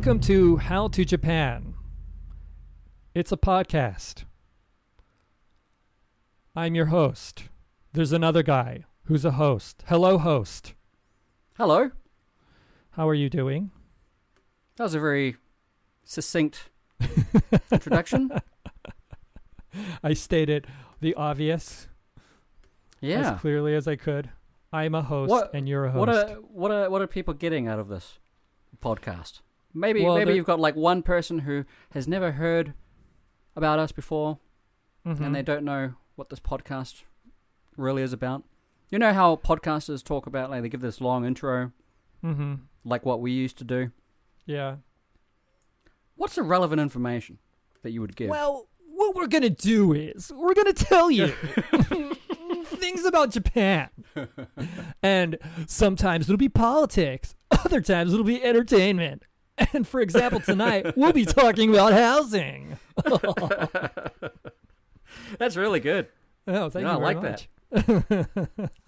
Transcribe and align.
Welcome 0.00 0.20
to 0.20 0.56
How 0.56 0.88
to 0.88 1.04
Japan. 1.04 1.74
It's 3.14 3.30
a 3.32 3.36
podcast. 3.36 4.24
I'm 6.56 6.74
your 6.74 6.86
host. 6.86 7.50
There's 7.92 8.10
another 8.10 8.42
guy 8.42 8.86
who's 9.04 9.26
a 9.26 9.32
host. 9.32 9.84
Hello, 9.88 10.16
host. 10.16 10.72
Hello. 11.58 11.90
How 12.92 13.06
are 13.10 13.14
you 13.14 13.28
doing? 13.28 13.72
That 14.76 14.84
was 14.84 14.94
a 14.94 15.00
very 15.00 15.36
succinct 16.02 16.70
introduction. 17.70 18.30
I 20.02 20.14
stated 20.14 20.66
the 21.02 21.12
obvious 21.14 21.88
Yeah. 23.02 23.32
as 23.34 23.40
clearly 23.42 23.74
as 23.74 23.86
I 23.86 23.96
could. 23.96 24.30
I'm 24.72 24.94
a 24.94 25.02
host 25.02 25.28
What- 25.28 25.52
and 25.52 25.68
you're 25.68 25.84
a 25.84 25.90
host. 25.90 25.98
What 25.98 26.08
are 26.08 26.28
what 26.36 26.70
are 26.70 26.88
what 26.88 27.02
are 27.02 27.06
people 27.06 27.34
getting 27.34 27.68
out 27.68 27.78
of 27.78 27.88
this 27.88 28.18
podcast? 28.82 29.40
Maybe 29.72 30.02
Well, 30.04 30.16
maybe 30.16 30.34
you've 30.34 30.46
got 30.46 30.58
like 30.60 30.74
one 30.76 31.02
person 31.02 31.40
who 31.40 31.64
has 31.92 32.08
never 32.08 32.32
heard 32.32 32.74
about 33.56 33.78
us 33.78 33.92
before 33.92 34.38
Mhm. 35.06 35.20
and 35.20 35.34
they 35.34 35.42
don't 35.42 35.64
know 35.64 35.94
what 36.16 36.28
this 36.28 36.40
podcast 36.40 37.04
really 37.76 38.02
is 38.02 38.12
about. 38.12 38.44
You 38.90 38.98
know 38.98 39.12
how 39.12 39.36
podcasters 39.36 40.02
talk 40.04 40.26
about 40.26 40.50
like 40.50 40.62
they 40.62 40.68
give 40.68 40.80
this 40.80 41.00
long 41.00 41.24
intro 41.24 41.72
Mhm. 42.24 42.60
like 42.84 43.04
what 43.06 43.20
we 43.20 43.30
used 43.32 43.56
to 43.58 43.64
do. 43.64 43.92
Yeah. 44.46 44.76
What's 46.16 46.34
the 46.34 46.42
relevant 46.42 46.80
information 46.80 47.38
that 47.82 47.92
you 47.92 48.00
would 48.00 48.16
give? 48.16 48.28
Well, 48.28 48.66
what 48.92 49.14
we're 49.14 49.28
going 49.28 49.42
to 49.42 49.50
do 49.50 49.92
is 49.94 50.30
we're 50.32 50.54
going 50.54 50.72
to 50.72 50.84
tell 50.84 51.10
you 51.10 51.28
things 52.66 53.04
about 53.04 53.30
Japan. 53.30 53.88
and 55.02 55.38
sometimes 55.66 56.28
it'll 56.28 56.36
be 56.36 56.48
politics, 56.48 57.34
other 57.50 57.80
times 57.80 58.12
it'll 58.12 58.24
be 58.24 58.42
entertainment. 58.42 59.22
And 59.74 59.86
for 59.86 60.00
example, 60.00 60.40
tonight 60.40 60.96
we'll 60.96 61.12
be 61.12 61.24
talking 61.26 61.70
about 61.70 61.92
housing. 61.92 62.78
That's 65.38 65.56
really 65.56 65.80
good. 65.80 66.08
Oh, 66.48 66.70
thank 66.70 66.84
Yeah, 66.84 66.92
you 66.94 66.98
I 66.98 67.02
like 67.12 67.20
that. 67.22 67.46
much. 67.70 68.70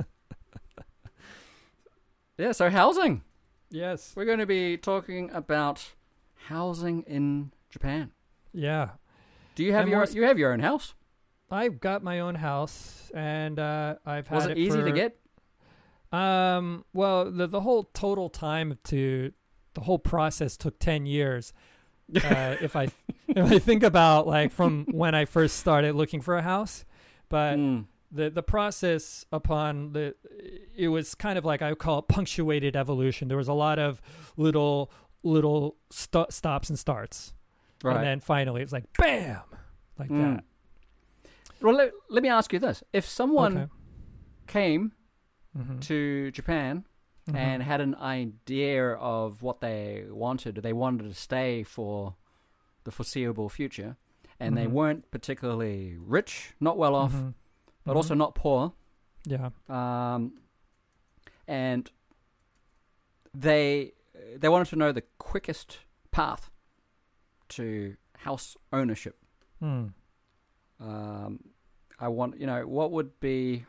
Yeah, 2.38 2.52
so 2.52 2.70
housing. 2.70 3.22
yes. 3.70 4.14
We're 4.16 4.24
going 4.24 4.38
to 4.38 4.46
be 4.46 4.76
talking 4.76 5.30
about 5.32 5.92
housing 6.46 7.02
in 7.02 7.52
Japan. 7.70 8.10
Yeah. 8.52 8.90
Do 9.54 9.62
you 9.62 9.72
have 9.72 9.82
And 9.82 9.90
your 9.90 10.04
you 10.06 10.24
have 10.24 10.38
your 10.38 10.52
own 10.52 10.60
house? 10.60 10.94
I've 11.50 11.78
got 11.78 12.02
my 12.02 12.20
own 12.20 12.36
house 12.36 13.12
and 13.14 13.58
uh, 13.58 13.96
I've 14.06 14.26
had 14.28 14.34
Was 14.36 14.46
it, 14.46 14.58
easy 14.58 14.82
to 14.82 14.90
get? 14.92 15.18
Um. 16.10 16.84
Well, 16.92 17.30
the 17.30 17.46
the 17.46 17.60
whole 17.60 17.84
total 17.94 18.28
time 18.30 18.78
to 18.84 19.32
the 19.74 19.82
whole 19.82 19.98
process 19.98 20.56
took 20.56 20.78
ten 20.78 21.06
years. 21.06 21.52
Uh, 22.14 22.56
if 22.60 22.76
I 22.76 22.88
if 23.28 23.52
I 23.52 23.58
think 23.58 23.82
about 23.82 24.26
like 24.26 24.52
from 24.52 24.84
when 24.90 25.14
I 25.14 25.24
first 25.24 25.56
started 25.56 25.94
looking 25.94 26.20
for 26.20 26.36
a 26.36 26.42
house, 26.42 26.84
but 27.30 27.56
Mm. 27.56 27.86
the 28.10 28.28
the 28.28 28.42
process 28.42 29.24
upon 29.32 29.92
the 29.94 30.14
it 30.76 30.88
was 30.88 31.14
kind 31.14 31.38
of 31.38 31.44
like 31.46 31.62
I 31.62 31.70
would 31.70 31.78
call 31.78 32.00
it 32.00 32.08
punctuated 32.08 32.76
evolution. 32.76 33.28
There 33.28 33.38
was 33.38 33.48
a 33.48 33.54
lot 33.54 33.78
of 33.78 34.02
little 34.36 34.90
little 35.22 35.76
sto- 35.90 36.26
stops 36.28 36.68
and 36.68 36.78
starts, 36.78 37.32
Right. 37.82 37.96
and 37.96 38.04
then 38.04 38.20
finally 38.20 38.60
it's 38.60 38.72
like 38.72 38.84
bam, 38.98 39.40
like 39.98 40.10
Mm. 40.10 40.36
that. 40.36 40.44
well, 41.62 41.74
let, 41.74 41.92
let 42.10 42.22
me 42.22 42.28
ask 42.28 42.52
you 42.52 42.58
this: 42.58 42.82
If 42.92 43.06
someone 43.06 43.56
Okay. 43.56 43.70
came 44.48 44.92
Mhm. 45.56 45.80
to 45.82 46.30
Japan 46.32 46.84
Mhm. 47.28 47.36
and 47.36 47.62
had 47.62 47.80
an 47.80 47.94
idea 47.96 48.94
of 48.94 49.42
what 49.42 49.60
they 49.60 50.04
wanted, 50.10 50.56
they 50.56 50.72
wanted 50.72 51.04
to 51.08 51.14
stay 51.14 51.62
for 51.62 52.16
the 52.84 52.90
foreseeable 52.90 53.48
future, 53.48 53.96
and 54.40 54.56
they 54.56 54.66
Mhm. 54.66 54.72
weren't 54.72 55.10
particularly 55.12 55.96
rich, 55.98 56.54
not 56.58 56.76
well 56.76 56.94
off, 56.96 57.12
Mhm. 57.12 57.34
but 57.84 57.92
Mhm. 57.92 57.96
also 57.96 58.14
not 58.14 58.34
poor. 58.34 58.72
yeah. 59.24 59.50
um, 59.68 60.36
and 61.46 61.90
they 63.32 63.92
they 64.36 64.48
wanted 64.48 64.66
to 64.68 64.76
know 64.76 64.90
the 64.92 65.02
quickest 65.18 65.80
path 66.10 66.50
to 67.48 67.96
house 68.18 68.56
ownership. 68.72 69.16
Mm. 69.60 69.92
Um, 70.80 71.44
I 71.98 72.08
want 72.08 72.38
you 72.40 72.46
know 72.46 72.66
what 72.66 72.90
would 72.92 73.18
be 73.20 73.64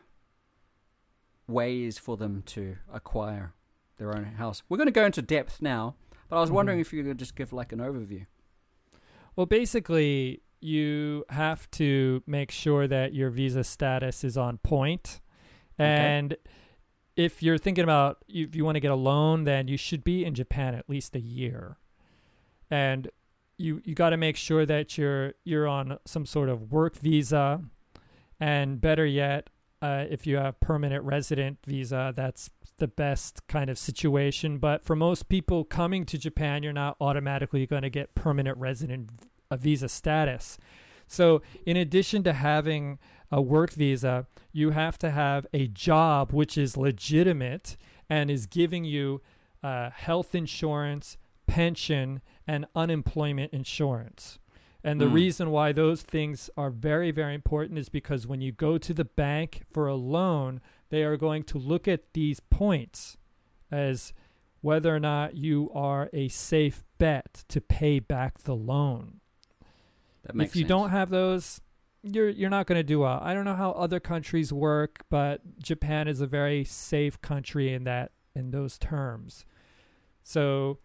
ways 1.46 1.98
for 1.98 2.16
them 2.16 2.42
to 2.46 2.76
acquire 2.92 3.52
their 3.96 4.16
own 4.16 4.24
house. 4.24 4.62
We're 4.68 4.76
going 4.78 4.86
to 4.86 4.92
go 4.92 5.04
into 5.04 5.22
depth 5.22 5.60
now, 5.62 5.94
but 6.28 6.36
I 6.36 6.40
was 6.40 6.50
wondering 6.50 6.78
Mhm. 6.78 6.82
if 6.82 6.92
you 6.92 7.04
could 7.04 7.18
just 7.18 7.36
give 7.36 7.52
like 7.52 7.72
an 7.72 7.78
overview. 7.78 8.26
Well, 9.36 9.46
basically, 9.46 10.42
you 10.60 11.24
have 11.28 11.70
to 11.72 12.22
make 12.26 12.50
sure 12.50 12.86
that 12.88 13.12
your 13.14 13.30
visa 13.30 13.64
status 13.64 14.24
is 14.24 14.36
on 14.36 14.58
point. 14.58 15.20
Okay. 15.78 15.84
And 15.84 16.36
if 17.16 17.42
you're 17.42 17.58
thinking 17.58 17.84
about 17.84 18.24
if 18.28 18.54
you 18.56 18.64
want 18.64 18.76
to 18.76 18.80
get 18.80 18.90
a 18.90 18.96
loan, 18.96 19.44
then 19.44 19.68
you 19.68 19.76
should 19.76 20.02
be 20.04 20.24
in 20.24 20.34
Japan 20.34 20.74
at 20.74 20.88
least 20.88 21.14
a 21.14 21.20
year. 21.20 21.76
And 22.70 23.10
you 23.58 23.82
you 23.84 23.94
got 23.94 24.10
to 24.10 24.16
make 24.16 24.36
sure 24.36 24.64
that 24.66 24.96
you're 24.98 25.34
you're 25.44 25.68
on 25.68 25.98
some 26.06 26.26
sort 26.26 26.48
of 26.48 26.72
work 26.72 26.96
visa, 26.96 27.62
and 28.40 28.80
better 28.80 29.04
yet, 29.06 29.50
uh, 29.84 30.06
if 30.08 30.26
you 30.26 30.38
have 30.38 30.58
permanent 30.60 31.04
resident 31.04 31.58
visa, 31.66 32.10
that's 32.16 32.48
the 32.78 32.88
best 32.88 33.46
kind 33.48 33.68
of 33.68 33.76
situation. 33.76 34.56
But 34.56 34.82
for 34.82 34.96
most 34.96 35.28
people 35.28 35.62
coming 35.62 36.06
to 36.06 36.16
Japan, 36.16 36.62
you're 36.62 36.72
not 36.72 36.96
automatically 37.02 37.66
going 37.66 37.82
to 37.82 37.90
get 37.90 38.14
permanent 38.14 38.56
resident 38.56 39.10
visa 39.52 39.90
status. 39.90 40.56
So, 41.06 41.42
in 41.66 41.76
addition 41.76 42.22
to 42.22 42.32
having 42.32 42.98
a 43.30 43.42
work 43.42 43.72
visa, 43.72 44.26
you 44.52 44.70
have 44.70 44.96
to 45.00 45.10
have 45.10 45.46
a 45.52 45.66
job 45.66 46.32
which 46.32 46.56
is 46.56 46.78
legitimate 46.78 47.76
and 48.08 48.30
is 48.30 48.46
giving 48.46 48.84
you 48.84 49.20
uh, 49.62 49.90
health 49.90 50.34
insurance, 50.34 51.18
pension, 51.46 52.22
and 52.46 52.64
unemployment 52.74 53.52
insurance. 53.52 54.38
And 54.86 55.00
the 55.00 55.06
Mm. 55.06 55.14
reason 55.14 55.50
why 55.50 55.72
those 55.72 56.02
things 56.02 56.50
are 56.58 56.68
very, 56.70 57.10
very 57.10 57.34
important 57.34 57.78
is 57.78 57.88
because 57.88 58.26
when 58.26 58.42
you 58.42 58.52
go 58.52 58.76
to 58.76 58.92
the 58.92 59.04
bank 59.06 59.62
for 59.72 59.86
a 59.88 59.94
loan, 59.94 60.60
they 60.90 61.02
are 61.04 61.16
going 61.16 61.42
to 61.44 61.58
look 61.58 61.88
at 61.88 62.12
these 62.12 62.38
points 62.40 63.16
as 63.70 64.12
whether 64.60 64.94
or 64.94 65.00
not 65.00 65.36
you 65.36 65.70
are 65.74 66.10
a 66.12 66.28
safe 66.28 66.84
bet 66.98 67.44
to 67.48 67.60
pay 67.62 67.98
back 67.98 68.40
the 68.40 68.54
loan. 68.54 69.20
That 70.24 70.34
makes 70.34 70.50
If 70.50 70.56
you 70.56 70.62
sense. 70.62 70.68
don't 70.68 70.90
have 70.90 71.08
those, 71.10 71.60
you're 72.02 72.28
you're 72.28 72.50
not 72.50 72.66
going 72.66 72.78
to 72.78 72.82
do 72.84 73.00
well. 73.00 73.18
I 73.22 73.32
don't 73.32 73.44
know 73.46 73.54
how 73.56 73.72
other 73.72 74.00
countries 74.00 74.52
work, 74.52 75.04
but 75.08 75.58
Japan 75.62 76.08
is 76.08 76.20
a 76.20 76.26
very 76.26 76.62
safe 76.64 77.20
country 77.22 77.72
in 77.72 77.84
that 77.84 78.12
in 78.34 78.50
those 78.50 78.78
terms. 78.78 79.46
So 80.22 80.78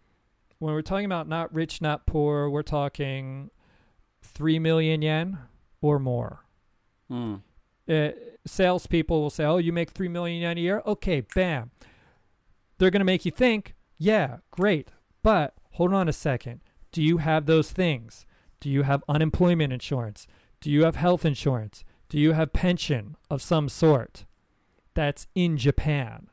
when 0.58 0.72
we're 0.74 0.82
talking 0.82 1.04
about 1.06 1.28
not 1.28 1.52
rich, 1.54 1.80
not 1.82 2.06
poor, 2.06 2.48
we're 2.48 2.62
talking 2.62 3.50
three 4.22 4.58
million 4.58 5.02
yen 5.02 5.38
or 5.80 5.98
more. 5.98 6.44
Mm. 7.10 7.42
Uh, 7.88 8.10
salespeople 8.46 9.20
will 9.20 9.30
say, 9.30 9.44
"Oh, 9.44 9.58
you 9.58 9.72
make 9.72 9.90
three 9.90 10.08
million 10.08 10.42
yen 10.42 10.58
a 10.58 10.60
year? 10.60 10.82
Okay, 10.86 11.22
bam." 11.34 11.70
They're 12.78 12.90
going 12.90 13.00
to 13.00 13.04
make 13.04 13.24
you 13.24 13.30
think, 13.30 13.74
"Yeah, 13.98 14.38
great, 14.50 14.90
but 15.22 15.54
hold 15.72 15.92
on 15.92 16.08
a 16.08 16.12
second. 16.12 16.60
Do 16.92 17.02
you 17.02 17.18
have 17.18 17.46
those 17.46 17.72
things? 17.72 18.26
Do 18.60 18.70
you 18.70 18.82
have 18.82 19.04
unemployment 19.08 19.72
insurance? 19.72 20.26
Do 20.60 20.70
you 20.70 20.84
have 20.84 20.96
health 20.96 21.24
insurance? 21.24 21.84
Do 22.08 22.18
you 22.18 22.32
have 22.32 22.52
pension 22.52 23.16
of 23.28 23.42
some 23.42 23.68
sort?" 23.68 24.24
That's 24.94 25.26
in 25.34 25.56
Japan. 25.56 26.28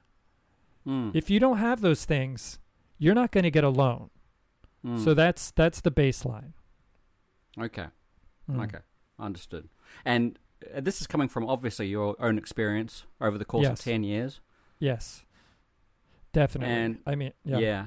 Mm. 0.86 1.16
If 1.16 1.30
you 1.30 1.40
don't 1.40 1.58
have 1.58 1.82
those 1.82 2.06
things, 2.06 2.60
you're 2.98 3.16
not 3.16 3.32
going 3.32 3.44
to 3.44 3.52
get 3.52 3.64
a 3.64 3.70
loan. 3.70 4.10
Mm. 4.86 5.04
So 5.04 5.14
that's 5.14 5.52
that's 5.52 5.82
the 5.82 5.92
baseline. 5.92 6.54
Okay. 7.62 7.88
Mm. 8.50 8.64
Okay, 8.64 8.80
understood. 9.20 9.68
And 10.06 10.40
uh, 10.76 10.80
this 10.82 11.02
is 11.02 11.08
coming 11.08 11.28
from 11.28 11.48
obviously 11.48 11.88
your 11.88 12.16
own 12.22 12.38
experience 12.38 13.06
over 13.20 13.38
the 13.38 13.46
course 13.46 13.64
Yes. 13.64 13.80
of 13.80 13.84
ten 13.84 14.04
years. 14.04 14.40
Yes. 14.80 15.24
Definitely. 16.34 16.74
And- 16.74 17.00
I 17.06 17.16
mean, 17.16 17.34
Yeah. 17.44 17.58
yeah. 17.58 17.86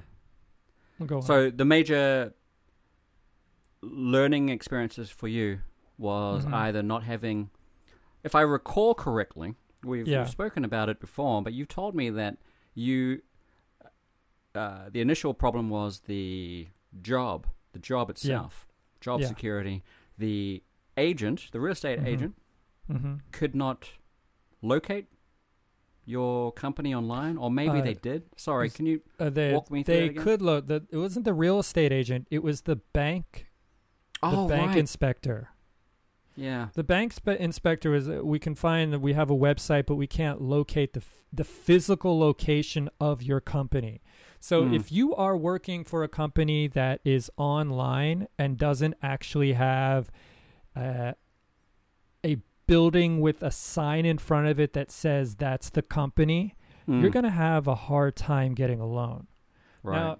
Go 1.06 1.16
on. 1.16 1.22
So 1.22 1.50
the 1.50 1.64
major 1.64 2.34
learning 3.82 4.48
experiences 4.50 5.10
for 5.10 5.28
you 5.28 5.60
was 5.96 6.44
Mhm. 6.44 6.52
either 6.52 6.82
not 6.82 7.02
having, 7.04 7.50
if 8.22 8.34
I 8.34 8.42
recall 8.42 8.94
correctly, 8.94 9.54
we've, 9.82 10.06
Yeah. 10.06 10.20
we've 10.20 10.30
spoken 10.30 10.64
about 10.64 10.88
it 10.88 11.00
before, 11.00 11.42
but 11.42 11.52
you've 11.54 11.68
told 11.68 11.94
me 11.94 12.10
that 12.10 12.36
you, 12.74 13.22
uh, 14.54 14.90
the 14.90 15.00
initial 15.00 15.32
problem 15.32 15.70
was 15.70 16.00
the 16.00 16.68
job, 17.00 17.46
the 17.72 17.78
job 17.78 18.10
itself, 18.10 18.66
job 19.00 19.20
Yeah. 19.20 19.26
security. 19.28 19.82
The 20.18 20.62
agent, 20.96 21.48
the 21.52 21.60
real 21.60 21.72
estate 21.72 22.00
Mhm. 22.00 22.06
agent, 22.06 22.34
hmm 22.86 23.14
could 23.32 23.54
not 23.54 23.88
locate 24.62 25.06
your 26.04 26.52
company 26.52 26.94
online, 26.94 27.36
or 27.36 27.50
maybe 27.50 27.78
Uh, 27.78 27.82
they 27.82 27.94
did. 27.94 28.24
Sorry, 28.36 28.68
can 28.68 28.86
you? 28.86 29.00
Uh, 29.18 29.30
they 29.30 29.52
Walk 29.54 29.70
me 29.70 29.82
through 29.82 29.94
they 29.94 30.08
could 30.10 30.42
load 30.42 30.66
the. 30.66 30.86
It 30.90 30.96
wasn't 30.96 31.24
the 31.24 31.34
real 31.34 31.58
estate 31.60 31.92
agent. 31.92 32.26
It 32.30 32.42
was 32.42 32.62
the 32.62 32.76
bank. 32.76 33.46
Oh, 34.22 34.42
The 34.48 34.54
bank 34.54 34.68
right. 34.70 34.78
inspector. 34.78 35.50
yeah. 36.36 36.68
The 36.74 36.84
bank 36.84 37.12
spe- 37.12 37.28
inspector 37.38 37.94
is. 37.94 38.08
uh, 38.08 38.20
We 38.24 38.38
can 38.38 38.54
find 38.54 38.92
that 38.92 39.00
we 39.00 39.12
have 39.14 39.30
a 39.30 39.34
website, 39.36 39.86
but 39.86 39.94
we 39.96 40.06
can't 40.06 40.40
locate 40.40 40.92
the 40.94 41.00
f- 41.00 41.24
the 41.32 41.44
physical 41.44 42.18
location 42.18 42.88
of 42.98 43.22
your 43.22 43.40
company. 43.40 44.00
So 44.40 44.64
Hmm. 44.64 44.74
if 44.74 44.90
you 44.90 45.14
are 45.14 45.36
working 45.36 45.84
for 45.84 46.02
a 46.02 46.08
company 46.08 46.66
that 46.68 47.00
is 47.04 47.30
online 47.36 48.26
and 48.38 48.56
doesn't 48.56 48.94
actually 49.02 49.52
have 49.52 50.10
uh, 50.74 51.12
a 52.24 52.36
building 52.66 53.20
with 53.20 53.42
a 53.42 53.50
sign 53.50 54.06
in 54.06 54.18
front 54.18 54.46
of 54.46 54.58
it 54.58 54.72
that 54.72 54.90
says 54.90 55.34
that's 55.36 55.70
the 55.70 55.82
company, 55.82 56.54
you're 56.88 57.10
Mm, 57.10 57.12
going 57.12 57.24
to 57.24 57.30
have 57.30 57.66
a 57.68 57.74
hard 57.74 58.16
time 58.16 58.54
getting 58.54 58.80
a 58.80 58.86
loan. 58.86 59.26
right. 59.82 59.96
Now, 59.96 60.18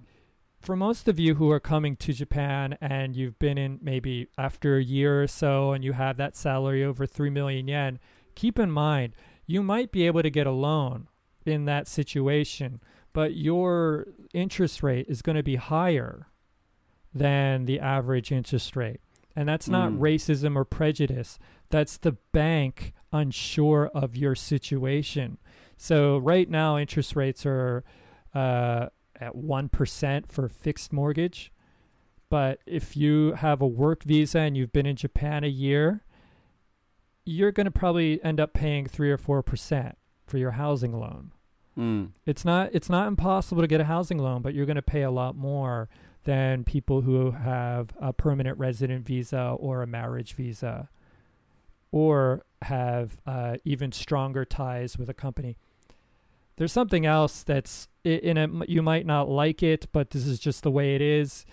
for 0.61 0.77
most 0.77 1.09
of 1.09 1.19
you 1.19 1.37
who 1.37 1.51
are 1.51 1.59
coming 1.61 1.97
to 1.97 2.13
Japan 2.13 2.77
and 2.81 3.17
you've 3.17 3.39
been 3.39 3.57
in 3.57 3.79
maybe 3.83 4.29
after 4.37 4.77
a 4.77 4.83
year 4.85 5.23
or 5.23 5.27
so 5.27 5.73
and 5.73 5.83
you 5.83 5.95
have 5.95 6.19
that 6.19 6.37
salary 6.37 6.85
over 6.85 7.07
3 7.07 7.31
million 7.31 7.67
yen, 7.69 7.99
keep 8.35 8.59
in 8.59 8.71
mind 8.71 9.15
you 9.47 9.63
might 9.63 9.91
be 9.91 10.07
able 10.07 10.23
to 10.23 10.31
get 10.31 10.47
a 10.47 10.53
loan 10.53 11.09
in 11.47 11.65
that 11.65 11.89
situation, 11.89 12.81
but 13.13 13.35
your 13.35 14.07
interest 14.33 14.83
rate 14.83 15.07
is 15.09 15.23
going 15.23 15.37
to 15.37 15.43
be 15.43 15.57
higher 15.57 16.29
than 17.15 17.65
the 17.65 17.81
average 17.81 18.31
interest 18.31 18.77
rate. 18.77 19.01
And 19.35 19.49
that's 19.49 19.69
not 19.69 19.91
Mm. 19.93 19.99
racism 19.99 20.57
or 20.57 20.65
prejudice. 20.65 21.39
That's 21.71 21.97
the 21.97 22.13
bank 22.33 22.93
unsure 23.13 23.91
of 23.95 24.17
your 24.17 24.35
situation. 24.35 25.39
So 25.77 26.19
right 26.19 26.49
now, 26.49 26.79
interest 26.79 27.17
rates 27.17 27.45
are 27.47 27.85
uh, 28.35 28.89
at 29.21 29.35
one 29.35 29.69
percent 29.69 30.31
for 30.31 30.49
fixed 30.49 30.93
mortgage. 30.93 31.53
But 32.29 32.61
if 32.65 32.97
you 32.97 33.33
have 33.33 33.61
a 33.61 33.67
work 33.67 34.05
visa 34.05 34.39
and 34.41 34.57
you've 34.57 34.73
been 34.73 34.87
in 34.87 34.95
Japan 34.97 35.43
a 35.43 35.49
year, 35.49 36.05
you're 37.25 37.51
going 37.53 37.65
to 37.67 37.71
probably 37.73 38.23
end 38.23 38.39
up 38.41 38.53
paying 38.53 38.87
three 38.87 39.11
or 39.11 39.19
four 39.19 39.43
percent 39.43 39.97
for 40.27 40.39
your 40.39 40.53
housing 40.53 40.93
loan. 40.93 41.33
Mm, 41.79 42.11
It's 42.27 42.45
not 42.45 42.71
it's 42.73 42.91
not 42.91 43.07
impossible 43.09 43.63
to 43.63 43.69
get 43.69 43.81
a 43.81 43.85
housing 43.85 44.19
loan, 44.19 44.43
but 44.43 44.55
you're 44.55 44.67
going 44.67 44.77
to 44.77 44.83
pay 44.83 45.03
a 45.03 45.11
lot 45.11 45.37
more 45.37 45.89
than 46.25 46.65
people 46.65 47.01
who 47.03 47.31
have 47.31 47.91
a 48.01 48.13
permanent 48.13 48.59
resident 48.59 49.07
visa 49.07 49.57
or 49.59 49.83
a 49.83 49.87
marriage 49.87 50.35
visa, 50.35 50.89
or 51.93 52.45
have 52.63 53.17
uh, 53.27 53.57
even 53.65 53.93
stronger 53.93 54.45
ties 54.45 54.99
with 54.99 55.09
a 55.09 55.15
company. 55.15 55.57
There's 56.57 56.73
something 56.73 57.07
else 57.07 57.43
that's 57.43 57.89
in 58.05 58.37
it. 58.37 58.69
You 58.69 58.83
might 58.83 59.07
not 59.07 59.31
like 59.31 59.63
it, 59.63 59.87
but 59.93 60.11
this 60.11 60.27
is 60.27 60.39
just 60.39 60.63
the 60.63 60.71
way 60.71 60.95
it 60.95 61.01
is. 61.01 61.47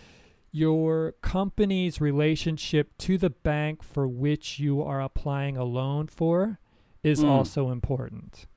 Your 0.51 1.13
company's 1.21 2.01
relationship 2.01 2.97
to 2.99 3.17
the 3.17 3.29
bank 3.29 3.83
for 3.83 4.07
which 4.07 4.59
you 4.59 4.81
are 4.81 4.99
applying 5.01 5.55
a 5.55 5.63
loan 5.63 6.07
for 6.07 6.59
is 7.03 7.23
Mm. 7.23 7.29
also 7.29 7.69
important. 7.69 8.47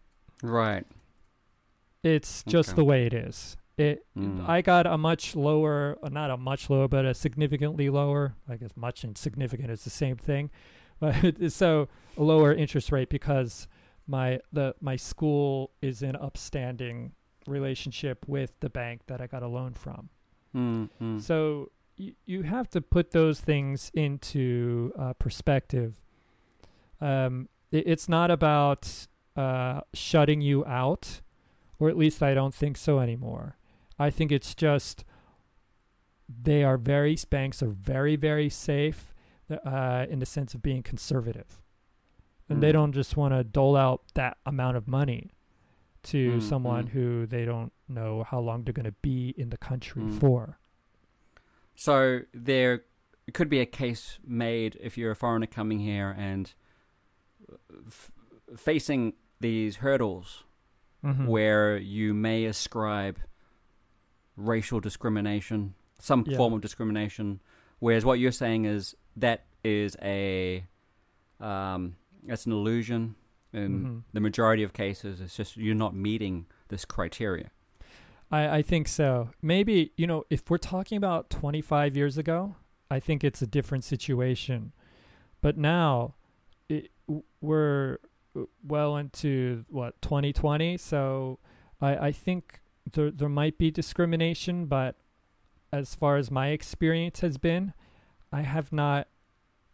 right. 0.42 0.86
It's 2.02 2.42
just 2.44 2.70
Okay. 2.70 2.76
the 2.76 2.84
way 2.84 3.06
it 3.06 3.12
is. 3.14 3.56
It 3.76 4.04
Mm. 4.16 4.46
I 4.48 4.60
got 4.62 4.86
a 4.86 4.98
much 4.98 5.34
lower, 5.34 5.98
uh, 6.02 6.08
not 6.10 6.30
a 6.30 6.36
much 6.36 6.68
lower, 6.68 6.86
but 6.88 7.04
a 7.04 7.14
significantly 7.14 7.88
lower. 7.88 8.34
I 8.48 8.56
guess 8.56 8.76
much 8.76 9.04
and 9.04 9.16
significant 9.16 9.70
is 9.70 9.84
the 9.84 9.90
same 9.90 10.16
thing, 10.16 10.50
but 11.00 11.50
so 11.52 11.88
a 12.16 12.22
lower 12.22 12.52
interest 12.52 12.92
rate 12.92 13.08
because 13.08 13.68
my 14.06 14.40
the 14.52 14.74
my 14.80 14.96
school 14.96 15.70
is 15.80 16.02
in 16.02 16.16
upstanding 16.16 17.12
relationship 17.46 18.26
with 18.28 18.52
the 18.60 18.68
bank 18.68 19.02
that 19.06 19.20
I 19.20 19.26
got 19.26 19.42
a 19.42 19.48
loan 19.48 19.72
from. 19.74 20.10
Mm, 20.54 20.90
mm. 21.00 21.20
So 21.22 21.70
you 21.96 22.14
you 22.26 22.42
have 22.42 22.68
to 22.70 22.80
put 22.82 23.12
those 23.12 23.40
things 23.40 23.90
into 23.94 24.92
uh, 24.98 25.12
perspective. 25.14 25.94
Um, 27.00 27.48
it, 27.70 27.84
it's 27.86 28.08
not 28.08 28.30
about 28.30 29.06
uh, 29.36 29.82
shutting 29.94 30.40
you 30.42 30.64
out, 30.66 31.22
or 31.80 31.88
at 31.88 31.96
least 31.98 32.22
I 32.22 32.34
don't 32.34 32.54
think 32.54 32.76
so 32.76 33.00
anymore. 33.00 33.56
I 33.98 34.10
think 34.10 34.30
it's 34.30 34.54
just 34.54 35.04
they 36.28 36.62
are 36.62 36.76
very 36.76 37.16
banks 37.28 37.60
are 37.62 37.70
very 37.70 38.14
very 38.14 38.48
safe 38.48 39.12
uh, 39.64 40.06
in 40.08 40.20
the 40.20 40.26
sense 40.26 40.54
of 40.54 40.62
being 40.62 40.82
conservative, 40.82 41.60
and 42.48 42.62
they 42.62 42.70
Mm. 42.70 42.74
don't 42.74 42.92
just 42.92 43.16
want 43.16 43.34
to 43.34 43.42
dole 43.42 43.76
out 43.76 44.02
that 44.14 44.36
amount 44.46 44.76
of 44.76 44.86
money 44.86 45.32
to 46.04 46.32
Mm, 46.38 46.42
someone 46.42 46.84
mm. 46.86 46.90
who 46.90 47.26
they 47.26 47.44
don't 47.44 47.72
know 47.88 48.22
how 48.22 48.38
long 48.38 48.62
they're 48.62 48.72
going 48.72 48.84
to 48.86 48.92
be 49.02 49.34
in 49.36 49.50
the 49.50 49.58
country 49.58 50.02
Mm. 50.02 50.20
for. 50.20 50.58
So 51.74 52.20
there 52.32 52.84
could 53.32 53.48
be 53.50 53.60
a 53.60 53.66
case 53.66 54.18
made 54.24 54.76
if 54.80 54.96
you're 54.96 55.10
a 55.10 55.16
foreigner 55.16 55.46
coming 55.46 55.80
here 55.80 56.14
and 56.16 56.52
f- 57.86 58.10
facing 58.56 59.14
these 59.40 59.76
hurdles 59.76 60.44
Mhm. 61.04 61.26
where 61.26 61.76
you 61.78 62.12
may 62.14 62.44
ascribe 62.44 63.18
racial 64.36 64.80
discrimination, 64.80 65.74
some 65.98 66.24
Yeah. 66.26 66.36
form 66.36 66.52
of 66.52 66.60
discrimination, 66.60 67.40
whereas 67.78 68.04
what 68.04 68.18
you're 68.18 68.32
saying 68.32 68.64
is 68.64 68.94
that 69.16 69.44
is 69.64 69.96
a 70.02 70.66
um, 71.40 71.96
that's 72.24 72.44
an 72.44 72.52
illusion. 72.52 73.14
In 73.52 73.84
Mhm. 73.84 74.02
the 74.12 74.20
majority 74.20 74.62
of 74.62 74.72
cases, 74.74 75.20
it's 75.22 75.36
just 75.36 75.56
you're 75.56 75.74
not 75.74 75.94
meeting 75.94 76.46
this 76.68 76.84
criteria. 76.84 77.50
I, 78.30 78.58
I 78.58 78.62
think 78.62 78.86
so. 78.86 79.30
Maybe, 79.42 79.92
you 79.96 80.06
know, 80.06 80.24
if 80.30 80.48
we're 80.50 80.58
talking 80.58 80.96
about 80.98 81.30
25 81.30 81.96
years 81.96 82.16
ago, 82.18 82.56
I 82.90 83.00
think 83.00 83.24
it's 83.24 83.40
a 83.42 83.46
different 83.46 83.84
situation. 83.84 84.72
But 85.40 85.56
now 85.56 86.14
it, 86.68 86.90
we're 87.40 87.98
well 88.62 88.96
into 88.96 89.64
what 89.68 90.00
2020, 90.02 90.76
so 90.76 91.38
I, 91.80 91.96
I 92.08 92.12
think 92.12 92.60
there 92.92 93.10
there 93.10 93.28
might 93.28 93.58
be 93.58 93.70
discrimination, 93.70 94.66
but 94.66 94.96
as 95.72 95.94
far 95.94 96.16
as 96.16 96.30
my 96.30 96.48
experience 96.48 97.20
has 97.20 97.38
been, 97.38 97.72
I 98.32 98.42
have 98.42 98.72
not 98.72 99.08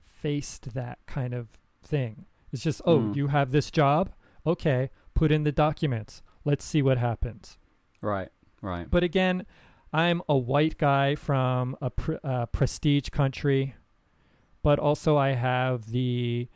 faced 0.03 0.75
that 0.75 0.99
kind 1.06 1.35
of 1.35 1.49
thing. 1.82 2.26
It's 2.53 2.62
just, 2.62 2.81
oh, 2.85 2.99
Mm. 2.99 3.17
you 3.17 3.26
have 3.29 3.50
this 3.50 3.70
job? 3.70 4.11
Okay, 4.47 4.91
put 5.14 5.32
in 5.32 5.44
the 5.44 5.53
documents. 5.53 6.23
Let's 6.44 6.64
see 6.64 6.82
what 6.82 6.99
happens. 6.99 7.58
Right, 8.00 8.29
right. 8.62 8.88
But 8.91 9.03
again, 9.03 9.47
I'm 9.93 10.23
a 10.29 10.37
white 10.37 10.79
guy 10.79 11.15
from 11.15 11.77
a 11.81 11.91
pr- 11.91 12.15
uh, 12.22 12.46
prestige 12.46 13.08
country, 13.10 13.75
but 14.63 14.79
also 14.79 15.17
I 15.17 15.31
have 15.31 15.91
the. 15.91 16.48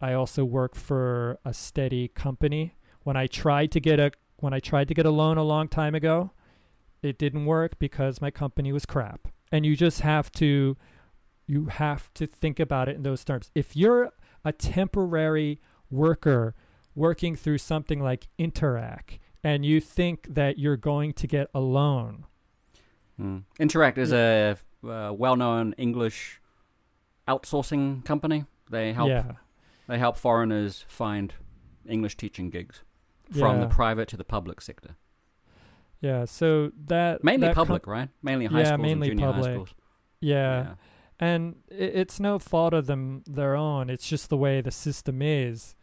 I 0.00 0.12
also 0.12 0.44
work 0.44 0.74
for 0.74 1.38
a 1.44 1.54
steady 1.54 2.08
company. 2.08 2.74
When 3.02 3.16
I 3.16 3.26
tried 3.26 3.70
to 3.72 3.80
get 3.80 4.00
a 4.00 4.12
when 4.36 4.52
I 4.52 4.60
tried 4.60 4.88
to 4.88 4.94
get 4.94 5.06
a 5.06 5.10
loan 5.10 5.38
a 5.38 5.42
long 5.42 5.68
time 5.68 5.94
ago, 5.94 6.32
it 7.02 7.18
didn't 7.18 7.46
work 7.46 7.78
because 7.78 8.20
my 8.20 8.30
company 8.30 8.72
was 8.72 8.84
crap. 8.84 9.28
And 9.52 9.64
you 9.64 9.76
just 9.76 10.00
have 10.00 10.30
to 10.32 10.76
you 11.46 11.66
have 11.66 12.12
to 12.14 12.26
think 12.26 12.58
about 12.58 12.88
it 12.88 12.96
in 12.96 13.02
those 13.02 13.24
terms. 13.24 13.50
If 13.54 13.76
you're 13.76 14.12
a 14.44 14.52
temporary 14.52 15.60
worker 15.90 16.54
working 16.94 17.36
through 17.36 17.58
something 17.58 18.00
like 18.00 18.28
Interac 18.38 19.18
and 19.42 19.64
you 19.64 19.80
think 19.80 20.26
that 20.34 20.58
you're 20.58 20.76
going 20.76 21.12
to 21.14 21.26
get 21.26 21.48
a 21.54 21.60
loan, 21.60 22.26
Mm. 23.20 23.44
Interac 23.60 23.98
is 23.98 24.12
a 24.12 24.56
uh, 24.86 25.12
well-known 25.12 25.74
English 25.78 26.40
outsourcing 27.28 28.04
company. 28.04 28.44
They 28.70 28.92
help 28.92 29.08
yeah, 29.08 29.32
they 29.86 29.98
help 29.98 30.16
foreigners 30.16 30.84
find 30.88 31.34
English 31.88 32.16
teaching 32.16 32.50
gigs 32.50 32.82
from 33.38 33.60
the 33.60 33.66
private 33.66 34.08
to 34.08 34.16
the 34.16 34.24
public 34.24 34.60
sector. 34.60 34.96
yeah. 36.00 36.24
So 36.24 36.72
that 36.86 37.24
Mainly 37.24 37.48
that 37.48 37.54
com- 37.54 37.66
public, 37.66 37.86
right? 37.86 38.08
Mainly 38.22 38.46
high 38.46 38.60
Yeah, 38.60 38.64
schools 38.74 38.82
mainly 38.82 39.10
and 39.10 39.20
junior 39.20 39.32
high 39.32 39.42
schools. 39.42 39.74
yeah. 40.20 40.74
and 41.20 41.56
i 41.70 41.74
it's 41.74 42.18
no 42.20 42.38
fault 42.38 42.74
of 42.74 42.86
them 42.86 43.22
their 43.26 43.54
own. 43.56 43.88
It's 43.90 44.08
just 44.08 44.28
the 44.28 44.36
way 44.36 44.60
the 44.60 44.70
system 44.70 45.22
is. 45.22 45.74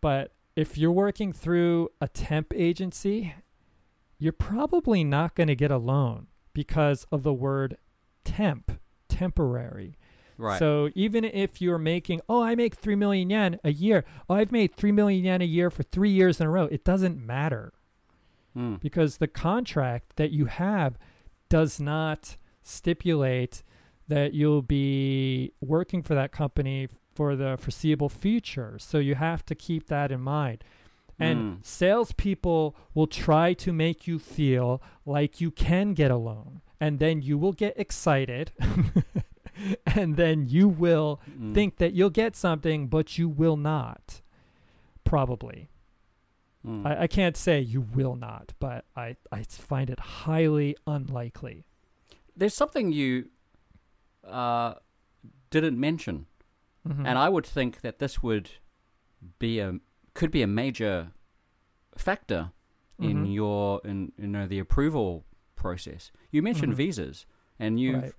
But 0.00 0.32
if 0.54 0.78
you're 0.78 0.92
working 0.92 1.32
through 1.32 1.88
a 2.00 2.08
temp 2.08 2.52
agency, 2.54 3.34
you're 4.18 4.32
probably 4.32 5.02
not 5.04 5.34
going 5.34 5.48
to 5.48 5.56
get 5.56 5.70
a 5.70 5.78
loan 5.78 6.28
because 6.54 7.06
of 7.12 7.22
the 7.22 7.34
word 7.34 7.76
temp, 8.24 8.80
temporary. 9.08 9.98
Right. 10.38 10.58
So 10.58 10.90
even 10.94 11.24
if 11.24 11.60
you're 11.62 11.78
making, 11.78 12.20
oh, 12.28 12.42
I 12.42 12.54
make 12.54 12.74
3 12.74 12.94
million 12.94 13.30
yen 13.30 13.58
a 13.64 13.72
year. 13.72 14.04
Oh, 14.28 14.34
I've 14.34 14.52
made 14.52 14.74
3 14.76 14.92
million 14.92 15.24
yen 15.24 15.40
a 15.42 15.46
year 15.46 15.70
for 15.70 15.82
3 15.82 16.10
years 16.10 16.40
in 16.40 16.46
a 16.46 16.50
row. 16.50 16.64
It 16.66 16.84
doesn't 16.84 17.18
matter 17.24 17.72
Mm. 18.56 18.80
because 18.80 19.18
the 19.18 19.28
contract 19.28 20.16
that 20.16 20.30
you 20.30 20.46
have 20.46 20.98
does 21.50 21.78
not 21.78 22.36
stipulate 22.62 23.62
that 24.08 24.32
you'll 24.34 24.62
be 24.62 25.52
working 25.60 26.02
for 26.02 26.14
that 26.14 26.32
company 26.32 26.88
for 27.14 27.36
the 27.36 27.56
foreseeable 27.58 28.08
future. 28.08 28.78
So 28.78 28.98
you 28.98 29.14
have 29.14 29.44
to 29.46 29.54
keep 29.54 29.88
that 29.88 30.10
in 30.12 30.20
mind. 30.20 30.64
And 31.18 31.58
Mm. 31.58 31.64
salespeople 31.66 32.76
will 32.94 33.06
try 33.06 33.52
to 33.54 33.72
make 33.72 34.06
you 34.06 34.18
feel 34.18 34.82
like 35.04 35.40
you 35.40 35.50
can 35.50 35.92
get 35.94 36.10
a 36.10 36.16
loan. 36.16 36.60
And 36.80 36.98
then 36.98 37.22
you 37.22 37.36
will 37.38 37.52
get 37.54 37.78
excited. 37.78 38.52
and 39.86 40.16
then 40.16 40.46
you 40.48 40.68
will 40.68 41.20
Mm. 41.38 41.54
think 41.54 41.76
that 41.78 41.92
you'll 41.94 42.10
get 42.10 42.36
something, 42.36 42.88
but 42.88 43.16
you 43.18 43.28
will 43.28 43.56
not. 43.56 44.20
Probably. 45.04 45.68
Mm. 46.66 46.84
I, 46.86 47.02
I 47.02 47.06
can't 47.06 47.36
say 47.36 47.60
you 47.60 47.80
will 47.80 48.16
not, 48.16 48.52
but 48.58 48.84
I, 48.96 49.16
I 49.30 49.44
find 49.44 49.88
it 49.88 50.00
highly 50.00 50.76
unlikely. 50.86 51.64
There's 52.36 52.54
something 52.54 52.90
you 52.92 53.30
uh, 54.24 54.74
didn't 55.50 55.78
mention, 55.78 56.26
Mhm. 56.86 57.06
and 57.06 57.18
I 57.18 57.28
would 57.28 57.46
think 57.46 57.80
that 57.82 57.98
this 58.00 58.22
would 58.22 58.50
be 59.38 59.60
a 59.60 59.78
could 60.14 60.30
be 60.32 60.42
a 60.42 60.46
major 60.46 61.12
factor 61.96 62.50
in 62.98 63.24
Mhm. 63.26 63.34
your 63.34 63.80
in 63.84 64.12
you 64.18 64.26
know 64.26 64.46
the 64.48 64.58
approval 64.58 65.24
process. 65.54 66.10
You 66.32 66.42
mentioned 66.42 66.72
Mhm. 66.72 66.76
visas, 66.76 67.26
and 67.58 67.78
you 67.78 67.96
Right. 67.96 68.12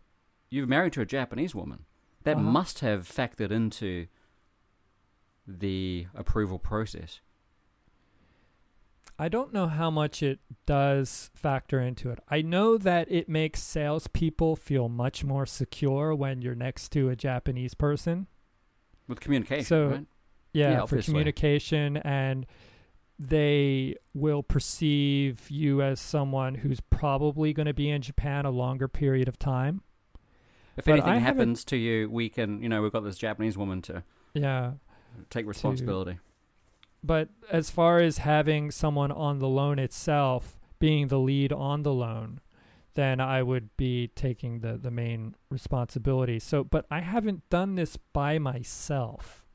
You're 0.49 0.67
married 0.67 0.93
to 0.93 1.01
a 1.01 1.05
Japanese 1.05 1.53
woman. 1.55 1.85
That 2.23 2.37
Uh-huh. 2.37 2.43
must 2.51 2.79
have 2.79 3.07
factored 3.07 3.51
into 3.51 4.07
the 5.47 6.07
approval 6.13 6.59
process. 6.59 7.21
I 9.19 9.29
don't 9.29 9.51
know 9.51 9.67
how 9.67 9.89
much 9.89 10.21
it 10.21 10.39
does 10.67 11.31
factor 11.33 11.79
into 11.79 12.11
it. 12.11 12.19
I 12.29 12.41
know 12.43 12.77
that 12.77 13.09
it 13.11 13.27
makes 13.27 13.63
salespeople 13.63 14.55
feel 14.55 14.89
much 14.89 15.23
more 15.23 15.45
secure 15.47 16.13
when 16.13 16.41
you're 16.41 16.53
next 16.53 16.89
to 16.89 17.09
a 17.09 17.15
Japanese 17.15 17.73
person. 17.73 18.27
With 19.07 19.19
communication, 19.19 19.65
So- 19.65 19.89
right? 19.89 20.05
Yeah, 20.53 20.71
Yeah, 20.71 20.85
for 20.85 21.01
communication, 21.01 21.97
and 21.97 22.45
they 23.19 23.95
will 24.13 24.43
perceive 24.43 25.49
you 25.51 25.81
as 25.81 25.99
someone 25.99 26.55
who's 26.55 26.79
probably 26.79 27.53
going 27.53 27.65
to 27.67 27.73
be 27.73 27.89
in 27.89 28.01
Japan 28.01 28.45
a 28.45 28.49
longer 28.51 28.87
period 28.87 29.27
of 29.27 29.37
time. 29.39 29.81
If 30.77 30.87
anything 30.87 31.19
happens 31.19 31.65
to 31.65 31.77
you, 31.77 32.09
we 32.09 32.29
can, 32.29 32.61
you 32.61 32.69
know, 32.69 32.81
we've 32.81 32.91
got 32.91 33.03
this 33.03 33.17
Japanese 33.17 33.57
woman 33.57 33.81
to 33.83 34.03
Yeah. 34.33 34.73
take 35.29 35.45
responsibility. 35.47 36.19
But 37.03 37.29
as 37.51 37.69
far 37.69 37.99
as 37.99 38.19
having 38.19 38.71
someone 38.71 39.11
on 39.11 39.39
the 39.39 39.47
loan 39.47 39.79
itself, 39.79 40.59
being 40.79 41.07
the 41.07 41.19
lead 41.19 41.51
on 41.51 41.83
the 41.83 41.93
loan, 41.93 42.41
then 42.93 43.19
I 43.19 43.43
would 43.43 43.75
be 43.77 44.07
taking 44.09 44.59
the, 44.59 44.77
the 44.77 44.91
main 44.91 45.35
responsibility. 45.49 46.39
So, 46.39 46.63
but 46.63 46.85
I 46.89 47.01
haven't 47.01 47.47
done 47.49 47.75
this 47.75 47.97
by 47.97 48.39
myself. 48.39 49.45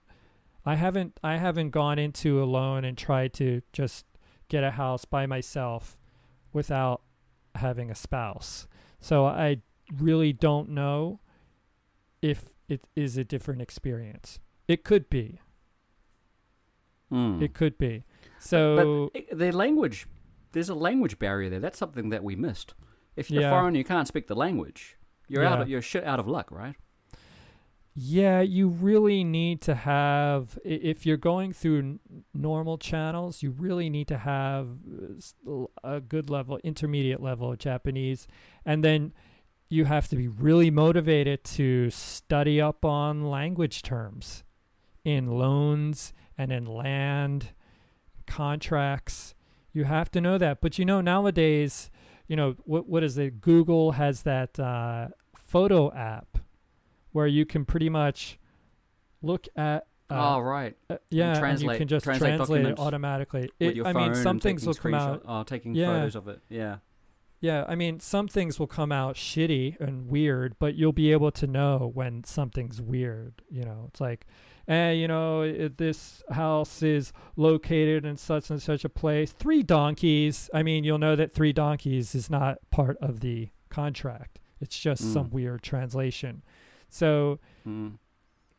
I 0.65 0.77
haven't 0.77 1.19
I 1.25 1.39
haven't 1.39 1.71
gone 1.71 1.99
into 1.99 2.41
a 2.41 2.47
loan 2.47 2.85
and 2.85 2.97
tried 2.97 3.33
to 3.35 3.63
just 3.73 4.07
get 4.49 4.63
a 4.63 4.71
house 4.73 5.05
by 5.05 5.27
myself 5.27 5.99
without 6.53 7.03
having 7.57 7.91
a 7.91 7.97
spouse. 7.97 8.69
So 9.01 9.27
I 9.27 9.59
really 9.97 10.33
don't 10.33 10.69
know 10.71 11.21
if 12.21 12.49
it 12.69 12.85
is 12.97 13.17
a 13.19 13.25
different 13.25 13.61
experience. 13.61 14.39
It 14.69 14.85
could 14.85 15.11
be. 15.11 15.41
Mm. 17.13 17.43
It 17.43 17.53
could 17.55 17.77
be. 17.79 18.05
So 18.39 19.11
but 19.13 19.21
i- 19.21 19.35
the 19.35 19.53
language, 19.53 20.07
there's 20.53 20.69
a 20.69 20.75
language 20.75 21.19
barrier 21.19 21.51
there. 21.51 21.61
That's 21.61 21.79
something 21.79 22.09
that 22.11 22.25
we 22.25 22.37
missed. 22.37 22.75
If 23.17 23.31
you're 23.31 23.43
Yeah. 23.43 23.51
foreign, 23.51 23.75
you 23.75 23.85
can't 23.85 24.09
speak 24.09 24.27
the 24.27 24.35
language. 24.37 24.97
You're 25.29 25.45
out. 25.45 25.61
Of, 25.63 25.69
you're 25.69 25.83
shit 25.83 26.05
out 26.05 26.19
of 26.21 26.27
luck, 26.27 26.51
right? 26.51 26.77
yeah, 27.95 28.41
you 28.41 28.69
really 28.69 29.23
need 29.23 29.61
to 29.61 29.75
have 29.75 30.59
if 30.65 31.05
you're 31.05 31.19
going 31.19 31.53
through 31.53 31.79
n- 31.79 32.01
normal 32.33 32.79
channels, 32.79 33.43
you 33.43 33.51
really 33.51 33.91
need 33.91 34.09
to 34.09 34.17
have 34.17 34.79
uh, 35.47 35.65
a 35.85 36.01
good 36.01 36.31
level, 36.31 36.59
intermediate 36.65 37.21
level 37.21 37.53
of 37.53 37.59
Japanese, 37.59 38.27
and 38.65 38.83
then 38.83 39.13
you 39.73 39.87
have 39.87 40.07
to 40.07 40.17
be 40.17 40.29
really 40.29 40.71
motivated 40.71 41.43
to 41.45 41.89
study 41.89 42.61
up 42.61 42.85
on 42.85 43.31
language 43.31 43.81
terms 43.81 44.45
in 45.03 45.27
loans 45.39 46.13
and 46.37 46.53
in 46.53 46.67
land 46.67 47.49
contracts. 48.27 49.35
You 49.73 49.85
have 49.85 50.11
to 50.11 50.21
know 50.21 50.37
that. 50.37 50.61
But 50.61 50.79
you 50.79 50.85
know, 50.85 51.01
nowadays, 51.01 51.91
you 52.29 52.37
know, 52.37 52.55
what 52.65 52.87
what 52.87 53.03
is 53.03 53.17
it? 53.17 53.41
Google 53.41 53.93
has 53.93 54.23
that 54.25 54.61
uh, 54.61 55.09
photo 55.35 55.91
app 55.95 56.37
where 57.13 57.27
you 57.27 57.47
can 57.47 57.65
pretty 57.65 57.89
much 57.89 58.39
look 59.23 59.47
at. 59.57 59.87
Uh, 60.11 60.35
oh, 60.37 60.41
right. 60.41 60.77
uh, 60.91 60.99
yeah, 61.09 61.43
and 61.43 61.63
you 61.63 61.71
can 61.71 61.89
just 61.89 62.05
translate 62.05 62.37
translate, 62.37 62.67
it 62.67 62.79
automatically. 62.79 63.51
It- 63.59 63.87
I 63.87 63.95
mean, 63.95 64.15
some 64.17 64.39
things 64.39 64.67
will 64.67 64.75
come 64.75 64.93
out. 64.93 65.23
Oh, 65.27 65.43
taking 65.45 65.75
Yeah. 65.75 65.87
photos 65.87 66.15
of 66.15 66.29
it. 66.29 66.41
Yeah. 66.51 66.77
Yeah, 67.43 67.65
I 67.69 67.75
mean, 67.75 67.99
some 67.99 68.29
things 68.29 68.61
will 68.61 68.69
come 68.69 68.93
out 68.93 69.17
shitty 69.17 69.79
and 69.81 70.09
weird, 70.09 70.55
but 70.61 70.77
you'll 70.77 70.93
be 70.93 71.11
able 71.11 71.33
to 71.33 71.47
know 71.49 71.91
when 71.93 72.23
something's 72.23 72.81
weird. 72.81 73.43
You 73.51 73.65
know, 73.65 73.87
it's 73.89 74.01
like, 74.01 74.29
eh, 74.69 74.93
you 74.93 75.09
know, 75.09 75.43
i 75.43 75.69
this 75.77 76.23
house 76.31 76.85
is 76.85 77.13
located 77.35 78.05
in 78.07 78.17
such 78.17 78.49
and 78.49 78.63
such 78.63 78.85
a 78.85 78.89
place. 78.89 79.33
Three 79.33 79.65
donkeys. 79.65 80.49
I 80.55 80.63
mean, 80.63 80.85
you'll 80.85 80.99
know 80.99 81.17
that 81.17 81.33
three 81.33 81.53
donkeys 81.53 82.15
is 82.15 82.31
not 82.31 82.59
part 82.71 82.97
of 82.99 83.19
the 83.21 83.49
contract. 83.71 84.39
It's 84.61 84.79
just 84.79 85.13
some 85.13 85.27
Mm. 85.27 85.33
weird 85.33 85.63
translation. 85.63 86.45
So 86.89 87.41
Mm. 87.67 87.99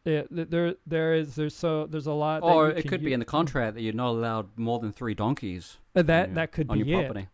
it, 0.04 0.28
there, 0.30 0.76
there 0.86 1.14
is, 1.14 1.36
there's 1.36 1.56
so 1.56 1.88
there's 1.88 2.08
a 2.08 2.12
lot. 2.12 2.44
Or 2.44 2.70
it 2.70 2.86
could 2.86 3.02
be 3.02 3.14
in 3.14 3.20
the 3.22 3.26
contract 3.26 3.76
that 3.76 3.82
you're 3.82 3.94
not 3.94 4.10
allowed 4.10 4.58
more 4.58 4.80
than 4.80 4.92
three 4.92 5.14
donkeys 5.14 5.78
Uh, 5.96 6.02
That 6.02 6.30
on 6.30 6.34
that 6.36 6.52
could 6.52 6.68
be 6.68 6.80
your 6.80 7.00
it, 7.00 7.06
property. 7.06 7.28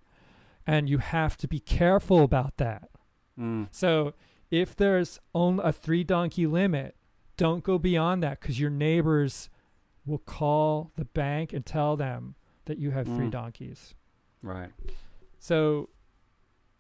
And 0.70 0.88
you 0.88 1.00
have 1.00 1.36
to 1.38 1.48
be 1.48 1.60
careful 1.60 2.24
about 2.24 2.58
that. 2.58 2.90
Mm. 3.40 3.68
So 3.72 4.14
if 4.52 4.76
there's 4.76 5.20
only 5.34 5.64
a 5.64 5.72
three 5.72 6.04
donkey 6.04 6.46
limit, 6.46 6.96
don't 7.38 7.64
go 7.64 7.80
beyond 7.80 8.22
that 8.22 8.40
because 8.40 8.60
your 8.60 8.70
neighbors 8.70 9.50
will 10.06 10.20
call 10.20 10.92
the 10.96 11.06
bank 11.06 11.54
and 11.54 11.66
tell 11.66 11.98
them 11.98 12.36
that 12.66 12.78
you 12.78 12.92
have 12.92 13.08
three 13.08 13.28
Mm. 13.28 13.32
donkeys. 13.32 13.96
Right. 14.44 14.72
So 15.40 15.90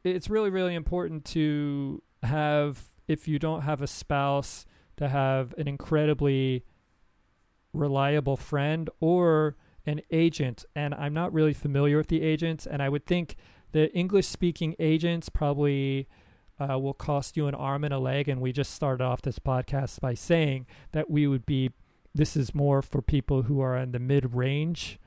it's 0.03 0.29
really, 0.29 0.51
really 0.51 0.75
important 0.75 1.25
to 1.25 2.03
have, 2.21 2.83
if 3.07 3.27
you 3.27 3.39
don't 3.39 3.61
have 3.63 3.81
a 3.81 3.87
spouse, 3.87 4.65
to 4.97 5.07
have 5.09 5.55
an 5.57 5.67
incredibly 5.67 6.63
reliable 7.73 8.37
friend 8.37 8.89
or 8.99 9.55
an 9.85 10.01
agent. 10.11 10.65
And 10.75 10.93
I'm 10.93 11.13
not 11.13 11.33
really 11.33 11.53
familiar 11.53 11.97
with 11.97 12.07
the 12.07 12.21
agents, 12.21 12.67
and 12.67 12.83
I 12.83 12.89
would 12.89 13.05
think 13.05 13.35
the 13.71 13.93
English 13.95 14.27
speaking 14.27 14.75
agents 14.79 15.29
probably 15.29 16.07
uh, 16.59 16.77
will 16.77 16.93
cost 16.93 17.37
you 17.37 17.47
an 17.47 17.55
arm 17.55 17.83
and 17.83 17.93
a 17.93 17.99
leg. 17.99 18.27
And 18.27 18.41
we 18.41 18.51
just 18.51 18.73
started 18.73 19.03
off 19.03 19.21
this 19.21 19.39
podcast 19.39 19.99
by 20.01 20.13
saying 20.13 20.65
that 20.91 21.09
we 21.09 21.25
would 21.27 21.45
be, 21.45 21.71
this 22.13 22.35
is 22.35 22.53
more 22.55 22.81
for 22.81 23.01
people 23.01 23.43
who 23.43 23.61
are 23.61 23.77
in 23.77 23.91
the 23.91 23.99
mid 23.99 24.33
range. 24.35 24.99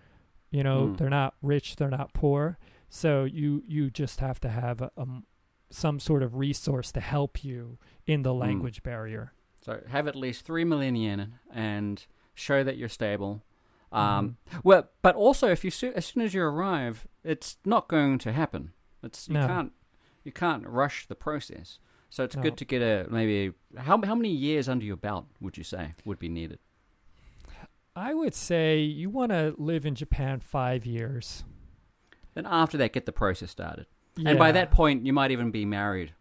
You 0.50 0.62
know, 0.62 0.88
Mm. 0.88 0.96
they're 0.98 1.10
not 1.10 1.34
rich, 1.42 1.76
they're 1.76 1.90
not 1.90 2.12
poor. 2.14 2.58
So 2.88 3.24
you 3.24 3.62
you 3.66 3.90
just 3.90 4.20
have 4.20 4.38
to 4.40 4.48
have 4.50 4.82
a, 4.82 4.90
um, 4.98 5.24
some 5.70 5.98
sort 5.98 6.22
of 6.22 6.36
resource 6.36 6.92
to 6.92 7.00
help 7.00 7.42
you 7.42 7.78
in 8.06 8.22
the 8.22 8.34
language 8.34 8.82
barrier. 8.82 9.32
So 9.64 9.80
have 9.88 10.06
at 10.08 10.14
least 10.16 10.44
three 10.44 10.64
million 10.64 10.94
yen 10.96 11.34
and 11.52 12.04
show 12.34 12.62
that 12.64 12.76
you're 12.76 12.88
stable. 12.90 13.42
Um, 13.90 14.36
Mm-hmm. 14.50 14.58
Well, 14.64 14.88
but 15.02 15.14
also 15.16 15.48
if 15.48 15.64
you 15.64 15.70
soo- 15.70 15.92
as 15.94 16.04
soon 16.06 16.22
as 16.22 16.34
you 16.34 16.42
arrive, 16.42 17.06
it's 17.24 17.56
not 17.64 17.88
going 17.88 18.18
to 18.18 18.32
happen. 18.32 18.72
It's 19.02 19.28
you 19.28 19.34
No. 19.34 19.46
can't 19.46 19.72
you 20.24 20.32
can't 20.32 20.66
rush 20.66 21.06
the 21.06 21.14
process. 21.14 21.78
So 22.10 22.24
it's 22.24 22.36
No. 22.36 22.42
good 22.42 22.56
to 22.58 22.64
get 22.64 22.82
a 22.82 23.06
maybe 23.10 23.52
how 23.76 24.00
how 24.02 24.14
many 24.14 24.30
years 24.30 24.68
under 24.68 24.84
your 24.84 24.96
belt 24.96 25.26
would 25.40 25.56
you 25.56 25.64
say 25.64 25.92
would 26.04 26.18
be 26.18 26.28
needed? 26.28 26.58
I 27.94 28.14
would 28.14 28.34
say 28.34 28.78
you 28.80 29.10
want 29.10 29.32
to 29.32 29.54
live 29.58 29.84
in 29.84 29.94
Japan 29.94 30.40
five 30.40 30.86
years. 30.86 31.44
Then 32.34 32.46
after 32.46 32.78
that, 32.78 32.92
get 32.94 33.04
the 33.04 33.12
process 33.12 33.50
started. 33.50 33.86
And 34.24 34.38
by 34.38 34.52
that 34.52 34.70
point, 34.70 35.04
you 35.06 35.12
might 35.12 35.30
even 35.30 35.50
be 35.50 35.64
married 35.66 36.14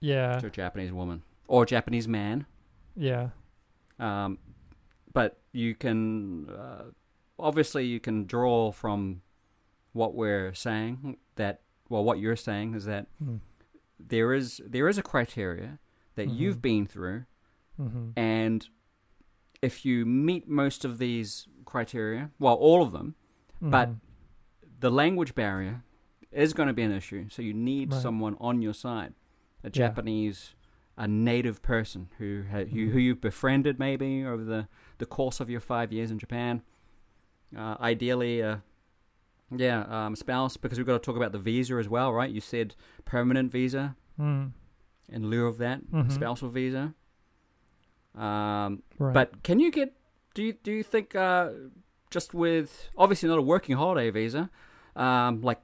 yeah, 0.00 0.38
to 0.38 0.46
a 0.46 0.50
Japanese 0.50 0.92
woman 0.92 1.22
or 1.48 1.62
a 1.64 1.66
Japanese 1.66 2.08
man. 2.08 2.46
yeah, 2.96 3.30
Um, 3.98 4.38
but 5.12 5.38
you 5.52 5.74
can 5.74 6.48
uh, 6.50 6.84
obviously 7.38 7.84
you 7.86 8.00
can 8.00 8.24
draw 8.26 8.72
from 8.72 9.20
what 9.92 10.14
we're 10.14 10.52
saying 10.54 11.16
that 11.36 11.60
well 11.88 12.02
what 12.04 12.18
you're 12.18 12.36
saying 12.36 12.74
is 12.74 12.84
that 12.86 13.06
mm. 13.22 13.40
there 13.98 14.32
is 14.32 14.60
there 14.66 14.88
is 14.88 14.98
a 14.98 15.02
criteria 15.02 15.78
that 16.14 16.28
Mhm. 16.28 16.36
you've 16.38 16.62
been 16.62 16.86
through 16.86 17.24
hmm 17.76 18.10
and 18.16 18.68
if 19.62 19.84
you 19.86 20.04
meet 20.04 20.48
most 20.48 20.84
of 20.84 20.98
these 20.98 21.46
criteria 21.64 22.30
well 22.38 22.54
all 22.54 22.82
of 22.82 22.92
them 22.92 23.14
but 23.60 23.88
Mhm. 23.88 24.00
the 24.80 24.90
language 24.90 25.34
barrier 25.34 25.84
is 26.32 26.52
going 26.52 26.66
to 26.68 26.72
be 26.74 26.82
an 26.82 26.92
issue 26.92 27.28
so 27.28 27.42
you 27.42 27.54
need 27.54 27.92
Right. 27.92 28.02
someone 28.02 28.36
on 28.40 28.62
your 28.62 28.74
side 28.74 29.14
a 29.62 29.66
Yeah. 29.68 29.70
japanese 29.70 30.54
a 30.96 31.06
native 31.08 31.62
person 31.62 32.08
who 32.18 32.44
ha- 32.50 32.64
who, 32.64 32.90
who 32.90 32.98
you've 32.98 33.20
befriended 33.20 33.78
maybe 33.78 34.24
over 34.24 34.44
the, 34.44 34.68
the 34.98 35.06
course 35.06 35.40
of 35.40 35.48
your 35.48 35.60
five 35.60 35.92
years 35.92 36.10
in 36.10 36.18
japan 36.18 36.62
uh, 37.56 37.76
ideally 37.80 38.40
a, 38.40 38.62
Yeah, 39.54 39.82
um, 39.88 40.16
spouse, 40.16 40.56
because 40.56 40.78
we've 40.78 40.86
got 40.86 40.94
to 40.94 40.98
talk 41.06 41.16
about 41.16 41.32
the 41.32 41.38
visa 41.38 41.74
as 41.76 41.88
well, 41.88 42.12
right? 42.12 42.30
You 42.30 42.40
said 42.40 42.74
permanent 43.04 43.50
visa 43.52 43.96
Mm, 44.18 44.52
in 45.08 45.26
lieu 45.28 45.46
of 45.46 45.58
that, 45.58 45.84
Mhm. 45.90 46.10
spousal 46.12 46.48
visa. 46.48 46.94
Um, 48.14 48.82
right. 48.98 49.14
But 49.14 49.42
can 49.42 49.58
you 49.58 49.70
get? 49.70 49.94
Do 50.34 50.42
you 50.42 50.52
do 50.52 50.70
you 50.72 50.82
think 50.82 51.14
uh, 51.14 51.50
just 52.10 52.34
with 52.34 52.90
obviously 52.96 53.28
not 53.28 53.38
a 53.38 53.42
working 53.42 53.76
holiday 53.76 54.10
visa, 54.10 54.50
um, 54.96 55.40
like 55.42 55.60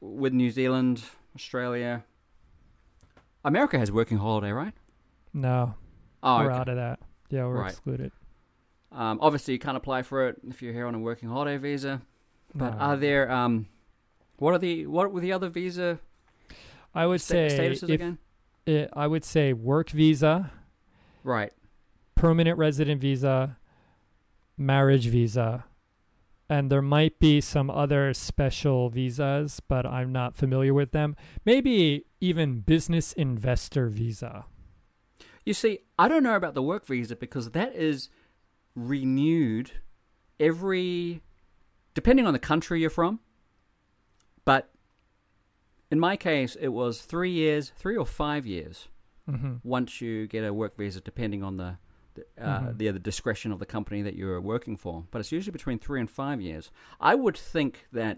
with 0.00 0.32
New 0.32 0.50
Zealand, 0.50 1.04
Australia, 1.34 2.04
America 3.44 3.78
has 3.78 3.90
working 3.92 4.18
holiday, 4.18 4.52
right? 4.52 4.74
no, 5.32 5.74
Oh, 6.22 6.38
we're 6.38 6.46
okay. 6.50 6.60
out 6.60 6.68
of 6.70 6.76
that. 6.76 6.98
Yeah, 7.28 7.46
we're 7.46 7.60
Right. 7.60 7.70
excluded. 7.72 8.10
Um, 8.92 9.18
obviously 9.20 9.52
you 9.52 9.58
can't 9.60 9.76
apply 9.76 10.02
for 10.02 10.26
it 10.28 10.36
if 10.48 10.62
you're 10.62 10.72
here 10.72 10.86
on 10.86 10.94
a 10.94 10.98
working 10.98 11.28
holiday 11.28 11.58
visa. 11.58 12.00
But 12.54 12.74
No. 12.74 12.78
are 12.78 12.96
there? 12.96 13.30
Um, 13.30 13.66
what 14.38 14.54
are 14.54 14.58
the 14.58 14.86
what 14.86 15.12
were 15.12 15.20
the 15.20 15.32
other 15.32 15.48
visa 15.48 15.98
I 16.94 17.06
would 17.06 17.20
sta- 17.20 17.48
say 17.48 17.58
statuses 17.70 17.82
if 17.84 17.90
again? 17.90 18.18
it, 18.66 18.90
I 18.94 19.06
would 19.06 19.24
say 19.24 19.52
work 19.52 19.90
visa, 19.90 20.50
Right. 21.22 21.52
permanent 22.14 22.58
resident 22.58 23.00
visa, 23.00 23.58
marriage 24.56 25.06
visa, 25.08 25.64
and 26.48 26.70
there 26.70 26.82
might 26.82 27.18
be 27.18 27.40
some 27.40 27.68
other 27.70 28.14
special 28.14 28.88
visas, 28.88 29.60
but 29.60 29.84
I'm 29.84 30.12
not 30.12 30.36
familiar 30.36 30.72
with 30.72 30.92
them. 30.92 31.16
Maybe 31.44 32.06
even 32.20 32.60
business 32.60 33.12
investor 33.12 33.88
visa. 33.88 34.46
You 35.44 35.54
see, 35.54 35.80
I 35.98 36.08
don't 36.08 36.22
know 36.22 36.34
about 36.36 36.54
the 36.54 36.62
work 36.62 36.86
visa 36.86 37.14
because 37.16 37.50
that 37.50 37.74
is 37.74 38.08
renewed 38.74 39.72
every 40.40 41.22
depending 41.96 42.26
on 42.28 42.32
the 42.32 42.38
country 42.50 42.80
you're 42.80 42.90
from. 43.00 43.18
But 44.44 44.70
in 45.90 45.98
my 45.98 46.16
case, 46.16 46.56
it 46.66 46.68
was 46.68 47.02
three 47.02 47.30
years, 47.32 47.72
three 47.76 47.96
or 47.96 48.06
five 48.06 48.46
years 48.46 48.88
hmm 49.28 49.54
once 49.64 50.00
you 50.00 50.28
get 50.28 50.44
a 50.44 50.54
work 50.54 50.76
visa, 50.76 51.00
depending 51.00 51.42
on 51.42 51.56
the 51.56 51.70
the, 52.14 52.24
uh, 52.42 52.60
Mhm. 52.60 52.78
the 52.78 52.90
the 52.92 52.98
discretion 53.10 53.50
of 53.52 53.58
the 53.58 53.66
company 53.66 54.00
that 54.02 54.14
you're 54.14 54.40
working 54.40 54.76
for. 54.84 55.04
But 55.10 55.18
it's 55.20 55.32
usually 55.32 55.52
between 55.60 55.78
three 55.78 56.00
and 56.00 56.08
five 56.22 56.40
years. 56.40 56.70
I 57.00 57.14
would 57.14 57.36
think 57.36 57.86
that 57.92 58.16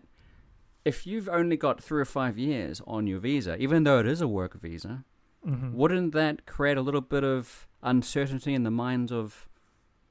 if 0.85 1.07
you've 1.07 1.29
only 1.41 1.57
got 1.57 1.83
three 1.83 2.01
or 2.01 2.11
five 2.21 2.35
years 2.39 2.81
on 2.87 3.07
your 3.11 3.19
visa, 3.21 3.57
even 3.59 3.83
though 3.85 3.99
it 3.99 4.07
is 4.07 4.21
a 4.21 4.29
work 4.29 4.55
visa, 4.61 5.05
hmm 5.43 5.73
wouldn't 5.81 6.13
that 6.13 6.47
create 6.47 6.77
a 6.77 6.83
little 6.83 7.01
bit 7.17 7.25
of 7.25 7.67
uncertainty 7.83 8.53
in 8.55 8.63
the 8.65 8.71
minds 8.71 9.11
of 9.13 9.49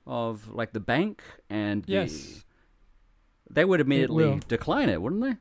of 0.05 0.49
like 0.59 0.71
the 0.73 0.79
bank 0.93 1.21
and 1.49 1.83
the- 1.83 1.91
Yes. 1.93 2.43
They 3.49 3.65
would 3.65 3.79
immediately 3.79 4.25
will. 4.25 4.39
decline 4.47 4.89
it, 4.89 5.01
wouldn't 5.01 5.21
they? 5.21 5.35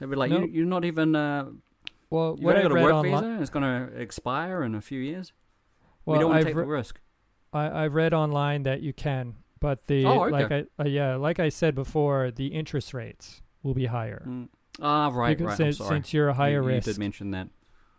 They'd 0.00 0.10
be 0.10 0.16
like, 0.16 0.30
you, 0.30 0.46
"You're 0.46 0.66
not 0.66 0.84
even 0.84 1.14
uh, 1.14 1.46
Well, 2.10 2.36
only 2.40 2.54
I 2.56 2.62
got 2.62 2.72
a 2.72 2.74
work 2.74 2.92
online, 2.92 3.22
visa. 3.22 3.42
It's 3.42 3.50
going 3.50 3.62
to 3.64 3.96
expire 3.96 4.62
in 4.62 4.74
a 4.74 4.80
few 4.80 5.00
years. 5.00 5.32
well, 6.04 6.18
we 6.18 6.22
don't 6.22 6.32
I've 6.32 6.40
to 6.40 6.46
take 6.46 6.56
re- 6.56 6.64
the 6.64 6.68
risk." 6.68 7.00
I, 7.52 7.84
I've 7.84 7.94
read 7.94 8.14
online 8.14 8.62
that 8.62 8.80
you 8.80 8.92
can, 8.92 9.36
but 9.60 9.86
the 9.86 10.04
Oh, 10.06 10.24
okay. 10.24 10.32
like 10.32 10.52
I 10.52 10.82
uh, 10.82 10.86
yeah, 10.86 11.16
like 11.16 11.38
I 11.38 11.48
said 11.50 11.74
before, 11.74 12.30
the 12.30 12.48
interest 12.48 12.94
rates 12.94 13.42
will 13.62 13.74
be 13.74 13.86
higher. 13.86 14.24
Mm. 14.26 14.48
Ah, 14.80 15.10
right, 15.12 15.36
because 15.36 15.58
right. 15.58 15.66
I'm 15.66 15.72
since, 15.72 15.78
sorry. 15.78 15.96
since 15.96 16.14
you're 16.14 16.28
a 16.28 16.34
higher 16.34 16.62
you, 16.62 16.68
risk. 16.68 16.86
You 16.86 16.92
did 16.94 16.98
mention 16.98 17.30
that. 17.32 17.48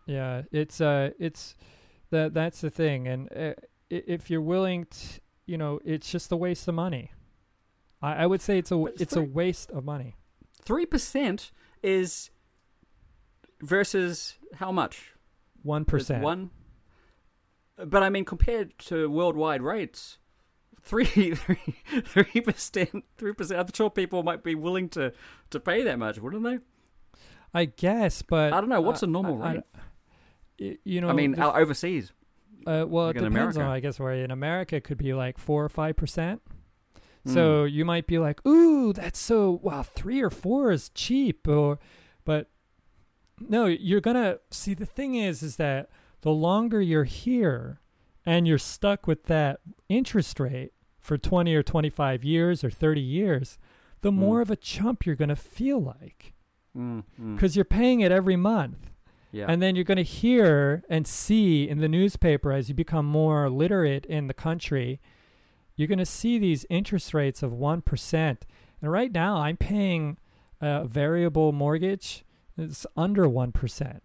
Yeah, 0.06 0.42
it's 0.50 0.80
uh, 0.80 1.10
it's 1.18 1.54
that 2.10 2.34
that's 2.34 2.60
the 2.60 2.70
thing, 2.70 3.06
and 3.08 3.28
uh, 3.34 3.54
if 3.88 4.28
you're 4.28 4.42
willing 4.42 4.86
to, 4.86 5.20
you 5.46 5.56
know, 5.56 5.80
it's 5.84 6.10
just 6.10 6.32
a 6.32 6.36
waste 6.36 6.66
of 6.68 6.74
money. 6.74 7.12
I, 8.04 8.22
I 8.22 8.26
would 8.26 8.42
say 8.42 8.58
it's 8.58 8.70
a 8.70 8.84
it's 8.86 9.00
it's 9.02 9.16
a 9.16 9.22
waste 9.22 9.70
of 9.70 9.84
money. 9.84 10.16
Three 10.62 10.86
percent 10.86 11.50
is 11.82 12.30
versus 13.60 14.34
how 14.56 14.70
much? 14.72 15.12
One 15.62 15.84
One. 15.84 16.50
But 17.76 18.02
I 18.02 18.10
mean, 18.10 18.24
compared 18.24 18.78
to 18.90 19.08
worldwide 19.10 19.62
rates, 19.62 20.18
three 20.82 21.04
three 21.34 21.76
three 22.04 22.40
percent 22.40 23.04
three 23.16 23.32
percent. 23.32 23.60
I'm 23.60 23.72
sure 23.72 23.90
people 23.90 24.22
might 24.22 24.44
be 24.44 24.54
willing 24.54 24.88
to 24.90 25.12
to 25.50 25.60
pay 25.60 25.82
that 25.82 25.98
much, 25.98 26.18
wouldn't 26.18 26.44
they? 26.44 26.58
I 27.54 27.64
guess, 27.66 28.20
but 28.22 28.52
I 28.52 28.60
don't 28.60 28.68
know. 28.68 28.80
What's 28.80 29.02
uh, 29.02 29.06
the 29.06 29.12
normal 29.12 29.42
I- 29.42 29.46
I- 29.46 29.52
rate? 29.54 29.62
y- 30.60 30.78
you 30.84 31.00
know, 31.00 31.08
I 31.08 31.12
mean, 31.12 31.40
overseas. 31.40 32.12
Uh, 32.66 32.84
well, 32.88 33.06
Like 33.08 33.16
it 33.16 33.20
depends 33.20 33.58
on, 33.58 33.64
I 33.66 33.80
guess, 33.80 34.00
where 34.00 34.12
in 34.14 34.30
America 34.30 34.76
it 34.76 34.84
could 34.84 34.96
be 34.96 35.12
like 35.12 35.38
four 35.38 35.64
or 35.64 35.68
five 35.68 35.96
percent. 35.96 36.40
So 37.26 37.64
you 37.64 37.84
might 37.86 38.06
be 38.06 38.18
like, 38.18 38.44
"Ooh, 38.46 38.92
that's 38.92 39.18
so 39.18 39.58
wow, 39.62 39.82
three 39.82 40.20
or 40.20 40.28
four 40.30 40.70
is 40.72 40.90
cheap," 40.90 41.48
or, 41.48 41.78
but 42.24 42.50
no, 43.40 43.66
you're 43.66 44.00
gonna 44.02 44.38
see. 44.50 44.74
The 44.74 44.86
thing 44.86 45.14
is, 45.14 45.42
is 45.42 45.56
that 45.56 45.88
the 46.20 46.30
longer 46.30 46.80
you're 46.82 47.04
here, 47.04 47.80
and 48.26 48.46
you're 48.46 48.58
stuck 48.58 49.06
with 49.06 49.24
that 49.24 49.60
interest 49.88 50.38
rate 50.38 50.72
for 51.00 51.16
twenty 51.18 51.54
or 51.54 51.62
twenty-five 51.62 52.24
years 52.24 52.62
or 52.62 52.70
thirty 52.70 53.00
years, 53.00 53.58
the 54.02 54.10
Hmm. 54.12 54.18
more 54.18 54.40
of 54.40 54.50
a 54.50 54.56
chump 54.56 55.06
you're 55.06 55.16
gonna 55.16 55.34
feel 55.36 55.80
like 55.82 56.34
Mm, 56.76 57.04
mm. 57.20 57.34
because 57.36 57.56
you're 57.56 57.64
paying 57.64 58.00
it 58.00 58.10
every 58.12 58.36
month. 58.36 58.90
yeah, 59.32 59.46
And 59.48 59.62
then 59.62 59.74
you're 59.76 59.84
going 59.84 59.96
to 59.96 60.02
hear 60.04 60.82
and 60.88 61.06
see 61.06 61.68
in 61.68 61.78
the 61.78 61.88
newspaper 61.88 62.52
as 62.52 62.68
you 62.68 62.74
become 62.74 63.04
more 63.06 63.48
literate 63.50 64.04
in 64.06 64.26
the 64.28 64.34
country, 64.34 65.00
you're 65.76 65.88
going 65.88 65.98
to 65.98 66.06
see 66.06 66.38
these 66.38 66.64
interest 66.70 67.14
rates 67.14 67.42
of 67.42 67.52
1%. 67.52 68.36
And 68.80 68.92
right 68.92 69.12
now, 69.12 69.36
I'm 69.38 69.56
paying 69.56 70.18
a 70.60 70.84
variable 70.84 71.52
mortgage 71.52 72.24
it's 72.56 72.86
under 72.96 73.24
1%. 73.24 74.00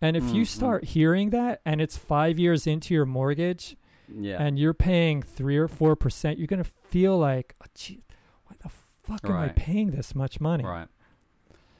And 0.00 0.16
if 0.16 0.22
you 0.24 0.42
Mm, 0.42 0.44
mm. 0.44 0.46
start 0.46 0.84
hearing 0.84 1.30
that 1.30 1.60
and 1.64 1.80
it's 1.80 1.96
five 1.96 2.38
years 2.38 2.66
into 2.66 2.94
your 2.94 3.04
mortgage 3.04 3.76
yeah. 4.08 4.40
and 4.40 4.56
you're 4.58 4.74
paying 4.74 5.22
three 5.22 5.56
or 5.56 5.66
4%, 5.66 6.38
you're 6.38 6.46
going 6.46 6.62
to 6.62 6.70
feel 6.88 7.18
like, 7.18 7.56
oh, 7.60 7.66
gee, 7.74 8.04
why 8.44 8.54
the 8.62 8.68
fuck 9.02 9.24
am 9.24 9.36
I 9.36 9.48
paying 9.48 9.90
this 9.90 10.14
much 10.14 10.40
money? 10.40 10.64
right. 10.64 10.88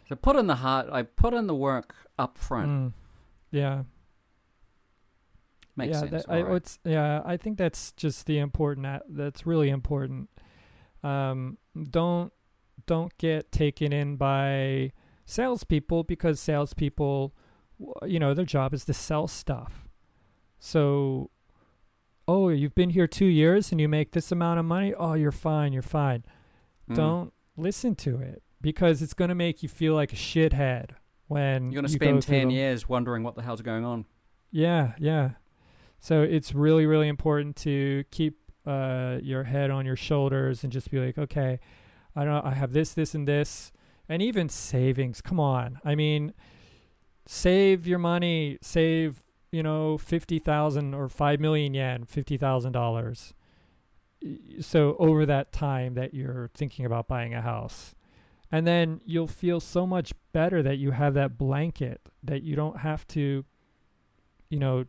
So 0.09 0.17
put 0.17 0.37
in 0.37 0.47
the 0.47 0.57
heart. 0.57 0.89
I 0.91 1.03
put 1.03 1.35
in 1.35 1.47
the 1.47 1.55
work 1.55 1.95
up 2.19 2.39
front. 2.39 2.69
Mm. 2.69 2.93
Yeah. 3.51 3.83
Makes 5.79 5.95
yeah, 5.95 6.01
sense. 6.01 6.11
That, 6.11 6.25
I, 6.29 6.43
right. 6.43 6.57
it's, 6.57 6.79
yeah, 6.85 7.23
I 7.25 7.37
think 7.37 7.57
that's 7.57 7.93
just 7.93 8.27
the 8.27 8.39
important. 8.39 9.01
That's 9.09 9.47
really 9.47 9.71
important. 9.71 10.29
Um, 11.05 11.59
don't 11.89 12.33
don't 12.87 13.17
get 13.17 13.53
taken 13.53 13.93
in 13.93 14.17
by 14.17 14.91
salespeople 15.25 16.03
because 16.03 16.41
salespeople, 16.41 17.33
you 18.05 18.19
know, 18.19 18.35
their 18.35 18.45
job 18.45 18.75
is 18.75 18.85
to 18.87 18.93
sell 18.93 19.29
stuff. 19.29 19.89
So, 20.59 21.31
oh, 22.27 22.49
you've 22.49 22.75
been 22.75 22.91
here 22.91 23.07
two 23.07 23.27
years 23.27 23.71
and 23.71 23.81
you 23.81 23.89
make 23.89 24.11
this 24.11 24.33
amount 24.33 24.59
of 24.59 24.65
money. 24.65 24.93
Oh, 24.93 25.15
you're 25.15 25.31
fine. 25.31 25.73
You're 25.73 25.83
fine. 25.83 26.25
Mm. 26.91 26.97
Don't 26.97 27.33
listen 27.57 27.95
to 27.95 28.19
it 28.19 28.43
because 28.61 29.01
it's 29.01 29.15
going 29.15 29.29
to 29.29 29.37
make 29.37 29.63
you 29.63 29.69
feel 29.69 29.95
like 29.95 30.13
a 30.13 30.17
shithead 30.17 30.91
when 31.29 31.71
You're 31.71 31.83
going 31.83 31.87
to 31.87 31.93
you 31.93 31.99
spend 31.99 32.23
ten 32.23 32.51
years 32.51 32.89
wondering 32.89 33.23
what 33.23 33.37
the 33.37 33.43
hell's 33.43 33.63
going 33.63 33.85
on. 33.85 34.07
yeah, 34.51 34.95
yeah. 34.99 35.31
So 36.01 36.23
it's 36.23 36.55
really, 36.55 36.87
really 36.87 37.09
important 37.09 37.57
to 37.57 38.05
keep 38.11 38.39
uh, 38.67 39.19
your 39.23 39.45
head 39.45 39.71
on 39.71 39.87
your 39.87 39.97
shoulders 39.97 40.63
and 40.63 40.73
just 40.73 40.91
be 40.91 40.99
like, 40.99 41.19
okay, 41.19 41.59
I 42.15 42.25
don't. 42.25 42.45
I 42.45 42.55
have 42.55 42.73
this, 42.73 42.93
this, 42.93 43.15
and 43.15 43.27
this, 43.27 43.73
and 44.09 44.23
even 44.23 44.49
savings. 44.49 45.21
Come 45.21 45.41
on, 45.41 45.81
I 45.85 45.95
mean, 45.95 46.35
save 47.27 47.87
your 47.87 47.99
money. 47.99 48.59
Save, 48.61 49.25
you 49.51 49.63
know, 49.63 49.99
fifty 49.99 50.39
thousand 50.39 50.95
or 50.95 51.09
five 51.09 51.41
million 51.41 51.75
yen, 51.75 52.05
fifty 52.05 52.37
thousand 52.37 52.73
dollars. 52.73 53.35
So 54.61 54.97
over 54.99 55.25
that 55.27 55.53
time 55.53 55.95
that 55.95 56.13
you're 56.13 56.51
thinking 56.55 56.85
about 56.85 57.07
buying 57.07 57.35
a 57.35 57.41
house, 57.41 57.95
and 58.51 58.67
then 58.67 59.01
you'll 59.05 59.29
feel 59.29 59.61
so 59.61 59.87
much 59.87 60.13
better 60.33 60.63
that 60.63 60.79
you 60.79 60.91
have 60.91 61.15
that 61.15 61.39
blanket 61.39 62.01
that 62.23 62.43
you 62.43 62.57
don't 62.57 62.79
have 62.79 63.07
to 63.09 63.45
you 64.51 64.59
know 64.59 64.85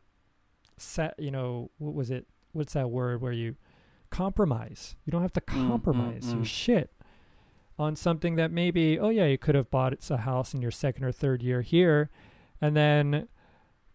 set 0.80 1.16
you 1.20 1.32
know 1.32 1.70
what 1.78 1.94
was 1.94 2.10
it 2.12 2.26
what's 2.54 2.74
that 2.74 2.90
word 2.90 3.22
where 3.22 3.32
you 3.32 3.56
compromise 4.10 4.96
you 5.06 5.12
don't 5.12 5.22
have 5.22 5.34
to 5.34 5.42
Mm, 5.42 5.66
mm, 5.66 5.68
compromise 5.70 6.32
your 6.34 6.42
mm. 6.42 6.46
shit 6.46 6.92
on 7.78 7.96
something 7.96 8.36
that 8.36 8.52
maybe 8.52 9.00
oh 9.00 9.10
yeah 9.10 9.26
you 9.26 9.38
could 9.38 9.56
have 9.56 9.70
bought 9.70 9.94
it's 9.94 10.10
a 10.12 10.18
house 10.18 10.54
in 10.54 10.62
your 10.62 10.72
second 10.72 11.04
or 11.04 11.12
third 11.12 11.42
year 11.44 11.62
here 11.62 12.10
and 12.60 12.76
then 12.76 13.28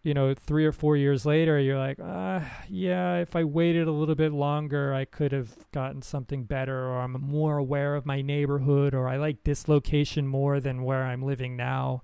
you 0.01 0.13
know 0.13 0.33
3 0.33 0.65
or 0.65 0.71
4 0.71 0.95
years 0.97 1.25
later 1.25 1.59
you're 1.59 1.77
like 1.77 1.99
ah 2.01 2.41
yeah 2.69 3.17
if 3.17 3.35
i 3.35 3.43
waited 3.43 3.87
a 3.87 3.91
little 3.91 4.15
bit 4.15 4.31
longer 4.31 4.93
i 4.93 5.03
could 5.05 5.31
have 5.31 5.69
gotten 5.71 6.01
something 6.01 6.43
better 6.45 6.85
or 6.87 7.01
i'm 7.01 7.11
more 7.13 7.57
aware 7.57 7.95
of 7.95 8.05
my 8.05 8.21
neighborhood 8.21 8.93
or 8.93 9.07
i 9.07 9.17
like 9.17 9.43
this 9.43 9.67
location 9.67 10.25
more 10.27 10.59
than 10.59 10.83
where 10.83 11.03
i'm 11.03 11.21
living 11.23 11.55
now 11.57 12.01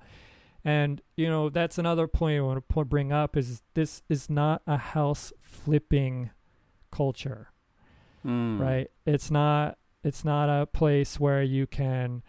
and 0.63 1.01
you 1.15 1.27
know 1.27 1.49
that's 1.49 1.77
another 1.77 2.07
point 2.07 2.37
I 2.37 2.41
want 2.41 2.63
to 2.69 2.85
bring 2.85 3.11
up 3.11 3.35
is 3.37 3.61
this 3.73 4.01
is 4.09 4.29
not 4.29 4.61
a 4.67 4.77
house 4.77 5.33
flipping 5.41 6.29
culture, 6.91 7.49
Mm. 8.25 8.59
right? 8.59 8.91
It's 9.05 9.31
not 9.31 9.77
it's 10.03 10.23
not 10.25 10.49
a 10.49 10.65
place 10.65 11.19
where 11.19 11.43
you 11.43 11.67
can 11.67 12.23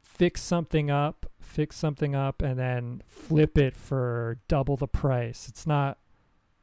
fix 0.00 0.42
something 0.42 0.90
up, 0.90 1.26
fix 1.40 1.76
something 1.76 2.14
up, 2.14 2.42
and 2.42 2.58
then 2.58 3.02
flip 3.06 3.56
it 3.56 3.76
for 3.76 4.38
double 4.48 4.76
the 4.76 4.88
price. 4.88 5.48
It's 5.48 5.66
not. 5.66 5.98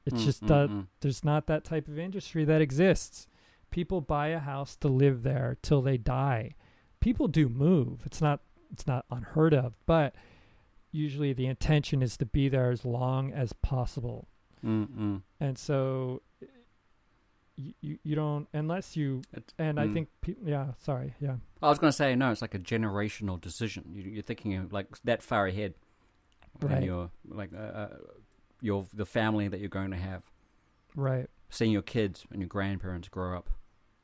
It's 0.05 0.21
Mm, 0.21 0.25
just 0.25 0.43
mm, 0.43 0.47
that 0.49 0.69
mm. 0.69 0.87
there's 1.01 1.23
not 1.23 1.47
that 1.47 1.63
type 1.63 1.87
of 1.87 1.97
industry 1.97 2.45
that 2.45 2.61
exists. 2.61 3.27
People 3.71 4.01
buy 4.01 4.27
a 4.27 4.39
house 4.39 4.75
to 4.77 4.87
live 4.87 5.23
there 5.23 5.57
till 5.61 5.81
they 5.81 5.97
die. 5.97 6.55
People 6.99 7.27
do 7.27 7.49
move. 7.49 8.01
It's 8.05 8.21
not 8.21 8.41
it's 8.71 8.85
not 8.87 9.05
unheard 9.09 9.53
of, 9.53 9.75
but 9.85 10.13
usually 10.95 11.33
the 11.33 11.45
intention 11.47 12.01
is 12.01 12.17
to 12.17 12.25
be 12.25 12.49
there 12.49 12.71
as 12.71 12.85
long 12.85 13.31
as 13.33 13.53
possible. 13.53 14.27
Mm, 14.65 14.87
mm. 14.87 15.21
And 15.39 15.57
so 15.57 16.21
you 17.57 17.73
you, 17.81 17.97
you 18.03 18.15
don't 18.15 18.47
unless 18.53 18.97
you 18.97 19.21
It- 19.33 19.53
and 19.57 19.79
I 19.79 19.87
mm. 19.87 19.93
think 19.93 20.09
pe- 20.21 20.35
yeah, 20.43 20.67
sorry. 20.79 21.13
Yeah. 21.19 21.35
I 21.61 21.69
was 21.69 21.79
going 21.79 21.89
to 21.91 21.95
say 21.95 22.15
no. 22.15 22.31
It's 22.31 22.41
like 22.41 22.55
a 22.55 22.59
generational 22.59 23.39
decision. 23.39 23.83
You, 23.93 24.03
you're 24.03 24.23
thinking 24.23 24.55
of 24.55 24.73
like 24.73 24.87
that 25.03 25.21
far 25.21 25.47
ahead. 25.47 25.73
Right. 26.61 26.83
your 26.83 27.11
like 27.27 27.51
uh, 27.53 27.57
uh, 27.81 27.97
your 28.61 28.85
the 28.93 29.05
family 29.05 29.49
that 29.49 29.59
you're 29.59 29.67
going 29.69 29.91
to 29.91 29.97
have. 29.97 30.23
Right. 30.95 31.27
Seeing 31.49 31.71
your 31.71 31.81
kids 31.81 32.25
and 32.31 32.39
your 32.41 32.47
grandparents 32.47 33.09
grow 33.09 33.37
up 33.37 33.49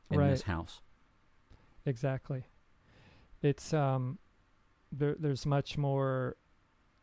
in 0.10 0.20
Right. 0.20 0.30
this 0.32 0.42
house. 0.44 0.82
Exactly. 1.86 2.44
It's 3.42 3.74
um 3.74 4.20
there 4.92 5.16
there's 5.18 5.46
much 5.46 5.78
more 5.78 6.36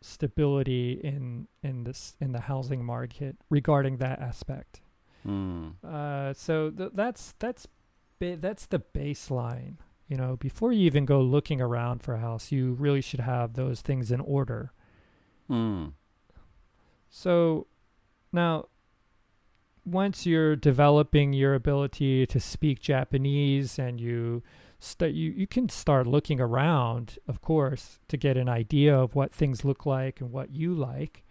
stability 0.01 1.01
in 1.03 1.49
in 1.63 1.85
this 1.85 2.17
in 2.21 2.33
the 2.33 2.43
housing 2.43 2.85
market 2.85 3.37
regarding 3.51 3.97
that 3.99 4.21
aspect. 4.21 4.81
Mm. 5.27 5.75
Uh 5.85 6.33
so 6.33 6.71
th- 6.71 6.91
that's 6.95 7.35
that's 7.39 7.67
ba- 8.19 8.37
that's 8.37 8.67
the 8.67 8.81
baseline. 8.81 9.77
You 10.09 10.17
know, 10.17 10.37
before 10.37 10.73
you 10.73 10.87
even 10.87 11.05
go 11.05 11.21
looking 11.21 11.61
around 11.61 12.03
for 12.03 12.15
a 12.15 12.19
house, 12.19 12.51
you 12.51 12.73
really 12.73 13.03
should 13.03 13.21
have 13.21 13.55
those 13.55 13.83
things 13.83 14.11
in 14.11 14.21
order. 14.21 14.73
Mm. 15.51 15.93
So 17.11 17.67
now 18.33 18.67
once 19.85 20.27
you're 20.27 20.57
developing 20.57 21.33
your 21.33 21.55
ability 21.55 22.27
to 22.27 22.41
speak 22.41 22.81
Japanese 22.81 23.79
and 23.79 24.01
you 24.01 24.43
st- 24.79 25.15
you 25.15 25.31
you 25.31 25.47
can 25.47 25.69
start 25.69 26.07
looking 26.07 26.41
around, 26.41 27.19
of 27.27 27.41
course, 27.41 28.01
to 28.09 28.17
get 28.17 28.37
an 28.37 28.49
idea 28.49 28.97
of 28.99 29.15
what 29.15 29.33
things 29.33 29.65
look 29.65 29.85
like 29.87 30.21
and 30.21 30.31
what 30.33 30.51
you 30.51 30.75
like. 30.75 31.25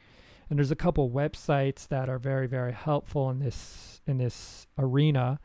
And 0.50 0.58
there's 0.60 0.72
a 0.72 0.76
couple 0.76 1.10
websites 1.10 1.88
that 1.90 2.08
are 2.10 2.20
very 2.20 2.48
very 2.48 2.74
helpful 2.74 3.30
in 3.30 3.40
this 3.40 4.02
in 4.08 4.18
this 4.18 4.68
arena. 4.78 5.40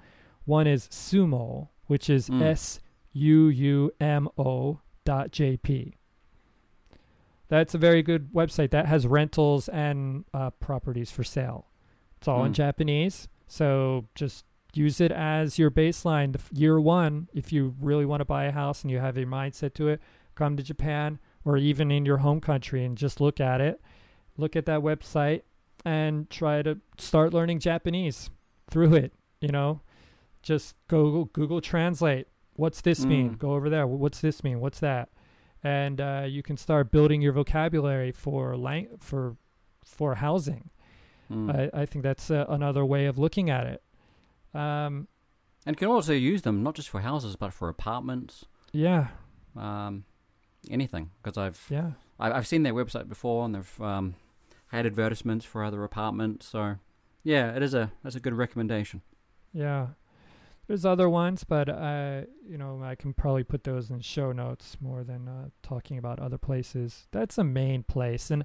One 0.44 0.66
is 0.66 0.88
Suumo, 0.88 1.68
which 1.86 2.08
is 2.10 2.28
Mm. 2.28 2.42
S 2.42 2.80
U 3.12 3.48
U 3.48 3.90
M 4.00 4.28
O 4.38 4.80
dot 5.04 5.30
JP. 5.32 5.94
That's 7.48 7.74
a 7.74 7.78
very 7.78 8.02
good 8.02 8.32
website 8.32 8.70
that 8.70 8.86
has 8.86 9.06
rentals 9.06 9.68
and 9.68 10.24
uh, 10.32 10.50
properties 10.50 11.10
for 11.10 11.22
sale. 11.22 11.66
It's 12.16 12.28
all 12.28 12.44
in 12.44 12.52
Mm. 12.52 12.56
Japanese, 12.56 13.28
so 13.46 14.06
just 14.14 14.44
use 14.74 15.00
it 15.00 15.12
as 15.12 15.58
your 15.58 15.70
baseline. 15.70 16.32
The 16.32 16.38
f- 16.38 16.50
year 16.52 16.80
one, 16.80 17.28
if 17.34 17.52
you 17.52 17.74
really 17.80 18.04
want 18.04 18.20
to 18.20 18.24
buy 18.24 18.44
a 18.44 18.52
house 18.52 18.82
and 18.82 18.90
you 18.90 18.98
have 18.98 19.16
your 19.16 19.26
mindset 19.26 19.74
to 19.74 19.88
it, 19.88 20.00
come 20.34 20.56
to 20.56 20.62
Japan 20.62 21.18
or 21.44 21.56
even 21.56 21.90
in 21.90 22.06
your 22.06 22.18
home 22.18 22.40
country 22.40 22.84
and 22.84 22.96
just 22.96 23.20
look 23.20 23.40
at 23.40 23.60
it. 23.60 23.80
Look 24.36 24.56
at 24.56 24.66
that 24.66 24.80
website 24.80 25.42
and 25.84 26.30
try 26.30 26.62
to 26.62 26.78
start 26.98 27.34
learning 27.34 27.58
Japanese 27.58 28.30
through 28.70 28.94
it. 28.94 29.12
You 29.40 29.48
know, 29.48 29.80
just 30.42 30.76
go 30.88 31.24
Google 31.32 31.60
Translate. 31.60 32.28
What's 32.54 32.80
this 32.80 33.04
mean? 33.04 33.30
Mm. 33.30 33.38
Go 33.38 33.52
over 33.52 33.68
there. 33.68 33.86
What's 33.86 34.20
this 34.20 34.44
mean? 34.44 34.60
What's 34.60 34.80
that? 34.80 35.08
And 35.64 36.00
uh, 36.00 36.24
you 36.28 36.42
can 36.42 36.56
start 36.56 36.90
building 36.90 37.22
your 37.22 37.32
vocabulary 37.32 38.12
for 38.12 38.56
lang- 38.56 38.98
for 39.00 39.36
for 39.84 40.16
housing. 40.16 40.70
Mm. 41.30 41.72
I, 41.74 41.82
I 41.82 41.86
think 41.86 42.02
that's 42.02 42.30
uh, 42.30 42.46
another 42.48 42.84
way 42.84 43.06
of 43.06 43.18
looking 43.18 43.50
at 43.50 43.66
it. 43.66 43.82
Um, 44.54 45.08
and 45.66 45.76
can 45.76 45.88
also 45.88 46.12
use 46.12 46.42
them 46.42 46.62
not 46.62 46.74
just 46.74 46.88
for 46.88 47.00
houses 47.00 47.36
but 47.36 47.52
for 47.52 47.68
apartments, 47.68 48.44
yeah, 48.72 49.08
um, 49.56 50.04
anything. 50.70 51.10
Because 51.22 51.38
I've 51.38 51.64
yeah, 51.70 51.92
I- 52.18 52.32
I've 52.32 52.46
seen 52.46 52.62
their 52.62 52.74
website 52.74 53.08
before 53.08 53.44
and 53.44 53.54
they've 53.54 53.80
um, 53.80 54.14
had 54.68 54.86
advertisements 54.86 55.44
for 55.44 55.62
other 55.64 55.84
apartments. 55.84 56.46
So 56.46 56.76
yeah, 57.22 57.54
it 57.54 57.62
is 57.62 57.74
a 57.74 57.92
that's 58.02 58.16
a 58.16 58.20
good 58.20 58.34
recommendation. 58.34 59.02
yeah. 59.52 59.88
There's 60.68 60.84
other 60.86 61.08
ones, 61.10 61.42
but 61.44 61.68
uh, 61.68 62.22
you 62.48 62.56
know, 62.56 62.80
I 62.84 62.94
can 62.94 63.12
probably 63.14 63.42
put 63.42 63.64
those 63.64 63.90
in 63.90 64.00
show 64.00 64.30
notes 64.32 64.76
more 64.80 65.02
than 65.02 65.26
uh, 65.28 65.48
talking 65.62 65.98
about 65.98 66.20
other 66.20 66.38
places. 66.38 67.08
That's 67.10 67.36
a 67.36 67.44
main 67.44 67.82
place, 67.82 68.30
and 68.30 68.44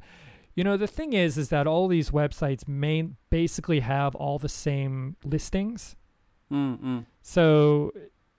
you 0.58 0.64
know, 0.64 0.76
the 0.76 0.88
thing 0.88 1.14
is, 1.14 1.38
is 1.38 1.50
that 1.50 1.68
all 1.68 1.88
these 1.88 2.10
websites 2.10 2.68
main 2.68 3.16
basically 3.30 3.82
have 3.82 4.16
all 4.16 4.40
the 4.40 4.50
same 4.50 5.16
listings. 5.24 5.96
Mm, 6.52 6.80
mm. 6.80 7.06
So 7.22 7.94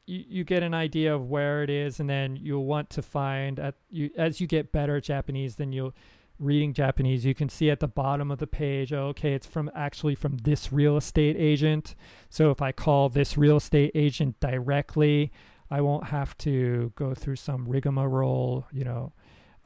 you, 0.05 0.25
you 0.29 0.45
get 0.45 0.65
an 0.65 0.75
idea 0.75 1.15
of 1.15 1.31
where 1.31 1.63
it 1.63 1.71
is, 1.71 2.01
and 2.01 2.11
then 2.11 2.35
you'll 2.35 2.65
want 2.65 2.91
to 2.91 3.03
find 3.03 3.61
at 3.61 3.77
you 3.89 4.11
as 4.19 4.41
you 4.41 4.49
get 4.49 4.73
better 4.73 4.97
at 4.97 5.05
Japanese. 5.05 5.55
Then 5.55 5.71
you'll 5.71 5.95
reading 6.41 6.73
Japanese. 6.75 7.25
You 7.25 7.37
can 7.37 7.49
see 7.49 7.71
at 7.71 7.79
the 7.79 7.87
bottom 7.87 8.33
of 8.33 8.39
the 8.39 8.49
page, 8.49 8.93
oh, 8.93 9.07
okay, 9.09 9.35
it's 9.35 9.47
from 9.47 9.71
actually 9.73 10.17
from 10.17 10.39
this 10.39 10.73
real 10.73 10.97
estate 10.97 11.37
agent. 11.39 11.95
So 12.31 12.51
if 12.51 12.61
I 12.61 12.73
call 12.73 13.09
this 13.09 13.39
real 13.39 13.59
estate 13.59 13.93
agent 13.95 14.41
directly, 14.41 15.31
I 15.71 15.83
won't 15.83 16.09
have 16.09 16.37
to 16.39 16.93
go 16.97 17.15
through 17.15 17.37
some 17.37 17.69
rigmarole. 17.69 18.67
You 18.73 18.85
know, 18.85 19.13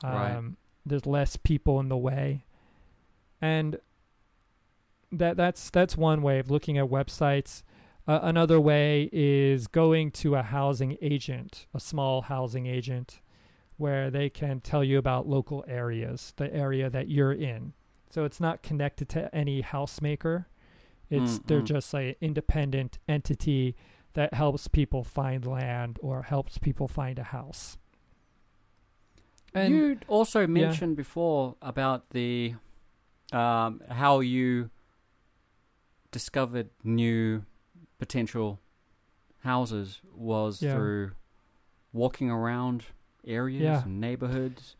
um, 0.04 0.12
Right. 0.12 0.42
There's 0.84 1.06
less 1.06 1.36
people 1.36 1.80
in 1.80 1.88
the 1.88 1.96
way, 1.96 2.44
and 3.40 3.78
that 5.10 5.36
that's 5.36 5.70
that's 5.70 5.96
one 5.96 6.22
way 6.22 6.38
of 6.38 6.50
looking 6.50 6.78
at 6.78 6.86
websites. 6.86 7.62
Uh, 8.06 8.18
another 8.22 8.60
way 8.60 9.08
is 9.12 9.68
going 9.68 10.10
to 10.10 10.34
a 10.34 10.42
housing 10.42 10.96
agent, 11.00 11.66
a 11.72 11.78
small 11.78 12.22
housing 12.22 12.66
agent, 12.66 13.20
where 13.76 14.10
they 14.10 14.28
can 14.28 14.60
tell 14.60 14.82
you 14.82 14.98
about 14.98 15.28
local 15.28 15.64
areas, 15.68 16.32
the 16.36 16.52
area 16.52 16.90
that 16.90 17.08
you're 17.08 17.32
in. 17.32 17.72
So 18.10 18.24
it's 18.24 18.40
not 18.40 18.62
connected 18.62 19.08
to 19.10 19.34
any 19.34 19.60
house 19.60 20.02
maker. 20.02 20.48
It's 21.08 21.38
Mm, 21.38 21.46
they're 21.46 21.60
mm. 21.60 21.66
just 21.66 21.94
a 21.94 22.16
independent 22.20 22.98
entity 23.08 23.76
that 24.14 24.34
helps 24.34 24.68
people 24.68 25.04
find 25.04 25.46
land 25.46 25.98
or 26.02 26.22
helps 26.22 26.58
people 26.58 26.88
find 26.88 27.18
a 27.18 27.24
house. 27.24 27.78
And 29.54 29.74
you 29.74 29.98
also 30.08 30.46
mentioned 30.46 30.96
before 30.96 31.56
about 31.62 32.10
the 32.10 32.54
um, 33.32 33.80
how 33.90 34.20
you 34.20 34.70
discovered 36.10 36.70
new 36.84 37.44
potential 37.98 38.58
houses 39.40 40.00
was 40.14 40.62
Yeah. 40.62 40.74
through 40.74 41.12
walking 41.92 42.30
around 42.30 42.84
areas 43.26 43.62
Yeah. 43.62 43.82
and 43.84 44.00
neighborhoods. 44.00 44.76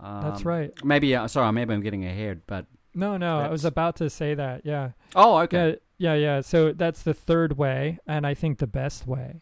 that's 0.00 0.40
Um, 0.40 0.46
right. 0.48 0.84
Maybe 0.84 1.14
uh, 1.14 1.28
sorry, 1.28 1.52
maybe 1.52 1.72
I'm 1.72 1.80
getting 1.80 2.04
ahead, 2.04 2.42
but 2.46 2.66
No, 2.94 3.16
no, 3.16 3.38
I 3.38 3.48
was 3.48 3.64
about 3.64 3.96
to 3.96 4.10
say 4.10 4.34
that. 4.34 4.64
Yeah. 4.64 4.90
oh, 5.14 5.38
okay. 5.42 5.78
Yeah, 5.98 6.14
yeah, 6.14 6.36
yeah. 6.36 6.40
So 6.40 6.72
that's 6.72 7.02
the 7.02 7.14
third 7.14 7.56
way, 7.56 7.98
and 8.06 8.26
I 8.26 8.34
think 8.34 8.58
the 8.58 8.66
best 8.66 9.06
way 9.06 9.40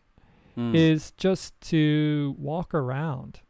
Mm. 0.56 0.74
is 0.74 1.12
just 1.12 1.58
to 1.62 2.34
walk 2.38 2.74
around. 2.74 3.40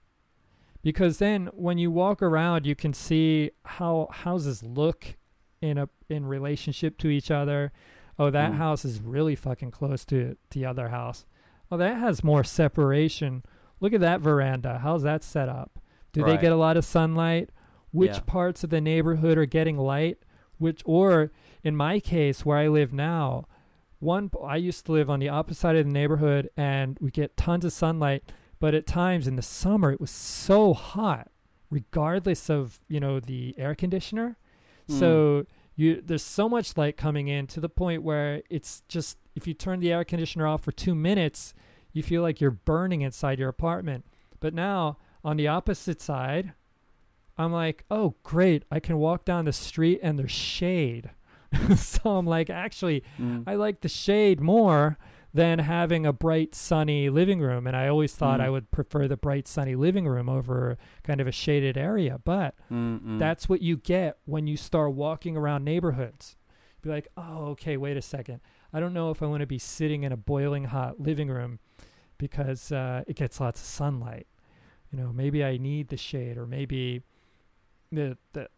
Because 0.83 1.19
then 1.19 1.49
when 1.53 1.79
you 1.79 1.91
walk 1.91 2.23
around, 2.23 2.67
you 2.67 2.75
can 2.75 2.93
see 2.93 3.51
how 3.65 4.09
houses 4.11 4.63
look 4.63 5.17
in 5.61 5.79
a 5.79 5.89
in 6.09 6.27
relationship 6.27 6.99
to 6.99 7.09
each 7.09 7.31
other. 7.31 7.73
Oh, 8.19 8.31
that 8.31 8.53
Mm. 8.53 8.57
house 8.57 8.85
is 8.85 9.01
really 9.01 9.35
fucking 9.37 9.71
close 9.71 10.05
to 10.07 10.37
the 10.51 10.67
other 10.67 10.89
house. 10.89 11.25
Oh, 11.71 11.77
that 11.77 11.97
has 11.97 12.23
more 12.25 12.45
separation. 12.45 13.43
Look 13.81 13.93
at 13.93 14.01
that 14.01 14.21
veranda. 14.21 14.79
How's 14.79 15.03
that 15.05 15.23
set 15.23 15.49
up? 15.49 15.79
Do 16.13 16.23
they 16.23 16.37
get 16.37 16.53
a 16.53 16.57
lot 16.57 16.77
of 16.77 16.85
sunlight? 16.85 17.49
Which 17.93 18.13
Yeah. 18.17 18.21
parts 18.27 18.63
of 18.65 18.71
the 18.71 18.81
neighborhood 18.81 19.39
are 19.39 19.47
getting 19.47 19.79
light? 19.79 20.19
Which 20.59 20.83
or 20.85 21.31
in 21.65 21.75
my 21.77 22.01
case 22.01 22.45
where 22.45 22.59
I 22.59 22.69
live 22.69 22.93
now, 22.93 23.47
one 23.99 24.31
I 24.45 24.57
used 24.57 24.85
to 24.87 24.93
live 24.93 25.09
on 25.09 25.21
the 25.21 25.29
opposite 25.31 25.61
side 25.61 25.77
of 25.77 25.87
the 25.87 25.93
neighborhood 25.93 26.51
and 26.57 26.99
we 27.01 27.11
get 27.11 27.37
tons 27.37 27.65
of 27.65 27.73
sunlight, 27.73 28.25
but 28.63 28.75
at 28.75 28.87
times 28.87 29.27
in 29.27 29.35
the 29.35 29.43
summer 29.43 29.91
it 29.91 30.01
was 30.01 30.13
so 30.13 30.73
hot 30.73 31.29
regardless 31.69 32.49
of, 32.49 32.79
you 32.87 33.01
know, 33.01 33.19
the 33.19 33.57
air 33.59 33.75
conditioner. 33.75 34.37
Mm. 34.89 34.99
So 35.01 35.47
you 35.75 36.01
there's 36.01 36.23
so 36.23 36.49
much 36.49 36.77
light 36.77 36.97
coming 36.97 37.27
in 37.27 37.49
to 37.49 37.61
the 37.61 37.69
point 37.69 38.05
where 38.05 38.43
it's 38.49 38.83
just 38.87 39.19
if 39.35 39.49
you 39.49 39.55
turn 39.55 39.81
the 39.81 39.93
air 39.93 40.05
conditioner 40.05 40.47
off 40.47 40.63
for 40.63 40.71
2 40.71 40.95
minutes, 40.95 41.55
you 41.93 42.05
feel 42.05 42.23
like 42.23 42.41
you're 42.41 42.53
burning 42.53 43.01
inside 43.01 43.41
your 43.41 43.49
apartment. 43.49 44.05
But 44.39 44.55
now 44.55 44.99
on 45.25 45.37
the 45.37 45.49
opposite 45.49 46.01
side, 46.01 46.53
I'm 47.37 47.53
like, 47.53 47.85
"Oh, 47.91 48.15
great. 48.23 48.65
I 48.71 48.79
can 48.79 48.97
walk 48.99 49.25
down 49.25 49.45
the 49.47 49.53
street 49.53 49.99
and 50.05 50.17
there's 50.19 50.31
shade." 50.31 51.11
so 51.77 52.17
I'm 52.17 52.27
like, 52.27 52.49
"Actually, 52.49 53.03
Mm. 53.19 53.43
I 53.45 53.57
like 53.57 53.81
the 53.81 53.89
shade 53.89 54.41
more 54.41 54.99
than 55.35 55.61
having 55.61 56.05
a 56.05 56.13
bright, 56.13 56.55
sunny 56.55 57.09
living 57.09 57.41
room. 57.41 57.67
And 57.67 57.75
I 57.77 57.89
always 57.89 58.15
thought 58.15 58.41
Mm. 58.41 58.45
I 58.45 58.51
would 58.51 58.71
prefer 58.71 59.09
the 59.09 59.17
bright, 59.17 59.49
sunny 59.49 59.75
living 59.75 60.07
room 60.07 60.29
over 60.29 60.77
kind 61.03 61.21
of 61.21 61.27
a 61.27 61.33
shaded 61.33 61.77
area. 61.79 62.21
But 62.23 62.55
Mm-mm. 62.71 63.19
that's 63.19 63.49
what 63.49 63.63
you 63.63 63.77
get 63.79 64.19
when 64.27 64.47
you 64.47 64.57
start 64.57 64.93
walking 64.93 65.37
around 65.37 65.65
neighborhoods. 65.65 66.37
Be 66.83 66.91
like, 66.91 67.09
oh, 67.17 67.47
okay, 67.53 67.77
wait 67.77 67.97
a 67.97 68.03
second. 68.03 68.41
I 68.73 68.81
don't 68.81 68.93
know 68.93 69.11
if 69.11 69.23
I 69.23 69.27
want 69.27 69.41
to 69.41 69.47
be 69.47 69.59
sitting 69.59 70.03
in 70.03 70.13
a 70.13 70.17
boiling 70.17 70.65
hot 70.65 71.01
living 71.01 71.29
room 71.29 71.61
because 72.19 72.71
uh, 72.73 73.05
it 73.07 73.17
gets 73.17 73.41
lots 73.41 73.61
of 73.61 73.67
sunlight. 73.67 74.27
You 74.91 74.99
know, 74.99 75.13
maybe 75.13 75.43
I 75.45 75.57
need 75.57 75.89
the 75.89 75.97
shade, 75.97 76.37
or 76.37 76.47
maybe 76.47 77.03
the 77.91 78.19
the 78.35 78.49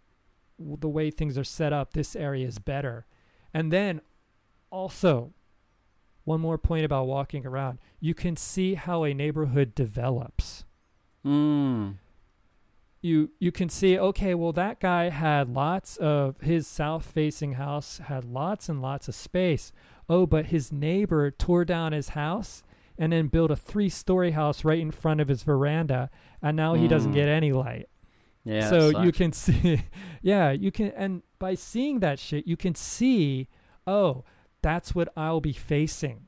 the 0.59 0.89
way 0.89 1.11
things 1.11 1.37
are 1.39 1.45
set 1.45 1.73
up, 1.73 1.93
this 1.93 2.17
area 2.17 2.47
is 2.47 2.59
better. 2.59 3.07
And 3.53 3.73
then 3.73 4.01
also, 4.71 5.33
one 6.25 6.41
more 6.41 6.59
point 6.59 6.85
about 6.85 7.07
walking 7.07 7.47
around: 7.47 7.79
you 8.01 8.15
can 8.15 8.37
see 8.37 8.75
how 8.75 9.05
a 9.05 9.15
neighborhood 9.15 9.75
develops 9.75 10.65
Mm. 11.25 11.95
you 13.01 13.31
you 13.39 13.51
can 13.51 13.69
see 13.71 13.99
okay 13.99 14.35
well 14.35 14.53
that 14.53 14.79
guy 14.81 15.09
had 15.09 15.49
lots 15.49 15.97
of 15.97 16.39
his 16.43 16.67
south 16.67 17.07
facing 17.07 17.55
house 17.55 17.99
had 17.99 18.25
lots 18.27 18.69
and 18.69 18.83
lots 18.83 19.09
of 19.09 19.15
space 19.15 19.73
oh 20.09 20.27
but 20.27 20.47
his 20.47 20.71
neighbor 20.71 21.31
tore 21.31 21.65
down 21.65 21.93
his 21.93 22.11
house 22.11 22.63
and 22.99 23.13
then 23.13 23.29
built 23.29 23.51
a 23.51 23.57
three 23.57 23.89
story 23.89 24.33
house 24.33 24.65
right 24.65 24.79
in 24.81 24.91
front 24.91 25.19
of 25.21 25.29
his 25.29 25.43
veranda 25.45 26.11
and 26.43 26.57
now 26.59 26.75
he 26.75 26.87
doesn't 26.87 27.13
Mm. 27.13 27.15
get 27.15 27.29
any 27.29 27.53
light 27.53 27.89
Yeah. 28.45 28.69
so 28.69 29.01
you 29.03 29.13
can 29.13 29.33
see 29.45 29.81
yeah 30.21 30.51
you 30.51 30.71
can 30.71 30.89
and 30.97 31.23
by 31.39 31.55
seeing 31.55 32.01
that 32.01 32.19
shit 32.19 32.47
you 32.47 32.57
can 32.59 32.75
see 32.75 33.49
oh 33.87 34.25
that's 34.65 34.95
what 34.95 35.09
i'll 35.17 35.41
be 35.53 35.53
facing 35.53 36.19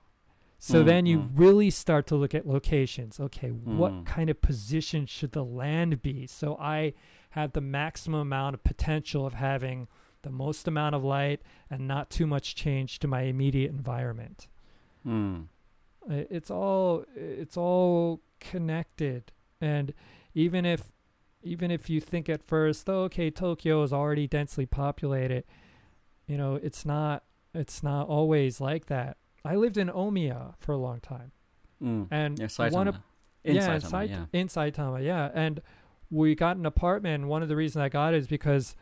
so 0.58 0.82
Mm, 0.82 0.86
then 0.86 1.06
you 1.06 1.18
mm. 1.18 1.28
really 1.34 1.70
start 1.70 2.06
to 2.08 2.16
look 2.16 2.34
at 2.34 2.46
locations 2.46 3.18
okay 3.26 3.50
what 3.50 3.92
Mm. 3.92 4.06
kind 4.06 4.28
of 4.30 4.40
position 4.40 5.06
should 5.06 5.32
the 5.32 5.44
land 5.44 6.02
be 6.02 6.26
so 6.26 6.56
i 6.60 6.92
have 7.30 7.52
the 7.52 7.60
maximum 7.60 8.20
amount 8.20 8.54
of 8.54 8.62
potential 8.64 9.26
of 9.26 9.34
having 9.34 9.88
the 10.22 10.30
most 10.30 10.66
amount 10.68 10.94
of 10.94 11.02
light 11.04 11.40
and 11.70 11.86
not 11.86 12.10
too 12.10 12.26
much 12.26 12.54
change 12.54 12.98
to 13.00 13.06
my 13.08 13.22
immediate 13.22 13.70
environment 13.70 14.48
Mm. 15.06 15.46
It's 16.08 16.50
all 16.50 17.04
it's 17.14 17.56
all 17.56 18.20
connected 18.40 19.32
and 19.60 19.92
even 20.34 20.64
if 20.64 20.82
even 21.42 21.70
if 21.70 21.88
you 21.88 22.00
think 22.00 22.28
at 22.28 22.42
first 22.42 22.88
oh, 22.88 23.02
okay 23.08 23.30
tokyo 23.30 23.82
is 23.84 23.92
already 23.92 24.26
densely 24.26 24.66
populated 24.66 25.44
you 26.26 26.36
know 26.36 26.52
it's 26.56 26.84
not 26.84 27.22
it's 27.56 27.82
not 27.82 28.08
always 28.08 28.60
like 28.60 28.86
that 28.86 29.16
i 29.44 29.54
lived 29.54 29.76
in 29.76 29.88
omiya 29.88 30.54
for 30.58 30.72
a 30.72 30.76
long 30.78 31.00
time 31.00 31.32
Mm. 31.82 32.08
and 32.10 32.38
Yeah, 32.38 32.68
one 32.70 32.88
of 32.88 32.96
In 33.44 33.56
yeah, 33.56 33.74
in 33.74 33.80
Saitama, 33.82 33.90
Sait- 33.90 34.10
yeah. 34.10 34.24
in 34.32 34.48
Saitama, 34.48 35.04
yeah. 35.04 35.30
And 35.34 35.60
we 36.10 36.34
got 36.34 36.56
an 36.56 36.64
apartment. 36.66 37.26
One 37.26 37.42
of 37.42 37.48
the 37.50 37.54
reasons 37.54 37.82
I 37.82 37.88
got 37.90 38.14
it 38.14 38.16
is 38.18 38.26
because 38.28 38.74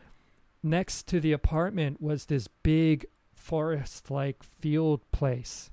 next 0.63 1.07
to 1.09 1.19
the 1.21 1.33
apartment 1.33 2.01
was 2.01 2.27
this 2.27 2.47
big 2.63 3.05
forest-like 3.35 4.43
field 4.43 5.01
place. 5.11 5.71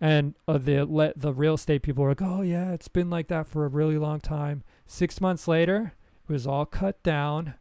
And 0.00 0.34
uh, 0.48 0.58
the 0.58 0.82
le- 0.84 1.14
the 1.16 1.32
real 1.32 1.54
estate 1.54 1.82
people 1.82 2.02
were 2.02 2.10
like, 2.10 2.20
"Oh 2.22 2.42
yeah, 2.42 2.72
it's 2.72 2.88
been 2.88 3.08
like 3.08 3.28
that 3.28 3.46
for 3.46 3.64
a 3.64 3.68
really 3.68 3.96
long 3.96 4.20
time." 4.20 4.62
Six 4.86 5.20
months 5.20 5.46
later, 5.48 5.94
it 6.28 6.32
was 6.32 6.46
all 6.46 6.66
cut 6.66 7.02
down, 7.02 7.54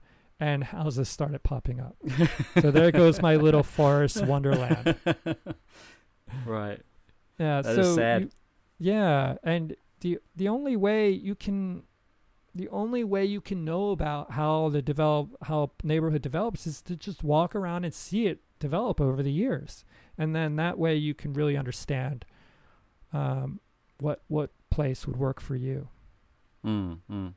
and 0.43 0.63
houses 0.63 1.07
started 1.07 1.41
popping 1.43 1.79
up. 1.79 1.95
so 2.61 2.69
there 2.71 2.91
goes 2.91 3.21
my 3.21 3.35
little 3.37 3.63
forest 3.79 4.25
wonderland. 4.25 4.95
right. 6.45 6.79
Yeah, 7.39 7.61
That 7.61 7.75
so 7.75 7.81
is 7.81 7.95
sad. 7.95 8.21
you- 8.23 8.29
yeah, 8.79 9.35
and 9.43 9.75
the 10.01 10.19
the 10.35 10.49
only 10.49 10.75
way 10.75 11.09
you 11.09 11.35
can 11.35 11.83
the 12.53 12.67
only 12.69 13.03
way 13.03 13.23
you 13.25 13.39
can 13.41 13.63
know 13.63 13.91
about 13.91 14.31
how 14.31 14.69
the 14.69 14.81
develop 14.81 15.29
how 15.43 15.71
neighborhood 15.83 16.21
develops 16.21 16.67
is 16.67 16.81
to 16.83 16.95
just 16.95 17.23
walk 17.23 17.55
around 17.55 17.85
and 17.85 17.93
see 17.93 18.27
it 18.27 18.41
develop 18.59 18.99
over 18.99 19.23
the 19.23 19.31
years. 19.31 19.85
And 20.17 20.35
then 20.35 20.57
that 20.57 20.77
way 20.77 20.95
you 20.95 21.13
can 21.13 21.33
really 21.33 21.55
understand 21.57 22.25
um, 23.13 23.59
what 23.99 24.21
what 24.27 24.49
place 24.69 25.07
would 25.07 25.15
work 25.17 25.39
for 25.39 25.55
you. 25.55 25.87
Mm, 26.65 26.99
mm. 27.09 27.33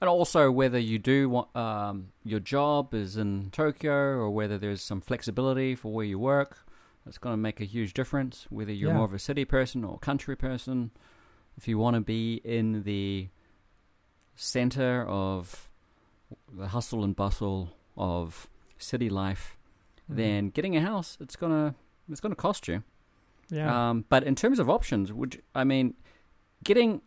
And 0.00 0.08
also 0.08 0.50
whether 0.50 0.78
you 0.78 0.98
do 0.98 1.28
want 1.28 1.54
um, 1.56 2.08
your 2.24 2.40
job 2.40 2.94
is 2.94 3.16
in 3.16 3.50
Tokyo 3.50 3.92
or 3.94 4.30
whether 4.30 4.58
there's 4.58 4.82
some 4.82 5.00
flexibility 5.00 5.74
for 5.74 5.92
where 5.92 6.04
you 6.06 6.18
work. 6.18 6.58
That's 7.04 7.18
going 7.18 7.34
to 7.34 7.38
make 7.38 7.60
a 7.60 7.64
huge 7.64 7.92
difference. 7.94 8.46
Whether 8.50 8.72
you're 8.72 8.90
Yeah. 8.90 8.96
more 8.96 9.04
of 9.04 9.12
a 9.14 9.18
city 9.18 9.44
person 9.44 9.84
or 9.84 9.94
a 9.96 9.98
country 9.98 10.36
person, 10.36 10.90
if 11.56 11.68
you 11.68 11.78
want 11.78 11.94
to 11.94 12.00
be 12.00 12.40
in 12.44 12.82
the 12.84 13.28
center 14.36 15.06
of 15.06 15.68
the 16.52 16.68
hustle 16.68 17.04
and 17.04 17.14
bustle 17.14 17.76
of 17.96 18.48
city 18.78 19.08
life, 19.08 19.56
Mhm. 20.10 20.16
then 20.16 20.48
getting 20.50 20.76
a 20.76 20.80
house 20.80 21.16
it's 21.20 21.36
gonna 21.36 21.74
it's 22.10 22.20
gonna 22.20 22.34
cost 22.34 22.68
you. 22.68 22.82
yeah. 23.50 23.90
Um, 23.90 24.04
but 24.08 24.24
in 24.24 24.34
terms 24.34 24.58
of 24.58 24.68
options, 24.68 25.12
would 25.12 25.34
you- 25.36 25.42
I 25.54 25.64
mean, 25.64 25.94
getting 26.64 27.00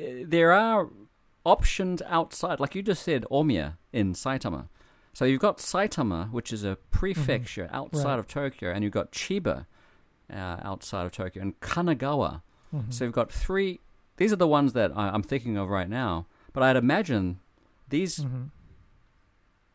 uh, 0.00 0.04
there 0.24 0.52
are 0.52 0.88
options 1.44 2.02
outside, 2.02 2.60
like 2.60 2.74
you 2.74 2.82
just 2.82 3.02
said, 3.02 3.24
Omiya 3.30 3.76
in 3.92 4.12
Saitama. 4.14 4.68
So 5.12 5.24
you've 5.24 5.40
got 5.40 5.58
Saitama, 5.58 6.30
which 6.30 6.52
is 6.52 6.64
a 6.64 6.76
prefecture 6.90 7.68
outside 7.72 7.98
Mm-hmm. 8.00 8.08
Right. 8.08 8.18
of 8.18 8.26
Tokyo, 8.28 8.70
and 8.72 8.82
you've 8.84 8.92
got 8.92 9.12
Chiba 9.12 9.66
uh, 10.32 10.56
outside 10.62 11.04
of 11.04 11.12
Tokyo, 11.12 11.42
and 11.42 11.58
Kanagawa. 11.60 12.42
Mhm. 12.74 12.92
So 12.92 13.04
you've 13.04 13.12
got 13.12 13.30
three. 13.30 13.80
These 14.16 14.32
are 14.32 14.36
the 14.36 14.46
ones 14.48 14.72
that 14.72 14.90
I, 14.96 15.08
I'm 15.10 15.22
thinking 15.22 15.56
of 15.58 15.68
right 15.68 15.88
now. 15.90 16.26
But 16.54 16.62
I'd 16.62 16.76
imagine 16.76 17.40
these 17.88 18.20
Mhm. 18.20 18.50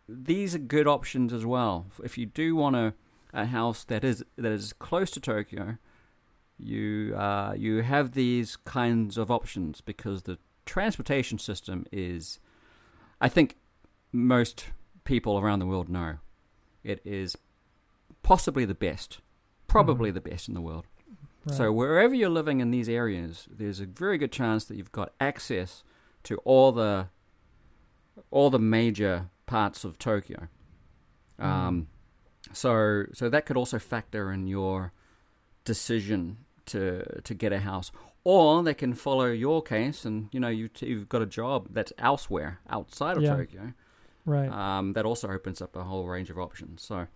these 0.07 0.55
are 0.55 0.59
good 0.59 0.87
options 0.87 1.33
as 1.33 1.45
well. 1.45 1.87
If 2.03 2.17
you 2.17 2.25
do 2.25 2.55
want 2.55 2.75
a, 2.75 2.93
a 3.33 3.45
house 3.45 3.83
that 3.83 4.03
is 4.03 4.23
that 4.37 4.51
is 4.51 4.73
close 4.73 5.11
to 5.11 5.19
Tokyo, 5.19 5.77
you 6.57 7.13
uh, 7.15 7.53
you 7.55 7.81
have 7.83 8.13
these 8.13 8.55
kinds 8.55 9.17
of 9.17 9.29
options 9.29 9.81
because 9.81 10.23
the 10.23 10.37
transportation 10.67 11.39
system 11.39 11.85
is, 11.91 12.39
I 13.19 13.29
think, 13.29 13.55
most 14.11 14.65
people 15.03 15.39
around 15.39 15.59
the 15.59 15.65
world 15.65 15.89
know, 15.89 16.17
it 16.83 17.01
is 17.05 17.35
possibly 18.23 18.65
the 18.65 18.75
best, 18.75 19.19
probably 19.67 20.11
Mhm. 20.11 20.15
the 20.15 20.21
best 20.21 20.47
in 20.47 20.53
the 20.53 20.61
world. 20.61 20.85
Right. 21.45 21.55
So 21.57 21.71
wherever 21.71 22.13
you're 22.13 22.29
living 22.29 22.59
in 22.59 22.71
these 22.71 22.89
areas, 22.89 23.47
there's 23.49 23.79
a 23.79 23.85
very 23.85 24.17
good 24.17 24.31
chance 24.31 24.65
that 24.65 24.75
you've 24.75 24.91
got 24.91 25.13
access 25.19 25.83
to 26.23 26.37
all 26.45 26.71
the 26.71 27.07
all 28.31 28.49
the 28.49 28.59
major 28.59 29.29
parts 29.45 29.83
of 29.85 29.97
Tokyo. 29.99 30.47
Um, 31.39 31.87
so 32.51 33.05
so 33.13 33.29
that 33.29 33.45
could 33.45 33.55
also 33.57 33.77
factor 33.79 34.31
in 34.31 34.47
your 34.47 34.91
decision 35.63 36.37
to 36.65 37.21
to 37.21 37.33
get 37.33 37.53
a 37.53 37.59
house, 37.59 37.91
or 38.29 38.61
they 38.61 38.73
can 38.73 38.93
follow 38.93 39.27
your 39.31 39.61
case, 39.61 40.03
and 40.03 40.27
you 40.33 40.39
know 40.39 40.49
you 40.49 40.69
you've 40.81 41.07
got 41.07 41.21
a 41.21 41.25
job 41.25 41.67
that's 41.71 41.93
elsewhere 41.97 42.59
outside 42.69 43.15
of 43.15 43.23
Yeah. 43.23 43.35
Tokyo. 43.37 43.73
right. 44.25 44.51
Um, 44.51 44.91
that 44.93 45.05
also 45.05 45.29
opens 45.29 45.61
up 45.61 45.75
a 45.77 45.83
whole 45.85 46.05
range 46.07 46.29
of 46.29 46.37
options. 46.37 46.81
So 46.81 47.07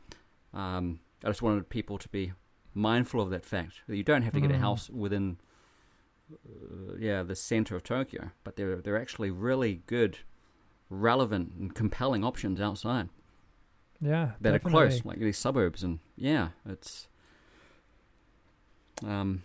um, 0.54 1.02
I 1.26 1.28
just 1.28 1.41
wanted 1.41 1.67
people 1.67 1.97
to 1.97 2.08
be 2.08 2.32
mindful 2.74 3.19
of 3.19 3.30
that 3.32 3.45
fact 3.45 3.82
that 3.88 3.97
you 3.97 4.04
don't 4.04 4.21
have 4.21 4.34
to 4.34 4.39
get 4.39 4.52
a 4.52 4.54
Mm. 4.54 4.60
house 4.67 4.89
within 4.89 5.38
uh, 6.34 6.95
yeah 6.97 7.24
the 7.24 7.36
center 7.36 7.76
of 7.76 7.84
Tokyo, 7.84 8.32
but 8.45 8.56
there 8.56 8.78
there 8.84 8.93
are 8.95 9.02
actually 9.02 9.32
really 9.32 9.82
good, 9.88 10.19
relevant 10.89 11.52
and 11.60 11.76
compelling 11.76 12.24
options 12.24 12.62
outside 12.62 13.10
yeah. 14.00 14.32
that 14.39 14.54
are 14.56 14.60
close, 14.60 15.04
like 15.04 15.19
these 15.19 15.38
suburbs, 15.38 15.84
and 15.84 16.00
yeah, 16.15 16.50
it's. 16.65 17.10
Um, 19.06 19.43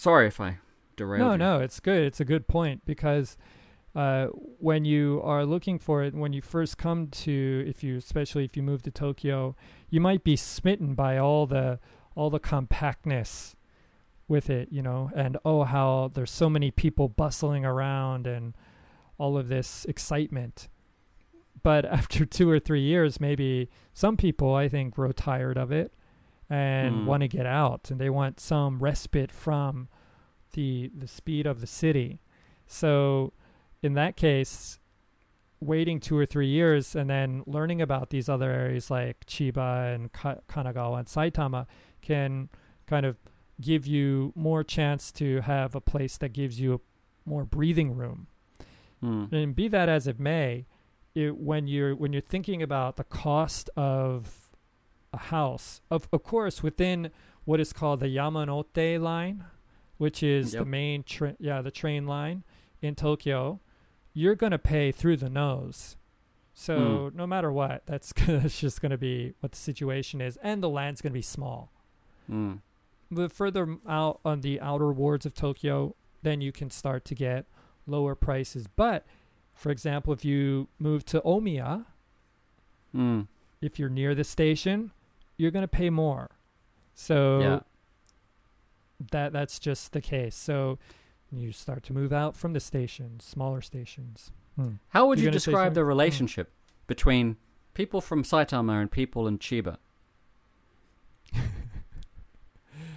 sorry 0.00 0.26
if 0.26 0.40
I 0.40 0.58
derailed. 0.96 1.26
No, 1.26 1.32
you. 1.32 1.38
no, 1.38 1.60
it's 1.60 1.80
good. 1.80 2.02
It's 2.02 2.20
a 2.20 2.24
good 2.24 2.48
point 2.48 2.84
because 2.84 3.36
uh, 3.94 4.26
when 4.58 4.84
you 4.84 5.20
are 5.24 5.44
looking 5.44 5.78
for 5.78 6.02
it, 6.02 6.14
when 6.14 6.32
you 6.32 6.42
first 6.42 6.78
come 6.78 7.08
to, 7.08 7.64
if 7.66 7.82
you, 7.82 7.96
especially 7.96 8.44
if 8.44 8.56
you 8.56 8.62
move 8.62 8.82
to 8.82 8.90
Tokyo, 8.90 9.56
you 9.88 10.00
might 10.00 10.24
be 10.24 10.36
smitten 10.36 10.94
by 10.94 11.18
all 11.18 11.46
the 11.46 11.78
all 12.14 12.30
the 12.30 12.40
compactness 12.40 13.54
with 14.26 14.50
it, 14.50 14.68
you 14.70 14.82
know, 14.82 15.10
and 15.14 15.36
oh, 15.44 15.64
how 15.64 16.10
there's 16.12 16.30
so 16.30 16.48
many 16.50 16.70
people 16.70 17.08
bustling 17.08 17.64
around 17.64 18.26
and 18.26 18.54
all 19.18 19.36
of 19.36 19.48
this 19.48 19.84
excitement. 19.86 20.68
But 21.62 21.84
after 21.98 22.24
two 22.24 22.48
or 22.48 22.58
three 22.58 22.82
years, 22.82 23.20
maybe 23.20 23.68
some 23.92 24.16
people, 24.16 24.54
I 24.54 24.68
think, 24.68 24.94
grow 24.94 25.12
tired 25.12 25.58
of 25.58 25.72
it 25.72 25.92
and 26.50 26.94
Hmm. 27.02 27.06
want 27.06 27.20
to 27.22 27.28
get 27.28 27.46
out 27.46 27.90
and 27.90 28.00
they 28.00 28.10
want 28.10 28.40
some 28.40 28.80
respite 28.80 29.30
from 29.32 29.88
the 30.52 30.90
the 30.94 31.06
speed 31.06 31.46
of 31.46 31.60
the 31.60 31.66
city. 31.66 32.20
So 32.66 33.32
in 33.82 33.94
that 33.94 34.16
case, 34.16 34.78
waiting 35.60 36.00
two 36.00 36.16
or 36.16 36.26
three 36.26 36.48
years 36.48 36.96
and 36.96 37.08
then 37.08 37.42
learning 37.46 37.80
about 37.80 38.10
these 38.10 38.28
other 38.28 38.50
areas 38.50 38.90
like 38.90 39.24
Chiba 39.26 39.94
and 39.94 40.12
Ka- 40.12 40.40
Kanagawa 40.48 40.98
and 40.98 41.06
Saitama 41.06 41.66
can 42.02 42.48
kind 42.86 43.06
of 43.06 43.16
give 43.60 43.86
you 43.86 44.32
more 44.34 44.64
chance 44.64 45.12
to 45.12 45.42
have 45.42 45.74
a 45.74 45.80
place 45.80 46.16
that 46.16 46.32
gives 46.32 46.58
you 46.58 46.74
a 46.74 46.80
more 47.28 47.44
breathing 47.44 47.94
room. 47.94 48.26
Mm. 49.04 49.32
And 49.32 49.54
be 49.54 49.68
that 49.68 49.88
as 49.88 50.06
it 50.06 50.18
may, 50.18 50.66
it, 51.14 51.36
when 51.36 51.66
you're 51.68 51.94
when 51.94 52.12
you're 52.12 52.22
thinking 52.22 52.62
about 52.62 52.96
the 52.96 53.04
cost 53.04 53.68
of 53.76 54.39
a 55.12 55.18
house, 55.18 55.80
of 55.90 56.08
of 56.12 56.22
course 56.22 56.62
within 56.62 57.10
what 57.44 57.58
is 57.60 57.72
called 57.72 58.00
the 58.00 58.06
Yamanote 58.06 59.00
line, 59.00 59.44
which 59.98 60.22
is 60.22 60.52
the 60.52 60.64
main 60.64 61.02
tra- 61.02 61.36
yeah 61.40 61.60
the 61.62 61.70
train 61.70 62.06
line 62.06 62.44
in 62.82 62.94
Tokyo, 62.94 63.60
you're 64.14 64.34
gonna 64.36 64.58
pay 64.58 64.92
through 64.92 65.16
the 65.16 65.28
nose. 65.30 65.96
So 66.54 67.10
no 67.14 67.26
matter 67.26 67.50
what, 67.50 67.82
that's 67.86 68.12
that's 68.26 68.60
just 68.60 68.80
gonna 68.82 68.98
be 68.98 69.34
what 69.40 69.52
the 69.52 69.58
situation 69.58 70.20
is, 70.20 70.36
and 70.42 70.62
the 70.62 70.68
land's 70.68 71.00
gonna 71.00 71.12
be 71.14 71.22
small. 71.22 71.70
Mm. 72.30 72.60
But 73.10 73.32
further 73.32 73.76
out 73.88 74.20
on 74.24 74.40
the 74.42 74.60
outer 74.60 74.92
wards 74.92 75.26
of 75.26 75.34
Tokyo, 75.34 75.96
then 76.22 76.40
you 76.40 76.52
can 76.52 76.70
start 76.70 77.04
to 77.06 77.14
get 77.14 77.46
lower 77.86 78.14
prices. 78.14 78.68
But 78.76 79.04
for 79.54 79.70
example, 79.70 80.12
if 80.12 80.24
you 80.24 80.68
move 80.78 81.04
to 81.06 81.20
Omiya, 81.22 81.86
Mm. 82.94 83.26
if 83.60 83.78
you're 83.78 83.88
near 83.88 84.14
the 84.14 84.24
station, 84.24 84.90
you're 85.40 85.50
going 85.50 85.62
to 85.70 85.76
pay 85.82 85.90
more. 85.90 86.28
So 86.94 87.40
Yeah. 87.40 87.60
that 89.10 89.32
that's 89.32 89.58
just 89.58 89.92
the 89.92 90.00
case. 90.00 90.36
So 90.36 90.78
you 91.30 91.52
start 91.52 91.82
to 91.84 91.92
move 91.92 92.12
out 92.12 92.36
from 92.36 92.52
the 92.52 92.60
stations, 92.60 93.24
smaller 93.24 93.60
stations. 93.62 94.32
Hmm. 94.56 94.74
How 94.88 95.06
would 95.06 95.18
You 95.18 95.26
you 95.26 95.30
describe 95.30 95.74
the 95.74 95.80
Mm. 95.82 95.86
relationship 95.94 96.52
between 96.86 97.36
people 97.74 98.00
from 98.00 98.22
Saitama 98.24 98.80
and 98.80 98.90
people 98.90 99.26
in 99.28 99.38
Chiba? 99.38 99.76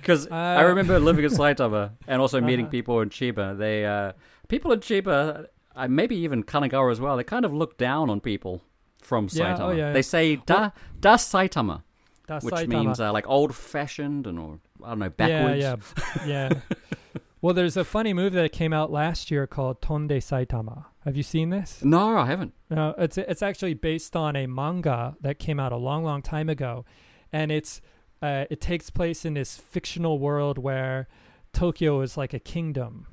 Because 0.02 0.28
I 0.30 0.64
Uh, 0.64 0.68
remember 0.68 1.00
living 1.00 1.24
in 1.24 1.32
Saitama 1.32 1.92
and 2.08 2.22
also 2.22 2.42
meeting 2.50 2.66
Uh-huh. 2.66 2.72
people 2.72 3.00
in 3.02 3.10
Chiba. 3.10 3.58
They 3.58 3.86
uh, 3.86 4.12
people 4.50 4.72
in 4.74 4.80
Chiba, 4.82 5.48
uh, 5.76 5.88
maybe 5.88 6.16
even 6.18 6.44
Kanagawa 6.44 6.92
as 6.92 7.00
well. 7.00 7.16
They 7.16 7.24
kind 7.24 7.46
of 7.46 7.54
look 7.54 7.78
down 7.78 8.10
on 8.10 8.20
people 8.20 8.62
from 9.02 9.30
Yeah, 9.32 9.56
Saitama. 9.56 9.60
oh, 9.62 9.72
yeah, 9.72 9.94
They 9.94 10.02
say 10.02 10.36
da 10.36 10.72
da 11.00 11.16
Saitama, 11.16 11.84
That's 12.28 12.46
which 12.46 12.54
Saitama. 12.54 12.68
means 12.68 13.00
uh, 13.00 13.12
like 13.12 13.28
old 13.28 13.56
fashioned 13.56 14.28
and 14.28 14.40
or 14.40 14.60
I 14.84 14.90
don't 14.90 15.00
know 15.00 15.10
backwards. 15.10 15.62
Yeah, 15.62 15.76
yeah, 16.26 16.50
yeah. 16.54 16.60
well, 17.42 17.54
there's 17.54 17.76
a 17.76 17.84
funny 17.84 18.14
movie 18.14 18.38
that 18.38 18.52
came 18.52 18.72
out 18.74 18.92
last 18.92 19.30
year 19.30 19.46
called 19.46 19.82
Tonde 19.82 20.10
Saitama. 20.10 20.86
Have 21.04 21.18
you 21.18 21.24
seen 21.24 21.50
this? 21.50 21.84
No, 21.84 22.18
I 22.18 22.28
haven't. 22.28 22.54
No, 22.70 22.96
it's 22.98 23.18
it's 23.18 23.42
actually 23.42 23.74
based 23.74 24.16
on 24.16 24.36
a 24.36 24.48
manga 24.48 25.18
that 25.22 25.38
came 25.38 25.60
out 25.60 25.74
a 25.74 25.78
long, 25.78 26.04
long 26.04 26.22
time 26.22 26.48
ago, 26.48 26.86
and 27.32 27.52
it's 27.52 27.82
uh, 28.22 28.46
it 28.50 28.62
takes 28.62 28.90
place 28.90 29.26
in 29.26 29.34
this 29.34 29.58
fictional 29.58 30.18
world 30.18 30.58
where 30.58 31.10
Tokyo 31.52 32.00
is 32.00 32.16
like 32.16 32.34
a 32.34 32.40
kingdom, 32.40 33.08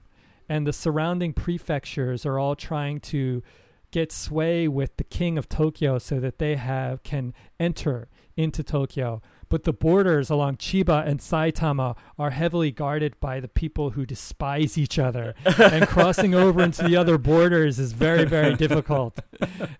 and 0.48 0.68
the 0.68 0.72
surrounding 0.72 1.32
prefectures 1.32 2.24
are 2.24 2.38
all 2.38 2.54
trying 2.54 3.00
to 3.00 3.42
get 3.90 4.12
sway 4.12 4.68
with 4.68 4.96
the 4.98 5.04
king 5.04 5.36
of 5.36 5.48
Tokyo 5.48 5.98
so 5.98 6.20
that 6.20 6.38
they 6.38 6.54
have 6.54 7.02
can 7.02 7.34
enter 7.58 8.08
into 8.42 8.62
Tokyo. 8.62 9.20
But 9.48 9.64
the 9.64 9.72
borders 9.72 10.30
along 10.30 10.56
Chiba 10.58 11.04
and 11.06 11.18
Saitama 11.18 11.96
are 12.18 12.30
heavily 12.30 12.70
guarded 12.70 13.18
by 13.20 13.40
the 13.40 13.48
people 13.48 13.90
who 13.90 14.06
despise 14.06 14.78
each 14.78 14.96
other, 14.98 15.34
and 15.58 15.88
crossing 15.88 16.34
over 16.34 16.62
into 16.62 16.84
the 16.84 16.96
other 16.96 17.18
borders 17.18 17.78
is 17.80 17.92
very, 17.92 18.24
very 18.24 18.54
difficult. 18.54 19.18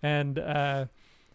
And 0.03 0.39
uh, 0.41 0.87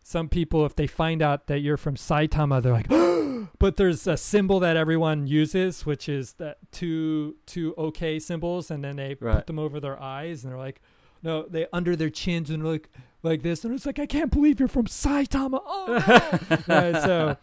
some 0.04 0.28
people, 0.28 0.66
if 0.66 0.76
they 0.76 0.88
find 0.88 1.22
out 1.22 1.48
that 1.48 1.60
you're 1.60 1.78
from 1.78 1.96
Saitama, 1.96 2.62
they're 2.62 2.74
like, 2.74 2.90
but 3.60 3.78
there's 3.78 4.06
a 4.06 4.18
symbol 4.18 4.60
that 4.60 4.76
everyone 4.76 5.28
uses, 5.28 5.86
which 5.86 6.10
is 6.10 6.34
that 6.34 6.58
two 6.74 7.38
two 7.46 7.74
OK 7.78 8.20
symbols, 8.20 8.70
and 8.70 8.84
then 8.84 8.98
they 8.98 9.16
Right. 9.20 9.36
put 9.38 9.48
them 9.48 9.60
over 9.60 9.80
their 9.80 10.02
eyes, 10.02 10.44
and 10.44 10.52
they're 10.52 10.60
like, 10.60 10.82
no, 11.24 11.44
they 11.48 11.66
under 11.74 11.96
their 11.96 12.10
chins 12.10 12.50
and 12.52 12.64
they're 12.64 12.74
like 12.74 12.90
like 13.26 13.42
this, 13.42 13.66
and 13.66 13.74
it's 13.74 13.86
like, 13.86 14.00
I 14.00 14.06
can't 14.06 14.32
believe 14.32 14.60
you're 14.60 14.70
from 14.70 14.86
Saitama. 14.86 15.60
Oh 15.66 16.62
no! 16.68 16.90
Yeah, 16.90 17.00
so 17.06 17.38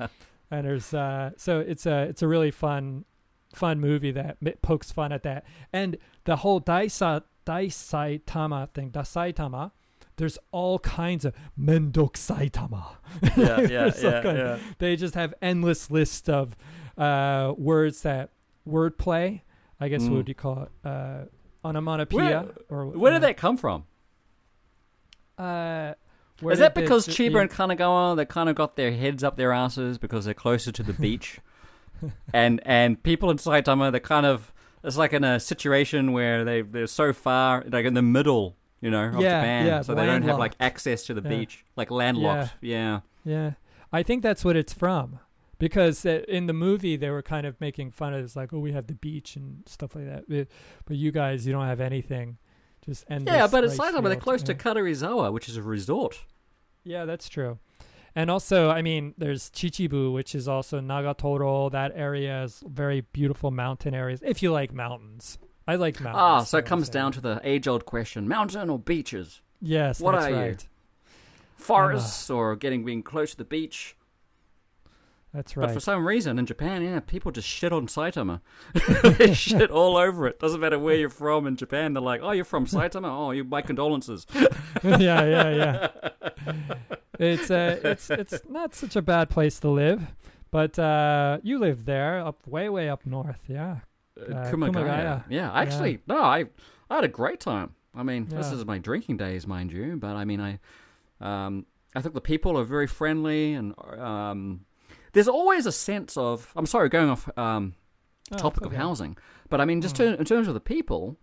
and 0.51 0.67
there's 0.67 0.95
uh, 0.95 1.31
so 1.37 1.61
it's 1.61 1.85
a 1.87 2.03
it's 2.05 2.23
a 2.23 2.29
really 2.29 2.51
fun 2.51 3.05
fun 3.55 3.81
movie 3.81 4.11
that 4.13 4.39
pokes 4.63 4.91
fun 4.93 5.13
at 5.13 5.23
that, 5.25 5.45
and 5.73 5.99
the 6.25 6.37
whole 6.37 6.61
Daisa 6.61 7.23
Daisaitama 7.47 8.71
thing, 8.71 8.91
Dasaitama. 8.91 9.73
There's 10.17 10.39
all 10.53 10.79
kinds 10.79 11.25
of 11.25 11.33
Mendok 11.59 12.13
Saitama. 12.15 12.97
Yeah, 13.37 13.61
yeah, 13.63 13.91
yeah, 14.03 14.23
good. 14.23 14.37
yeah. 14.37 14.59
They 14.79 14.95
just 14.95 15.15
have 15.15 15.33
endless 15.41 15.91
list 15.91 16.29
of 16.29 16.55
uh, 16.99 17.55
words 17.57 18.03
that 18.03 18.29
wordplay. 18.69 19.41
I 19.81 19.89
guess 19.89 20.03
Mm. 20.03 20.11
what 20.11 20.17
would 20.19 20.29
you 20.29 20.35
call 20.35 20.63
it? 20.65 20.71
Uh, 20.89 21.25
onomatopoeia 21.65 22.51
or 22.69 22.87
Where 22.89 23.13
uh, 23.13 23.17
did 23.17 23.23
that 23.23 23.37
come 23.39 23.57
from? 23.57 23.85
Uh, 25.39 25.95
Is 26.51 26.59
that 26.59 26.75
because 26.75 27.07
the- 27.07 27.13
Chiba 27.13 27.41
and 27.41 27.51
Kanagawa 27.51 28.17
they 28.17 28.25
kind 28.25 28.49
of 28.49 28.55
got 28.57 28.77
their 28.77 28.93
heads 28.93 29.23
up 29.25 29.37
their 29.37 29.53
asses 29.53 29.99
because 29.99 30.25
they're 30.25 30.35
closer 30.35 30.73
to 30.73 30.83
the 30.83 30.93
beach, 30.93 31.39
and 32.35 32.61
and 32.65 33.03
people 33.03 33.31
in 33.31 33.37
Saitama 33.39 33.91
they're 33.91 34.01
kind 34.01 34.27
of 34.27 34.53
it's 34.85 34.97
like 34.97 35.13
in 35.13 35.25
a 35.25 35.39
situation 35.39 36.13
where 36.13 36.45
they 36.45 36.63
they're 36.63 36.87
so 36.87 37.13
far 37.13 37.65
like 37.71 37.85
in 37.87 37.95
the 37.95 38.03
middle, 38.03 38.57
you 38.81 38.91
know, 38.91 39.05
of 39.09 39.21
Yeah, 39.21 39.41
Japan, 39.41 39.67
yeah, 39.67 39.83
so 39.83 39.95
they 39.95 40.07
don't 40.07 40.23
have 40.23 40.39
like 40.39 40.55
access 40.61 41.05
to 41.05 41.15
the 41.15 41.23
beach, 41.23 41.65
like 41.77 41.91
landlocked. 41.91 42.55
Yeah, 42.61 43.01
Yeah, 43.25 43.53
I 43.93 44.03
think 44.03 44.23
that's 44.23 44.45
what 44.45 44.57
it's 44.57 44.73
from. 44.73 45.21
Because 45.59 46.05
in 46.05 46.49
the 46.49 46.53
movie 46.53 46.97
they 46.97 47.09
were 47.09 47.23
kind 47.23 47.47
of 47.47 47.61
making 47.61 47.93
fun 47.93 48.13
of 48.15 48.19
it. 48.21 48.25
It's 48.25 48.35
like, 48.35 48.53
oh, 48.53 48.59
we 48.59 48.73
have 48.73 48.89
the 48.89 48.95
beach 48.95 49.37
and 49.37 49.63
stuff 49.67 49.95
like 49.95 50.07
that. 50.07 50.49
But 50.87 50.97
you 50.97 51.13
guys, 51.13 51.47
you 51.47 51.53
don't 51.53 51.67
have 51.69 51.81
anything. 51.81 52.39
Just 52.85 53.05
endless. 53.09 53.35
yeah, 53.35 53.47
but 53.47 53.65
it's 53.65 53.77
Saitama. 53.77 54.05
They're 54.05 54.17
close 54.17 54.43
to. 54.45 54.55
Karuizawa, 54.55 55.33
which 55.33 55.49
is 55.49 55.57
a 55.57 55.63
resort. 55.63 56.25
Yeah, 56.85 57.05
that's 57.05 57.29
true. 57.29 57.59
And 58.15 58.31
also, 58.31 58.69
I 58.69 58.83
mean, 58.83 59.15
there's 59.17 59.49
Chichibu, 59.51 60.13
which 60.13 60.35
is 60.35 60.47
also 60.49 60.81
Nagatoro. 60.81 61.71
That 61.71 61.93
area 61.95 62.43
is 62.45 62.63
very 62.67 63.01
beautiful 63.01 63.51
mountain 63.51 63.95
areas. 63.95 64.21
If 64.25 64.43
you 64.43 64.53
like 64.53 64.73
mountains, 64.75 65.39
I 65.67 65.77
like 65.77 66.01
mountains. 66.01 66.21
Ah, 66.21 66.43
so 66.45 66.59
it 66.59 66.67
comes 66.67 66.89
down 66.89 67.13
to 67.13 67.21
the 67.21 67.41
age-old 67.45 67.87
question: 67.87 68.29
mountain 68.29 68.69
or 68.69 68.79
beaches? 68.79 69.41
yes, 69.61 70.01
what 70.01 70.13
that's 70.13 70.27
are 70.27 70.31
you? 70.31 70.37
right. 70.37 70.69
Forests 71.57 72.29
or 72.29 72.57
getting 72.57 72.85
being 72.85 73.03
close 73.03 73.31
to 73.31 73.37
the 73.37 73.45
beach? 73.45 73.97
That's 75.35 75.57
right. 75.57 75.69
But 75.69 75.75
for 75.75 75.81
some 75.81 76.07
reason 76.07 76.39
in 76.39 76.45
Japan, 76.45 76.83
yeah, 76.83 77.01
people 77.01 77.33
just 77.33 77.49
shit 77.49 77.73
on 77.73 77.87
Saitama. 77.87 78.41
they 79.19 79.33
shit 79.49 79.71
all 79.71 79.97
over 79.97 80.27
it. 80.27 80.39
Doesn't 80.39 80.61
matter 80.61 80.79
where 80.79 80.95
you're 80.95 81.09
from 81.09 81.47
in 81.47 81.57
Japan. 81.57 81.95
They're 81.95 82.03
like, 82.03 82.21
"Oh, 82.23 82.33
you're 82.33 82.45
from 82.45 82.67
Saitama. 82.67 83.09
Oh, 83.11 83.31
you 83.31 83.43
my 83.45 83.63
condolences." 83.63 84.27
yeah, 84.85 84.99
yeah, 85.25 85.51
yeah. 85.51 85.89
It's 87.19 87.51
uh, 87.51 87.81
it's 87.83 88.11
it's 88.11 88.43
not 88.49 88.75
such 88.75 88.95
a 88.97 89.01
bad 89.03 89.31
place 89.31 89.59
to 89.61 89.69
live, 89.71 90.03
but 90.51 90.79
uh, 90.79 91.39
you 91.43 91.59
live 91.59 91.87
there, 91.87 92.21
up 92.21 92.47
way, 92.47 92.69
way 92.69 92.89
up 92.91 93.07
north. 93.07 93.45
Yeah, 93.49 93.77
Uh, 94.21 94.35
Uh, 94.35 94.51
Kumagaya. 94.53 94.73
Kumagaya. 94.75 95.25
Yeah, 95.31 95.53
actually, 95.53 96.01
no, 96.07 96.21
I 96.23 96.47
I 96.91 96.97
had 96.97 97.05
a 97.05 97.09
great 97.09 97.41
time. 97.41 97.75
I 97.95 98.03
mean, 98.03 98.27
this 98.27 98.51
is 98.53 98.65
my 98.67 98.79
drinking 98.79 99.17
days, 99.19 99.47
mind 99.47 99.73
you, 99.73 99.97
but 99.97 100.15
I 100.17 100.25
mean, 100.25 100.41
I 100.41 100.59
um, 101.21 101.65
I 101.95 102.01
think 102.03 102.15
the 102.15 102.21
people 102.21 102.59
are 102.59 102.65
very 102.65 102.87
friendly, 102.87 103.53
and 103.55 103.75
um, 103.99 104.65
there's 105.13 105.29
always 105.29 105.67
a 105.67 105.73
sense 105.73 106.17
of. 106.17 106.53
I'm 106.57 106.67
sorry, 106.67 106.89
going 106.89 107.11
off 107.11 107.29
um, 107.39 107.75
Oh, 108.33 108.37
topic 108.37 108.63
it's 108.65 108.73
of 108.73 108.79
housing, 108.79 109.17
but 109.51 109.61
I 109.61 109.65
mean, 109.65 109.81
just 109.83 109.95
Mm. 109.97 109.99
to, 110.15 110.19
in 110.19 110.25
terms 110.25 110.49
of 110.49 110.55
the 110.55 110.61
people, 110.61 111.19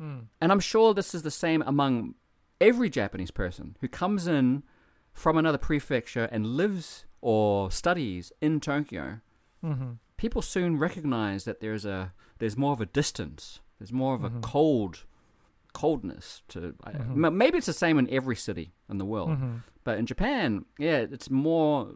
Mm. 0.00 0.26
and 0.40 0.52
I'm 0.52 0.60
sure 0.60 0.94
this 0.94 1.14
is 1.14 1.22
the 1.22 1.30
same 1.30 1.62
among 1.62 2.14
every 2.60 2.88
Japanese 2.90 3.30
person 3.32 3.76
who 3.80 3.88
comes 3.88 4.26
in 4.26 4.62
from 5.12 5.36
another 5.36 5.58
prefecture 5.58 6.28
and 6.32 6.46
lives 6.56 7.04
or 7.20 7.70
studies 7.70 8.32
in 8.40 8.60
Tokyo. 8.60 9.20
Mm-hmm. 9.64 9.92
People 10.16 10.42
soon 10.42 10.78
recognize 10.78 11.44
that 11.44 11.60
there's 11.60 11.84
a 11.84 12.12
there's 12.38 12.56
more 12.56 12.72
of 12.72 12.80
a 12.80 12.86
distance. 12.86 13.60
There's 13.78 13.92
more 13.92 14.14
of 14.14 14.22
a 14.24 14.30
Mhm. 14.30 14.42
cold 14.42 15.04
coldness 15.72 16.42
to. 16.48 16.74
I- 16.84 16.92
Mhm. 16.92 17.24
m 17.24 17.36
maybe 17.36 17.58
it's 17.58 17.66
the 17.66 17.72
same 17.72 17.98
in 17.98 18.08
every 18.10 18.36
city 18.36 18.72
in 18.88 18.98
the 18.98 19.04
world, 19.04 19.30
Mm-hmm. 19.30 19.56
but 19.84 19.98
in 19.98 20.06
Japan, 20.06 20.64
yeah, 20.78 20.98
it's 20.98 21.30
more. 21.30 21.92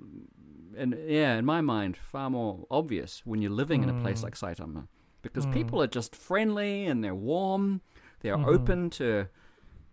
And 0.77 0.97
yeah, 1.07 1.37
in 1.37 1.45
my 1.45 1.61
mind, 1.61 1.97
far 1.97 2.31
more 2.31 2.67
obvious 2.71 3.23
when 3.25 3.43
you're 3.43 3.51
living 3.51 3.83
in 3.83 3.89
a 3.89 4.01
place 4.01 4.21
Mm. 4.21 4.25
like 4.25 4.35
Saitama, 4.35 4.89
because 5.23 5.47
Mm. 5.47 5.53
people 5.53 5.83
are 5.83 5.87
just 5.87 6.15
friendly 6.17 6.87
and 6.87 7.03
they're 7.03 7.15
warm. 7.15 7.81
They're 8.21 8.37
Mhm. 8.37 8.47
open 8.47 8.91
to 8.91 9.29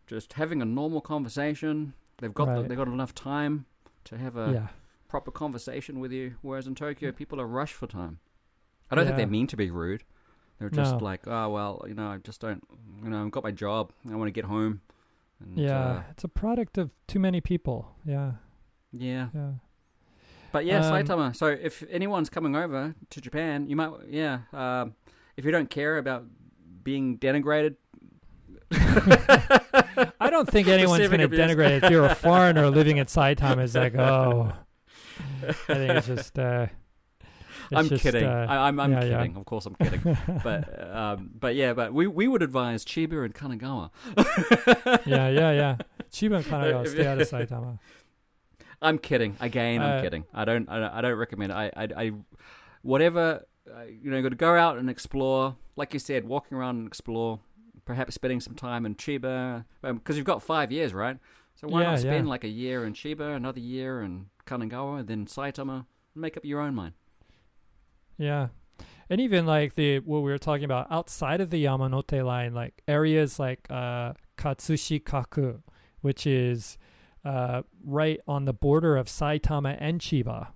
just 0.07 0.33
having 0.33 0.61
a 0.61 0.65
normal 0.65 1.01
conversation. 1.01 1.93
They've 2.17 2.33
got 2.33 2.45
the, 2.55 2.63
they've 2.67 2.77
got 2.77 2.87
enough 2.87 3.13
time 3.15 3.65
to 4.05 4.17
have 4.17 4.35
a 4.37 4.51
yeah, 4.53 4.67
proper 5.07 5.31
conversation 5.31 5.99
with 5.99 6.11
you. 6.11 6.35
Whereas 6.41 6.67
in 6.67 6.75
Tokyo, 6.75 7.11
people 7.11 7.39
are 7.39 7.47
rushed 7.47 7.75
for 7.75 7.87
time. 7.87 8.19
I 8.91 8.95
don't 8.95 9.05
think 9.05 9.17
they 9.17 9.25
mean 9.25 9.47
to 9.47 9.57
be 9.57 9.69
rude. 9.71 10.03
They're 10.57 10.69
just 10.69 10.97
No. 10.97 11.03
like, 11.05 11.27
oh 11.27 11.49
well, 11.49 11.83
you 11.87 11.93
know, 11.93 12.07
I 12.09 12.17
just 12.17 12.41
don't, 12.41 12.63
you 13.03 13.09
know, 13.09 13.23
I've 13.23 13.31
got 13.31 13.43
my 13.43 13.51
job. 13.51 13.93
I 14.09 14.15
want 14.15 14.27
to 14.27 14.31
get 14.31 14.45
home. 14.45 14.81
And, 15.39 15.57
yeah. 15.57 15.79
uh, 15.79 16.03
it's 16.11 16.23
a 16.25 16.27
product 16.27 16.77
of 16.77 16.91
too 17.07 17.19
many 17.19 17.39
people. 17.39 17.95
Yeah, 18.03 18.33
yeah. 18.91 19.29
yeah. 19.33 19.51
But 20.51 20.65
yeah, 20.65 20.85
Um, 20.85 20.93
Saitama. 20.93 21.35
So 21.35 21.47
if 21.47 21.83
anyone's 21.89 22.29
coming 22.29 22.55
over 22.55 22.95
to 23.09 23.21
Japan, 23.21 23.67
you 23.67 23.75
might 23.75 23.91
yeah. 24.09 24.39
Um, 24.53 24.95
if 25.37 25.45
you 25.45 25.51
don't 25.51 25.69
care 25.69 25.97
about 25.97 26.25
being 26.83 27.17
denigrated, 27.17 27.75
I 28.71 30.29
don't 30.29 30.49
think 30.49 30.67
anyone's 30.77 31.07
going 31.07 31.19
to 31.21 31.29
denigrate 31.29 31.83
if 31.83 31.89
you're 31.91 32.05
a 32.05 32.15
foreigner 32.27 32.69
living 32.69 32.97
in 32.97 33.05
Saitama. 33.05 33.63
It's 33.63 33.75
like, 33.75 33.95
oh, 33.95 34.51
I 35.43 35.53
think 35.53 35.91
it's 35.91 36.07
just. 36.07 36.37
Uh, 36.37 36.67
it's 37.71 37.77
I'm 37.79 37.87
just, 37.87 38.01
kidding. 38.01 38.25
uh, 38.25 38.47
I, 38.49 38.67
I'm 38.67 38.79
I'm 38.79 38.91
yeah, 38.91 39.03
yeah. 39.03 39.17
kidding. 39.19 39.37
Of 39.37 39.45
course, 39.45 39.67
I'm 39.67 39.75
kidding. 39.75 40.17
but 40.43 40.95
um, 40.95 41.29
but 41.39 41.53
yeah, 41.53 41.73
but 41.73 41.93
we 41.93 42.07
we 42.07 42.27
would 42.27 42.41
advise 42.41 42.83
Chiba 42.83 43.23
and 43.23 43.35
Kanagawa. 43.35 43.91
yeah, 45.05 45.29
yeah, 45.29 45.51
yeah. 45.51 45.75
Chiba 46.11 46.37
and 46.37 46.45
Kanagawa, 46.45 46.87
stay 46.87 47.05
out 47.05 47.21
of 47.21 47.29
Saitama. 47.29 47.77
I'm 48.81 48.97
kidding. 48.97 49.35
Again, 49.39 49.81
I'm 49.81 49.99
Uh, 49.99 50.01
kidding. 50.01 50.25
I 50.33 50.45
don't. 50.45 50.69
I 50.69 50.79
don't, 50.79 50.91
I 50.93 51.01
don't 51.01 51.17
recommend. 51.17 51.51
It. 51.51 51.55
I, 51.55 51.71
I. 51.75 51.87
I. 51.97 52.11
Whatever. 52.81 53.45
Uh, 53.69 53.83
you 53.83 54.09
know, 54.09 54.17
you 54.17 54.23
got 54.23 54.29
to 54.29 54.35
go 54.35 54.55
out 54.55 54.77
and 54.77 54.89
explore. 54.89 55.55
Like 55.75 55.93
you 55.93 55.99
said, 55.99 56.25
walking 56.25 56.57
around 56.57 56.77
and 56.77 56.87
explore. 56.87 57.39
Perhaps 57.85 58.13
spending 58.15 58.39
some 58.39 58.53
time 58.55 58.85
in 58.85 58.95
Chiba 58.95 59.65
because 59.81 60.15
you've 60.15 60.25
got 60.25 60.43
five 60.43 60.71
years, 60.71 60.93
right? 60.93 61.17
So 61.55 61.67
why 61.67 61.81
Yeah, 61.81 61.89
not 61.91 61.99
spend 61.99 62.25
yeah. 62.25 62.29
like 62.29 62.43
a 62.43 62.47
year 62.49 62.85
in 62.85 62.93
Chiba, 62.93 63.35
another 63.35 63.59
year 63.59 64.01
in 64.01 64.27
Kanagawa, 64.45 65.05
then 65.07 65.25
Saitama, 65.25 65.85
and 66.13 66.21
make 66.21 66.37
up 66.37 66.45
your 66.45 66.61
own 66.61 66.75
mind. 66.75 66.93
Yeah. 68.17 68.49
And 69.09 69.19
even 69.19 69.47
like 69.47 69.73
the 69.73 69.99
what 69.99 70.19
we 70.19 70.29
were 70.31 70.37
talking 70.37 70.65
about 70.65 70.85
outside 70.91 71.41
of 71.41 71.49
the 71.49 71.65
Yamanote 71.65 72.23
line, 72.23 72.53
like 72.53 72.83
areas 72.87 73.39
like 73.39 73.65
uh, 73.71 74.13
Katsushikaku, 74.37 75.61
which 76.01 76.27
is 76.27 76.77
uh, 77.25 77.63
right 77.83 78.19
on 78.27 78.45
the 78.45 78.53
border 78.53 78.97
of 78.97 79.07
Saitama 79.07 79.77
and 79.79 79.99
Chiba. 79.99 80.47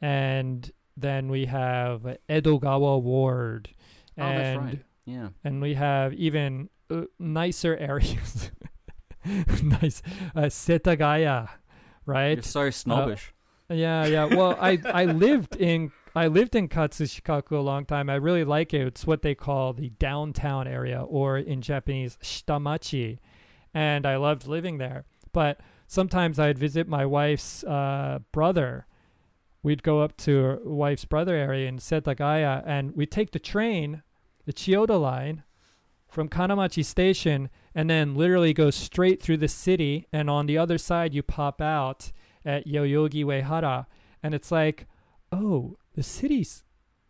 And 0.00 0.70
then 0.96 1.28
we 1.28 1.46
have 1.46 2.16
Edogawa 2.28 3.00
Ward. 3.00 3.70
Oh, 4.18 4.22
that's 4.22 4.38
and 4.40 4.64
right. 4.64 4.84
Yeah. 5.04 5.28
and 5.44 5.60
we 5.60 5.74
have 5.74 6.14
even 6.14 6.68
uh, 6.90 7.02
nicer 7.18 7.76
areas. 7.76 8.50
nice. 9.24 10.02
Uh, 10.34 10.42
Setagaya, 10.42 11.48
right? 12.04 12.36
You're 12.36 12.42
so 12.42 12.70
snobbish. 12.70 13.32
Yeah, 13.68 14.06
yeah. 14.06 14.24
Well, 14.26 14.56
I 14.60 14.78
I 14.84 15.04
lived 15.06 15.56
in 15.56 15.90
I 16.14 16.28
lived 16.28 16.54
in 16.54 16.68
Katsushikaku 16.68 17.52
a 17.52 17.60
long 17.60 17.84
time. 17.84 18.08
I 18.08 18.14
really 18.14 18.44
like 18.44 18.72
it. 18.72 18.86
It's 18.86 19.06
what 19.06 19.22
they 19.22 19.34
call 19.34 19.72
the 19.72 19.90
downtown 19.90 20.66
area, 20.68 21.02
or 21.02 21.36
in 21.38 21.62
Japanese, 21.62 22.16
shitamachi, 22.22 23.18
and 23.74 24.06
I 24.06 24.16
loved 24.16 24.46
living 24.46 24.78
there. 24.78 25.04
But 25.32 25.60
sometimes 25.86 26.38
I'd 26.38 26.58
visit 26.58 26.88
my 26.88 27.04
wife's 27.06 27.64
uh, 27.64 28.20
brother. 28.32 28.86
We'd 29.62 29.82
go 29.82 30.00
up 30.00 30.16
to 30.18 30.36
her 30.42 30.58
wife's 30.64 31.04
brother 31.04 31.34
area 31.34 31.68
in 31.68 31.78
Setagaya, 31.78 32.62
and 32.66 32.94
we'd 32.94 33.10
take 33.10 33.32
the 33.32 33.38
train, 33.38 34.02
the 34.44 34.52
Chiyoda 34.52 35.00
line, 35.00 35.42
from 36.08 36.28
Kanamachi 36.28 36.84
Station, 36.84 37.50
and 37.74 37.90
then 37.90 38.14
literally 38.14 38.52
go 38.54 38.70
straight 38.70 39.20
through 39.20 39.38
the 39.38 39.48
city. 39.48 40.06
And 40.12 40.30
on 40.30 40.46
the 40.46 40.56
other 40.56 40.78
side, 40.78 41.12
you 41.14 41.22
pop 41.22 41.60
out 41.60 42.12
at 42.44 42.66
Yoyogi 42.66 43.24
Uehara, 43.24 43.86
and 44.22 44.34
it's 44.34 44.52
like, 44.52 44.86
oh, 45.32 45.76
the 45.94 46.02
city's 46.02 46.62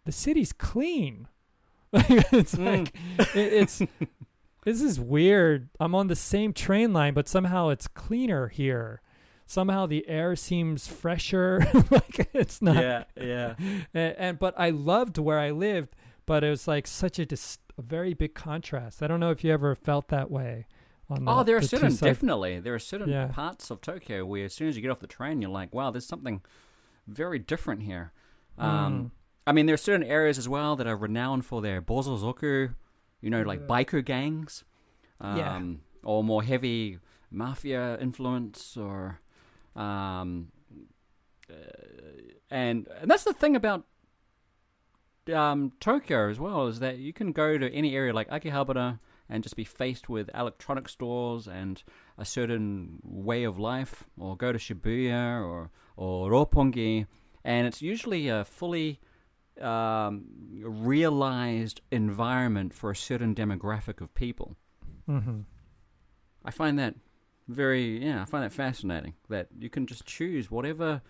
the 0.06 0.12
city's 0.12 0.52
clean. 0.52 1.28
it's 1.92 2.54
Mm. 2.54 2.78
like 2.78 2.94
it, 3.36 3.52
it's 3.52 3.82
this 4.66 4.82
is 4.82 4.98
weird. 5.00 5.68
I'm 5.80 5.94
on 5.94 6.08
the 6.08 6.16
same 6.16 6.52
train 6.52 6.92
line, 6.92 7.14
but 7.14 7.28
somehow 7.28 7.68
it's 7.70 7.86
cleaner 7.88 8.48
here. 8.48 9.00
Somehow 9.46 9.86
the 9.86 10.06
air 10.08 10.34
seems 10.34 10.88
fresher. 10.88 11.64
like 11.90 12.28
it's 12.34 12.60
not. 12.60 12.76
yeah, 12.76 13.04
yeah. 13.16 13.54
And, 13.94 14.14
and 14.18 14.38
but 14.38 14.54
I 14.58 14.70
loved 14.70 15.18
where 15.18 15.38
I 15.38 15.52
lived, 15.52 15.94
but 16.26 16.42
it 16.42 16.50
was 16.50 16.66
like 16.66 16.86
such 16.88 17.18
a, 17.20 17.24
dis- 17.24 17.58
a 17.78 17.82
very 17.82 18.12
big 18.12 18.34
contrast. 18.34 19.02
I 19.02 19.06
don't 19.06 19.20
know 19.20 19.30
if 19.30 19.44
you 19.44 19.52
ever 19.52 19.74
felt 19.76 20.08
that 20.08 20.30
way. 20.32 20.66
On 21.08 21.24
the, 21.24 21.30
Oh, 21.30 21.44
there 21.44 21.56
are 21.56 21.60
the 21.60 21.68
certain 21.68 21.94
definitely 21.94 22.58
there 22.58 22.74
are 22.74 22.80
certain 22.80 23.08
Yeah. 23.08 23.28
parts 23.28 23.70
of 23.70 23.80
Tokyo 23.80 24.26
where 24.26 24.46
as 24.46 24.52
soon 24.54 24.66
as 24.68 24.74
you 24.74 24.82
get 24.82 24.90
off 24.90 24.98
the 24.98 25.06
train, 25.06 25.40
you're 25.40 25.50
like, 25.52 25.72
wow, 25.72 25.92
there's 25.92 26.04
something 26.06 26.42
very 27.06 27.38
different 27.38 27.82
here. 27.84 28.12
Mm. 28.58 28.64
Um, 28.64 29.12
I 29.46 29.52
mean, 29.52 29.66
there 29.66 29.74
are 29.74 29.78
certain 29.78 30.02
areas 30.02 30.38
as 30.38 30.48
well 30.48 30.74
that 30.74 30.88
are 30.88 30.96
renowned 30.96 31.44
for 31.46 31.62
their 31.62 31.80
bosozoku, 31.80 32.74
you 33.20 33.30
know, 33.30 33.42
like 33.42 33.66
biker 33.66 34.04
gangs, 34.04 34.64
um, 35.20 35.36
Yeah. 35.36 35.62
or 36.04 36.22
more 36.24 36.42
heavy 36.42 36.98
mafia 37.30 37.98
influence, 38.00 38.76
or 38.76 39.20
um, 39.74 40.48
uh, 41.50 41.54
and 42.50 42.88
and 43.00 43.10
that's 43.10 43.24
the 43.24 43.32
thing 43.32 43.56
about 43.56 43.84
um, 45.32 45.72
Tokyo 45.80 46.30
as 46.30 46.38
well 46.38 46.66
is 46.66 46.78
that 46.80 46.98
you 46.98 47.12
can 47.12 47.32
go 47.32 47.58
to 47.58 47.70
any 47.72 47.94
area 47.96 48.12
like 48.12 48.28
Akihabara 48.30 49.00
and 49.28 49.42
just 49.42 49.56
be 49.56 49.64
faced 49.64 50.08
with 50.08 50.30
electronic 50.34 50.88
stores 50.88 51.48
and 51.48 51.82
a 52.16 52.24
certain 52.24 53.00
way 53.02 53.42
of 53.42 53.58
life, 53.58 54.04
or 54.18 54.36
go 54.36 54.52
to 54.52 54.58
Shibuya 54.58 55.42
or 55.44 55.70
or 55.96 56.30
Roppongi, 56.30 57.06
and 57.44 57.66
it's 57.66 57.82
usually 57.82 58.28
a 58.28 58.44
fully 58.44 59.00
um, 59.60 60.24
realized 60.62 61.80
environment 61.90 62.74
for 62.74 62.90
a 62.90 62.96
certain 62.96 63.34
demographic 63.34 64.00
of 64.00 64.14
people. 64.14 64.56
Mm-hmm. 65.08 65.40
I 66.44 66.50
find 66.50 66.78
that 66.78 66.94
very 67.48 68.04
yeah, 68.04 68.22
I 68.22 68.24
find 68.24 68.44
that 68.44 68.52
fascinating 68.52 69.14
that 69.28 69.48
you 69.58 69.70
can 69.70 69.86
just 69.86 70.04
choose 70.04 70.50
whatever 70.50 71.02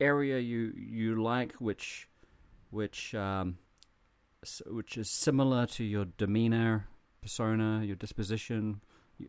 area 0.00 0.38
you 0.38 0.72
you 0.76 1.22
like, 1.22 1.52
which 1.54 2.08
which 2.70 3.14
um, 3.14 3.58
which 4.66 4.96
is 4.96 5.10
similar 5.10 5.66
to 5.66 5.84
your 5.84 6.06
demeanor, 6.16 6.86
persona, 7.20 7.82
your 7.84 7.96
disposition, 7.96 8.80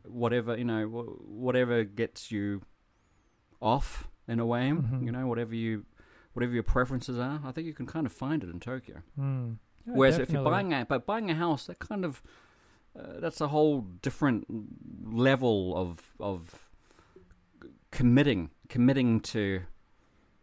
whatever 0.05 0.57
you 0.57 0.63
know, 0.65 0.85
wh- 0.87 1.29
whatever 1.29 1.83
gets 1.83 2.31
you 2.31 2.61
off 3.61 4.07
in 4.27 4.39
a 4.39 4.45
way, 4.45 4.71
Mhm. 4.71 5.05
you 5.05 5.11
know, 5.11 5.27
whatever 5.27 5.53
you 5.55 5.85
whatever 6.33 6.53
your 6.53 6.63
preferences 6.63 7.17
are. 7.17 7.41
I 7.45 7.51
think 7.51 7.65
you 7.67 7.73
can 7.73 7.85
kind 7.85 8.05
of 8.05 8.11
find 8.11 8.43
it 8.43 8.49
in 8.49 8.59
Tokyo. 8.59 9.01
Mm. 9.19 9.57
Yeah, 9.85 9.93
Whereas 9.95 10.17
if 10.17 10.31
you're 10.31 10.43
buying 10.43 10.73
a 10.73 10.85
but 10.85 11.05
buying 11.05 11.29
a 11.29 11.35
house, 11.35 11.65
that 11.67 11.79
kind 11.79 12.05
of 12.05 12.21
uh, 12.97 13.19
that's 13.19 13.41
a 13.41 13.47
whole 13.49 13.81
different 14.01 14.45
level 15.11 15.75
of 15.75 16.11
of 16.19 16.69
committing 17.91 18.49
committing 18.69 19.19
to 19.19 19.61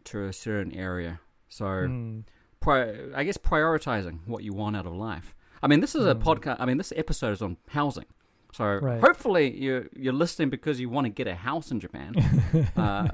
to 0.05 0.25
a 0.25 0.33
certain 0.33 0.71
area. 0.73 1.19
So 1.49 1.65
Mm. 1.65 2.23
pri- 2.59 3.11
I 3.15 3.23
guess 3.23 3.37
prioritizing 3.37 4.19
what 4.27 4.43
you 4.43 4.53
want 4.53 4.75
out 4.75 4.85
of 4.85 4.93
life. 4.93 5.35
I 5.61 5.67
mean, 5.67 5.79
this 5.79 5.93
is 5.95 6.05
a 6.05 6.15
Mm. 6.15 6.23
podcast. 6.23 6.57
I 6.59 6.65
mean, 6.65 6.77
this 6.77 6.91
episode 6.95 7.33
is 7.33 7.41
on 7.41 7.57
housing. 7.69 8.05
So 8.53 8.65
Right. 8.65 8.99
hopefully 9.01 9.57
you're 9.57 9.87
you're 9.95 10.13
listening 10.13 10.49
because 10.49 10.79
you 10.79 10.89
want 10.89 11.05
to 11.05 11.09
get 11.09 11.27
a 11.27 11.35
house 11.35 11.71
in 11.71 11.79
Japan, 11.79 12.13
uh, 12.75 13.07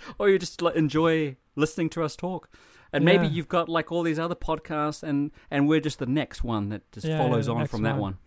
or 0.18 0.28
you 0.30 0.38
just 0.38 0.60
like, 0.62 0.74
enjoy 0.74 1.36
listening 1.54 1.88
to 1.90 2.02
us 2.02 2.16
talk. 2.16 2.48
And 2.92 3.04
maybe 3.04 3.26
you've 3.26 3.48
got 3.48 3.68
like 3.68 3.92
all 3.92 4.02
these 4.02 4.18
other 4.18 4.34
podcasts, 4.36 5.02
and 5.02 5.30
and 5.50 5.68
we're 5.68 5.80
just 5.80 5.98
the 5.98 6.06
next 6.06 6.42
one 6.44 6.68
that 6.70 6.90
just 6.92 7.06
Yeah, 7.06 7.18
follows 7.18 7.46
yeah, 7.48 7.54
on 7.54 7.66
from 7.66 7.82
that 7.82 7.92
one. 7.94 8.00
one. 8.00 8.18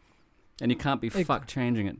And 0.61 0.71
you 0.71 0.77
can't 0.77 1.01
be 1.01 1.07
Ex- 1.07 1.25
fuck 1.27 1.47
changing 1.47 1.87
it. 1.87 1.97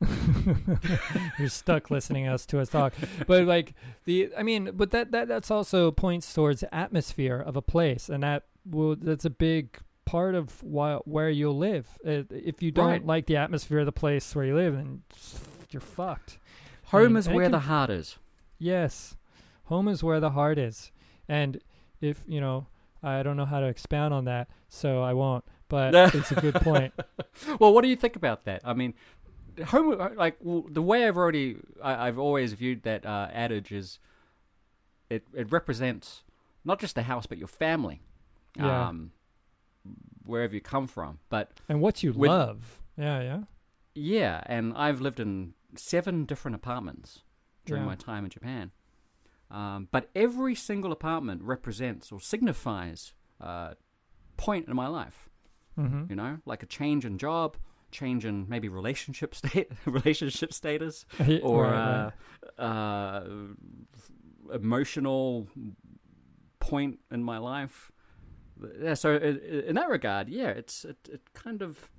You're 1.38 1.48
stuck 1.48 1.90
listening 1.90 2.26
us 2.26 2.44
to 2.46 2.58
us 2.60 2.68
talk. 2.70 2.92
But 3.26 3.44
like 3.44 3.74
the 4.04 4.30
I 4.36 4.42
mean, 4.42 4.70
but 4.74 4.90
that 4.90 5.12
that 5.12 5.28
that's 5.28 5.50
also 5.50 5.90
points 5.90 6.32
towards 6.34 6.60
the 6.60 6.74
atmosphere 6.74 7.38
of 7.38 7.56
a 7.56 7.62
place 7.62 8.08
and 8.08 8.22
that 8.22 8.44
will 8.68 8.96
that's 8.96 9.24
a 9.24 9.30
big 9.30 9.78
part 10.04 10.34
of 10.34 10.62
why, 10.62 10.96
where 11.04 11.30
you'll 11.30 11.56
live. 11.56 11.86
Uh, 12.06 12.22
If 12.30 12.62
you 12.62 12.70
don't 12.70 12.86
Right. 12.86 13.06
like 13.06 13.26
the 13.26 13.36
atmosphere 13.36 13.78
of 13.80 13.86
the 13.86 13.92
place 13.92 14.34
where 14.34 14.44
you 14.44 14.54
live, 14.54 14.74
then 14.74 15.02
you're 15.70 15.80
fucked. 15.80 16.38
Home 16.86 17.08
mean, 17.08 17.16
is 17.16 17.28
where 17.28 17.44
can- 17.46 17.52
the 17.52 17.60
heart 17.60 17.90
is. 17.90 18.18
Yes. 18.58 19.16
Home 19.64 19.88
is 19.88 20.02
where 20.02 20.20
the 20.20 20.30
heart 20.30 20.58
is. 20.58 20.92
And 21.28 21.60
if, 22.00 22.22
you 22.26 22.40
know, 22.40 22.66
I 23.02 23.22
don't 23.22 23.36
know 23.36 23.46
how 23.46 23.60
to 23.60 23.66
expound 23.66 24.12
on 24.12 24.24
that, 24.26 24.48
so 24.68 25.02
I 25.02 25.12
won't. 25.14 25.44
But 25.68 25.94
it's 26.14 26.30
a 26.32 26.40
good 26.40 26.54
point. 26.56 26.92
Well, 27.58 27.72
what 27.72 27.82
do 27.82 27.88
you 27.88 27.96
think 27.96 28.14
about 28.16 28.44
that? 28.44 28.60
I 28.64 28.74
mean, 28.74 28.94
home 29.66 29.96
like 30.16 30.38
w- 30.40 30.68
the 30.70 30.82
way 30.82 31.06
I've 31.08 31.16
already 31.16 31.56
I, 31.82 32.08
I've 32.08 32.18
always 32.18 32.52
viewed 32.52 32.82
that 32.82 33.06
uh, 33.06 33.28
adage 33.32 33.72
is 33.72 33.98
it 35.10 35.26
it 35.34 35.50
represents 35.50 36.24
not 36.64 36.78
just 36.78 36.94
the 36.94 37.02
house 37.04 37.26
but 37.26 37.38
your 37.38 37.48
family, 37.48 38.02
Yeah. 38.56 38.88
um, 38.88 39.12
wherever 40.24 40.54
you 40.54 40.60
come 40.60 40.86
from. 40.86 41.18
But 41.28 41.52
And 41.68 41.80
what 41.80 42.02
you 42.02 42.12
With- 42.12 42.30
love. 42.30 42.80
Yeah, 42.96 43.20
yeah. 43.22 43.42
yeah, 43.94 44.42
and 44.46 44.72
I've 44.76 45.00
lived 45.00 45.18
in 45.20 45.54
seven 45.76 46.24
different 46.24 46.54
apartments 46.54 47.22
during 47.64 47.82
Yeah. 47.84 47.88
my 47.88 47.94
time 47.96 48.24
in 48.24 48.30
Japan. 48.30 48.70
Um, 49.50 49.88
but 49.90 50.10
every 50.14 50.54
single 50.54 50.92
apartment 50.92 51.42
represents 51.42 52.10
or 52.12 52.20
signifies 52.20 53.14
a 53.40 53.76
point 54.36 54.68
in 54.68 54.74
my 54.76 54.86
life. 54.88 55.28
Mm-hmm. 55.78 56.04
you 56.10 56.16
know, 56.16 56.38
like 56.44 56.62
a 56.62 56.66
change 56.66 57.06
in 57.06 57.16
job, 57.16 57.56
change 57.90 58.26
in 58.26 58.46
maybe 58.46 58.68
relationship 58.68 59.34
state, 59.40 59.72
relationship 59.86 60.52
status, 60.52 61.06
or 61.42 61.64
uh, 61.66 62.10
uh, 62.60 63.24
emotional 64.52 65.48
point 66.60 66.98
in 67.10 67.22
my 67.22 67.38
life. 67.38 67.90
Yeah, 68.80 68.94
so 68.94 69.12
i- 69.14 69.16
i- 69.16 69.64
in 69.68 69.74
that 69.76 69.88
regard, 69.88 70.28
yeah, 70.28 70.48
it's 70.48 70.84
it, 70.84 70.96
it 71.10 71.32
kind 71.34 71.62
of 71.62 71.90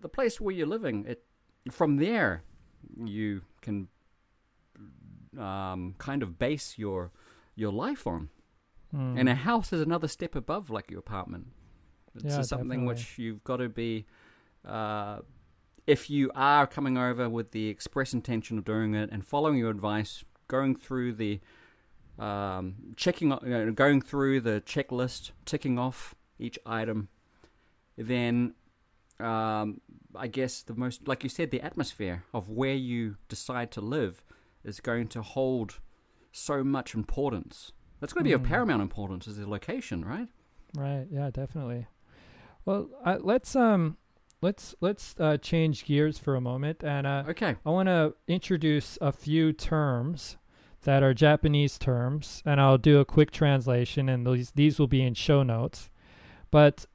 the 0.00 0.08
place 0.08 0.40
where 0.40 0.54
you're 0.54 0.66
living. 0.66 1.04
It 1.06 1.24
from 1.70 1.96
there 1.96 2.42
you 3.04 3.42
can 3.60 3.88
um, 5.38 5.94
kind 5.98 6.22
of 6.22 6.38
base 6.38 6.78
your 6.78 7.10
your 7.54 7.72
life 7.72 8.06
on. 8.06 8.30
Mm. 8.94 9.18
And 9.20 9.28
a 9.28 9.34
house 9.34 9.72
is 9.72 9.80
another 9.80 10.08
step 10.08 10.34
above, 10.34 10.68
like 10.70 10.90
your 10.90 11.00
apartment. 11.00 11.46
It's 12.14 12.24
Yeah, 12.24 12.42
something 12.42 12.68
definitely. 12.68 12.86
which 12.88 13.18
you've 13.18 13.42
got 13.44 13.56
to 13.58 13.68
be. 13.68 14.06
Uh, 14.64 15.20
if 15.86 16.08
you 16.10 16.30
are 16.34 16.66
coming 16.66 16.96
over 16.98 17.28
with 17.28 17.50
the 17.52 17.68
express 17.68 18.12
intention 18.12 18.58
of 18.58 18.64
doing 18.64 18.94
it 18.94 19.10
and 19.10 19.24
following 19.26 19.56
your 19.58 19.70
advice, 19.70 20.24
going 20.46 20.76
through 20.76 21.14
the 21.14 21.40
um, 22.18 22.74
checking, 22.96 23.30
you 23.30 23.38
know, 23.48 23.70
going 23.72 24.00
through 24.00 24.40
the 24.40 24.62
checklist, 24.66 25.30
ticking 25.44 25.78
off 25.78 26.14
each 26.38 26.58
item, 26.66 27.08
then 27.96 28.54
um, 29.20 29.80
I 30.14 30.26
guess 30.26 30.62
the 30.62 30.74
most, 30.74 31.06
like 31.06 31.22
you 31.22 31.28
said, 31.28 31.50
the 31.50 31.60
atmosphere 31.60 32.24
of 32.34 32.48
where 32.48 32.74
you 32.74 33.16
decide 33.28 33.70
to 33.72 33.80
live 33.80 34.24
is 34.64 34.80
going 34.80 35.08
to 35.08 35.22
hold 35.22 35.80
so 36.32 36.62
much 36.64 36.94
importance. 36.94 37.72
That's 38.00 38.12
going 38.12 38.24
to 38.24 38.28
be 38.30 38.32
Mm. 38.36 38.42
of 38.42 38.48
paramount 38.48 38.82
importance 38.82 39.26
is 39.26 39.36
the 39.36 39.48
location, 39.48 40.04
right? 40.04 40.28
Right. 40.76 41.06
Yeah, 41.10 41.30
definitely. 41.30 41.86
Well, 42.64 42.88
uh, 43.04 43.18
let's 43.20 43.54
um, 43.54 43.96
let's 44.40 44.74
let's 44.80 45.14
uh, 45.20 45.36
change 45.36 45.84
gears 45.84 46.18
for 46.18 46.34
a 46.34 46.40
moment, 46.40 46.82
and 46.82 47.06
uh, 47.06 47.24
Okay. 47.28 47.56
I 47.66 47.70
want 47.70 47.88
to 47.88 48.14
introduce 48.26 48.96
a 49.00 49.12
few 49.12 49.52
terms 49.52 50.36
that 50.82 51.02
are 51.02 51.14
Japanese 51.14 51.78
terms, 51.78 52.42
and 52.44 52.60
I'll 52.60 52.78
do 52.78 52.98
a 52.98 53.04
quick 53.04 53.30
translation, 53.30 54.08
and 54.08 54.26
these 54.26 54.50
these 54.52 54.78
will 54.78 54.86
be 54.88 55.02
in 55.02 55.14
show 55.14 55.42
notes. 55.42 55.90
But 56.50 56.86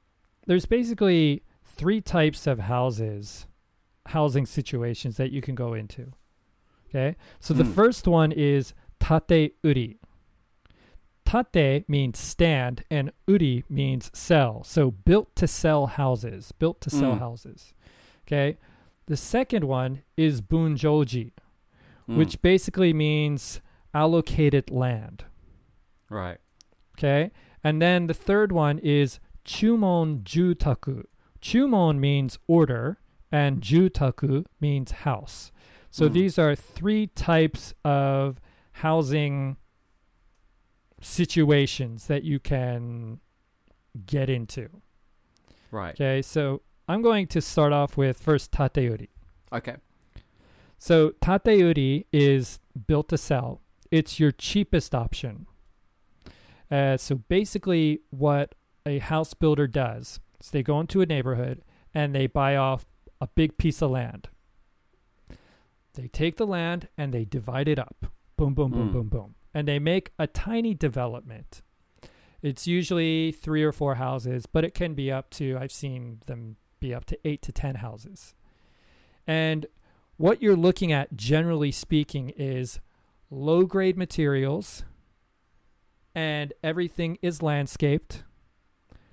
there's 0.46 0.66
basically 0.66 1.42
three 1.64 2.00
types 2.00 2.46
of 2.46 2.60
houses, 2.60 3.46
housing 4.06 4.46
situations 4.46 5.16
that 5.16 5.30
you 5.32 5.40
can 5.40 5.54
go 5.54 5.74
into. 5.74 6.12
Okay, 6.88 7.16
so 7.40 7.52
the 7.54 7.64
Hmm. 7.64 7.72
first 7.72 8.08
one 8.08 8.32
is 8.32 8.72
tate 9.00 9.56
uri. 9.62 9.98
Tate 11.24 11.86
means 11.88 12.18
stand, 12.18 12.84
and 12.90 13.12
uri 13.26 13.64
means 13.68 14.10
sell. 14.14 14.64
So 14.64 14.90
built 14.90 15.36
to 15.36 15.46
sell 15.46 15.86
houses, 15.86 16.52
built 16.52 16.80
to 16.82 16.90
sell 16.90 17.16
Mm. 17.16 17.18
houses. 17.18 17.74
Okay. 18.26 18.56
The 19.06 19.16
second 19.16 19.64
one 19.64 20.02
is 20.16 20.40
bunjoji, 20.40 21.32
Mm. 22.08 22.16
which 22.16 22.40
basically 22.40 22.94
means 22.94 23.60
allocated 24.02 24.70
land. 24.70 25.24
right. 26.10 26.38
Okay. 26.96 27.30
And 27.62 27.80
then 27.82 28.06
the 28.06 28.14
third 28.28 28.50
one 28.52 28.78
is 28.80 29.20
chumon 29.44 30.22
jutaku. 30.22 31.04
Chumon 31.40 31.98
means 31.98 32.38
order, 32.46 32.98
and 33.30 33.60
jutaku 33.60 34.44
means 34.60 34.90
house. 35.06 35.52
So 35.90 36.08
Mm. 36.08 36.12
these 36.18 36.38
are 36.38 36.54
three 36.56 37.06
types 37.08 37.74
of 37.84 38.40
housing 38.84 39.56
situations 41.00 42.06
that 42.06 42.24
you 42.24 42.38
can 42.40 43.20
get 44.06 44.28
into. 44.28 44.68
Right. 45.70 45.94
Okay. 45.94 46.22
So 46.22 46.62
I'm 46.88 47.02
going 47.02 47.26
to 47.28 47.40
start 47.40 47.72
off 47.72 47.96
with 47.96 48.18
first 48.18 48.50
tateuri. 48.52 49.08
Okay. 49.52 49.76
So 50.78 51.10
tateuri 51.20 52.06
is 52.12 52.58
built 52.86 53.08
to 53.10 53.18
sell. 53.18 53.60
It's 53.90 54.20
your 54.20 54.32
cheapest 54.32 54.94
option. 54.94 55.46
Uh, 56.70 56.96
so 56.96 57.16
basically, 57.16 58.00
what 58.10 58.54
a 58.84 58.98
house 58.98 59.34
builder 59.34 59.66
does 59.66 60.20
is 60.40 60.50
they 60.50 60.62
go 60.62 60.80
into 60.80 61.00
a 61.00 61.06
neighborhood 61.06 61.62
and 61.94 62.14
they 62.14 62.26
buy 62.26 62.56
off 62.56 62.86
a 63.20 63.26
big 63.28 63.56
piece 63.56 63.80
of 63.82 63.90
land. 63.90 64.28
They 65.94 66.08
take 66.08 66.36
the 66.36 66.46
land 66.46 66.88
and 66.96 67.12
they 67.12 67.24
divide 67.24 67.68
it 67.68 67.78
up. 67.78 68.06
Boom, 68.36 68.54
boom, 68.54 68.70
boom, 68.70 68.90
Mm. 68.90 68.92
boom, 68.92 69.08
boom. 69.08 69.34
And 69.52 69.66
they 69.66 69.78
make 69.78 70.12
a 70.18 70.26
tiny 70.26 70.74
development. 70.74 71.62
It's 72.40 72.68
usually 72.68 73.32
three 73.32 73.64
or 73.64 73.72
four 73.72 73.96
houses, 73.96 74.46
but 74.46 74.64
it 74.64 74.74
can 74.74 74.94
be 74.94 75.10
up 75.10 75.30
to, 75.30 75.56
I've 75.58 75.72
seen 75.72 76.20
them 76.26 76.56
be 76.78 76.94
up 76.94 77.04
to 77.06 77.18
eight 77.26 77.42
to 77.42 77.52
10 77.52 77.76
houses. 77.76 78.34
And 79.26 79.66
what 80.18 80.40
you're 80.40 80.54
looking 80.56 80.92
at, 80.92 81.16
generally 81.16 81.72
speaking, 81.72 82.28
is 82.36 82.78
low 83.30 83.64
grade 83.64 83.96
materials 83.96 84.84
and 86.14 86.52
everything 86.62 87.18
is 87.22 87.42
landscaped. 87.42 88.24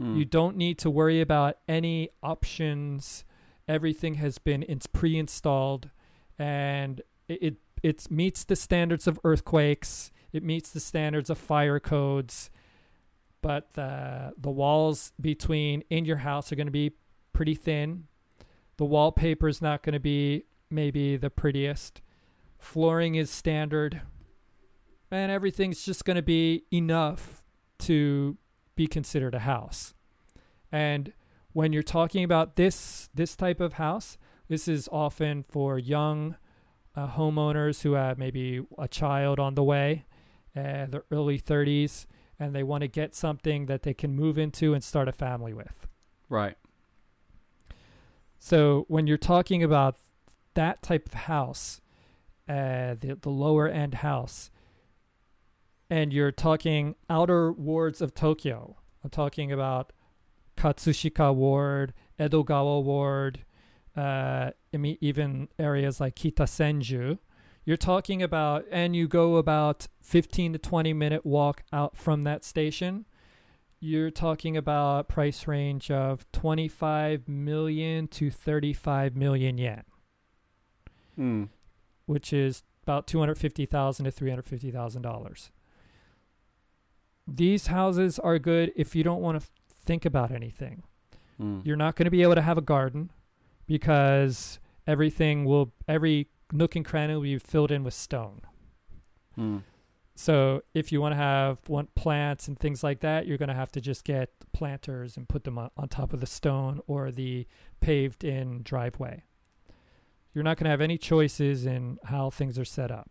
Mm. 0.01 0.18
You 0.18 0.26
don't 0.26 0.57
need 0.57 0.78
to 0.80 0.89
worry 0.89 1.22
about 1.22 1.57
any 1.68 2.09
options. 2.24 3.24
Everything 3.68 4.16
has 4.16 4.38
been 4.38 4.63
ins- 4.63 4.88
pre-installed, 4.88 5.89
and 6.38 7.01
it, 7.28 7.39
it 7.41 7.55
it 7.84 8.11
meets 8.11 8.43
the 8.43 8.55
standards 8.55 9.07
of 9.07 9.20
earthquakes. 9.24 10.11
It 10.34 10.43
meets 10.43 10.72
the 10.72 10.80
standards 10.80 11.30
of 11.30 11.38
fire 11.38 11.80
codes. 11.80 12.49
But 13.41 13.74
the 13.74 14.34
the 14.38 14.49
walls 14.49 15.13
between 15.22 15.84
in 15.89 16.05
your 16.05 16.18
house 16.18 16.51
are 16.51 16.55
going 16.55 16.68
to 16.68 16.72
be 16.72 16.93
pretty 17.32 17.55
thin. 17.55 18.05
The 18.78 18.86
wallpaper 18.86 19.47
is 19.47 19.61
not 19.61 19.84
going 19.84 19.93
to 19.93 19.99
be 19.99 20.45
maybe 20.70 21.16
the 21.16 21.30
prettiest. 21.30 22.01
Flooring 22.66 23.13
is 23.13 23.30
standard, 23.30 24.01
and 25.11 25.32
everything's 25.32 25.86
just 25.86 26.03
going 26.03 26.16
to 26.16 26.24
be 26.24 26.66
enough 26.74 27.43
to 27.78 28.38
be 28.76 28.88
considered 28.88 29.36
a 29.36 29.39
house. 29.39 29.93
And 30.72 31.13
when 31.53 31.72
you're 31.72 31.84
talking 31.84 32.24
about 32.24 32.55
this 32.55 33.07
this 33.13 33.36
type 33.36 33.61
of 33.61 33.74
house, 33.74 34.18
this 34.47 34.68
is 34.68 34.89
often 34.91 35.43
for 35.43 35.78
young 35.78 36.38
uh, 36.95 37.07
homeowners 37.07 37.84
who 37.84 37.93
have 37.93 38.18
maybe 38.18 38.66
a 38.80 38.88
child 38.88 39.39
on 39.39 39.53
the 39.53 39.63
way, 39.63 40.05
uh, 40.55 40.88
their 40.88 41.03
early 41.11 41.39
30s, 41.39 42.07
and 42.39 42.55
they 42.55 42.63
want 42.63 42.82
to 42.82 42.88
get 42.88 43.13
something 43.13 43.68
that 43.68 43.84
they 43.84 43.93
can 43.93 44.16
move 44.16 44.39
into 44.39 44.74
and 44.74 44.84
start 44.84 45.07
a 45.07 45.13
family 45.13 45.53
with. 45.53 45.88
Right. 46.30 46.57
So 48.39 48.86
when 48.88 49.05
you're 49.05 49.18
talking 49.18 49.63
about 49.63 49.97
that 50.55 50.82
type 50.82 51.05
of 51.05 51.13
house, 51.13 51.80
uh, 52.47 52.95
the 52.99 53.17
the 53.21 53.29
lower 53.29 53.67
end 53.67 53.95
house, 53.95 54.51
and 55.89 56.13
you're 56.13 56.31
talking 56.31 56.95
outer 57.09 57.51
wards 57.51 58.01
of 58.01 58.13
Tokyo, 58.13 58.77
I'm 59.03 59.09
talking 59.09 59.51
about 59.51 59.93
Katsushika 60.57 61.33
Ward, 61.33 61.93
Edogawa 62.19 62.83
Ward, 62.83 63.45
uh, 63.95 64.51
even 64.73 65.47
areas 65.59 65.99
like 65.99 66.15
Kitasenju. 66.15 67.19
You're 67.65 67.77
talking 67.77 68.21
about, 68.21 68.65
and 68.71 68.95
you 68.95 69.07
go 69.07 69.37
about 69.37 69.87
15 70.01 70.53
to 70.53 70.59
20 70.59 70.93
minute 70.93 71.25
walk 71.25 71.63
out 71.73 71.97
from 71.97 72.23
that 72.23 72.43
station. 72.43 73.05
You're 73.79 74.11
talking 74.11 74.55
about 74.55 75.07
price 75.07 75.47
range 75.47 75.89
of 75.89 76.31
25 76.31 77.27
million 77.27 78.07
to 78.09 78.29
35 78.31 79.15
million 79.15 79.57
yen, 79.57 79.83
Mm. 81.17 81.49
Which 82.06 82.34
is 82.34 82.64
about 82.84 83.08
250,000 83.08 84.06
to 84.06 84.12
350,000 84.12 85.01
dollars. 85.01 85.51
These 87.28 87.68
houses 87.68 88.20
are 88.20 88.38
good 88.38 88.72
if 88.76 88.95
you 88.95 89.03
don't 89.03 89.22
want 89.22 89.41
to 89.41 89.47
think 89.84 90.06
about 90.06 90.32
anything. 90.32 90.84
Mm. 91.41 91.66
You're 91.66 91.76
not 91.76 91.95
going 91.95 92.06
to 92.06 92.12
be 92.12 92.22
able 92.22 92.36
to 92.36 92.41
have 92.41 92.58
a 92.58 92.62
garden 92.62 93.12
because 93.66 94.60
everything 94.86 95.45
will 95.45 95.74
every 95.88 96.28
nook 96.51 96.76
and 96.76 96.86
cranny 96.86 97.16
will 97.16 97.22
be 97.22 97.38
filled 97.39 97.72
in 97.72 97.84
with 97.84 97.93
stone. 97.93 98.41
Mm. 99.38 99.64
So 100.16 100.62
if 100.74 100.91
you 100.91 101.01
want 101.01 101.12
to 101.12 101.18
have 101.18 101.58
want 101.68 101.93
plants 101.95 102.47
and 102.47 102.58
things 102.58 102.84
like 102.84 103.01
that, 103.01 103.28
you're 103.28 103.38
going 103.38 103.49
to 103.49 103.56
have 103.56 103.72
to 103.74 103.82
just 103.82 104.06
get 104.06 104.30
planters 104.53 105.18
and 105.18 105.28
put 105.28 105.43
them 105.43 105.58
on, 105.58 105.72
on 105.76 105.89
top 105.89 106.14
of 106.14 106.22
the 106.22 106.26
stone 106.26 106.80
or 106.88 107.12
the 107.12 107.45
paved 107.82 108.24
in 108.24 108.64
driveway. 108.64 109.24
You're 110.36 110.43
not 110.43 110.57
going 110.57 110.65
to 110.65 110.69
have 110.69 110.81
any 110.81 110.97
choices 110.99 111.65
in 111.65 111.97
how 112.03 112.29
things 112.29 112.59
are 112.59 112.65
set 112.65 112.91
up. 112.91 113.09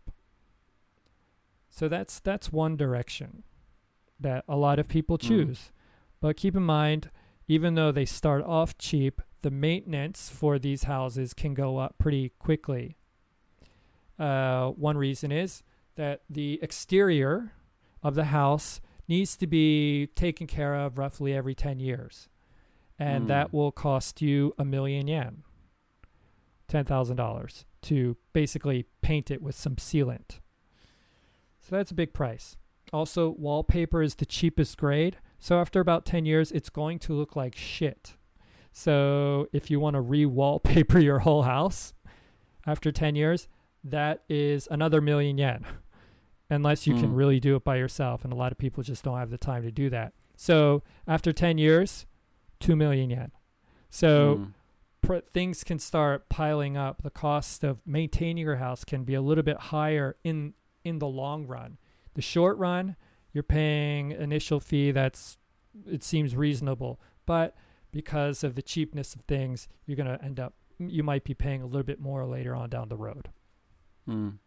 So 1.69 1.89
that's 1.89 2.19
that's 2.21 2.53
one 2.53 2.77
direction 2.77 3.43
that 4.19 4.45
a 4.47 4.55
lot 4.55 4.79
of 4.79 4.87
people 4.87 5.17
Mm. 5.17 5.27
choose. 5.27 5.71
But 6.21 6.37
keep 6.37 6.55
in 6.55 6.63
mind, 6.63 7.09
even 7.47 7.75
though 7.75 7.91
they 7.91 8.05
start 8.05 8.43
off 8.43 8.77
cheap, 8.77 9.21
the 9.41 9.51
maintenance 9.51 10.29
for 10.29 10.57
these 10.57 10.83
houses 10.83 11.33
can 11.33 11.53
go 11.53 11.77
up 11.77 11.97
pretty 11.97 12.29
quickly. 12.39 12.95
Uh, 14.17 14.69
one 14.69 14.97
reason 14.97 15.31
is 15.31 15.63
that 15.95 16.21
the 16.29 16.59
exterior 16.61 17.51
of 18.01 18.15
the 18.15 18.25
house 18.25 18.79
needs 19.07 19.35
to 19.37 19.45
be 19.47 20.07
taken 20.15 20.47
care 20.47 20.75
of 20.75 20.97
roughly 20.97 21.33
every 21.33 21.53
10 21.55 21.79
years. 21.79 22.29
And 22.97 23.25
Mm. 23.25 23.27
that 23.27 23.53
will 23.53 23.71
cost 23.73 24.21
you 24.21 24.53
a 24.57 24.63
million 24.63 25.07
yen, 25.07 25.43
$10,000 26.69 27.63
to 27.83 28.17
basically 28.33 28.85
paint 29.01 29.29
it 29.31 29.41
with 29.41 29.55
some 29.55 29.75
sealant. 29.75 30.39
So 31.59 31.75
that's 31.75 31.91
a 31.91 31.95
big 31.95 32.13
price. 32.13 32.57
Also, 32.93 33.29
wallpaper 33.29 34.01
is 34.01 34.15
the 34.15 34.25
cheapest 34.25 34.77
grade. 34.77 35.17
So 35.39 35.59
after 35.59 35.79
about 35.79 36.05
10 36.05 36.25
years, 36.25 36.51
it's 36.51 36.69
going 36.69 36.99
to 36.99 37.13
look 37.13 37.35
like 37.35 37.55
shit. 37.55 38.15
So 38.71 39.47
if 39.53 39.71
you 39.71 39.79
want 39.79 39.95
to 39.95 40.01
re 40.01 40.25
wallpaper 40.25 40.99
your 41.09 41.19
whole 41.19 41.43
house 41.43 41.93
after 42.65 42.91
10 42.91 43.15
years, 43.15 43.47
that 43.83 44.23
is 44.29 44.67
another 44.71 45.01
million 45.01 45.37
yen. 45.37 45.65
Unless 46.49 46.85
you 46.85 46.93
can 46.93 47.09
Mm. 47.11 47.15
really 47.17 47.39
do 47.39 47.55
it 47.55 47.63
by 47.63 47.77
yourself. 47.77 48.23
And 48.23 48.31
a 48.31 48.35
lot 48.35 48.51
of 48.51 48.57
people 48.59 48.83
just 48.83 49.03
don't 49.03 49.17
have 49.17 49.31
the 49.31 49.37
time 49.37 49.63
to 49.63 49.71
do 49.71 49.89
that. 49.89 50.13
So 50.35 50.83
after 51.07 51.31
10 51.31 51.57
years, 51.57 52.05
2 52.59 52.75
million 52.75 53.09
yen. 53.09 53.31
So 53.89 54.35
Mm. 54.37 54.53
Pr- 55.05 55.17
things 55.19 55.63
can 55.63 55.79
start 55.79 56.29
piling 56.29 56.77
up. 56.77 57.03
The 57.03 57.09
cost 57.09 57.63
of 57.63 57.79
maintaining 57.85 58.43
your 58.43 58.57
house 58.57 58.83
can 58.83 59.03
be 59.03 59.13
a 59.13 59.21
little 59.21 59.43
bit 59.43 59.57
higher 59.57 60.15
in 60.23 60.53
in 60.83 60.99
the 60.99 61.07
long 61.07 61.47
run. 61.47 61.77
The 62.13 62.21
short 62.21 62.57
run, 62.57 62.95
you're 63.33 63.43
paying 63.43 64.11
initial 64.11 64.59
fee 64.59 64.91
that's 64.91 65.37
it 65.89 66.03
seems 66.03 66.35
reasonable, 66.35 66.99
but 67.25 67.55
because 67.91 68.43
of 68.43 68.55
the 68.55 68.61
cheapness 68.61 69.13
of 69.13 69.21
things, 69.21 69.67
you're 69.85 69.97
going 69.97 70.17
to 70.17 70.23
end 70.23 70.39
up 70.39 70.53
you 70.77 71.03
might 71.03 71.23
be 71.23 71.33
paying 71.33 71.61
a 71.61 71.65
little 71.65 71.83
bit 71.83 71.99
more 71.99 72.25
later 72.25 72.55
on 72.55 72.69
down 72.69 72.89
the 72.89 72.97
road. 72.97 73.29
Mm. 74.09 74.39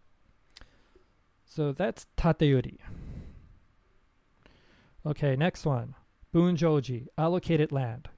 So 1.44 1.72
that's 1.72 2.06
tateuri. 2.16 2.78
Okay, 5.06 5.36
next 5.36 5.64
one. 5.64 5.94
Bunjoji, 6.34 7.06
allocated 7.16 7.72
land. 7.72 8.08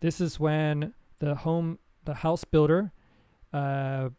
This 0.00 0.20
is 0.20 0.38
when 0.38 0.92
the 1.20 1.36
home 1.36 1.78
the 2.04 2.14
house 2.14 2.44
builder 2.44 2.92
uh, 3.52 4.10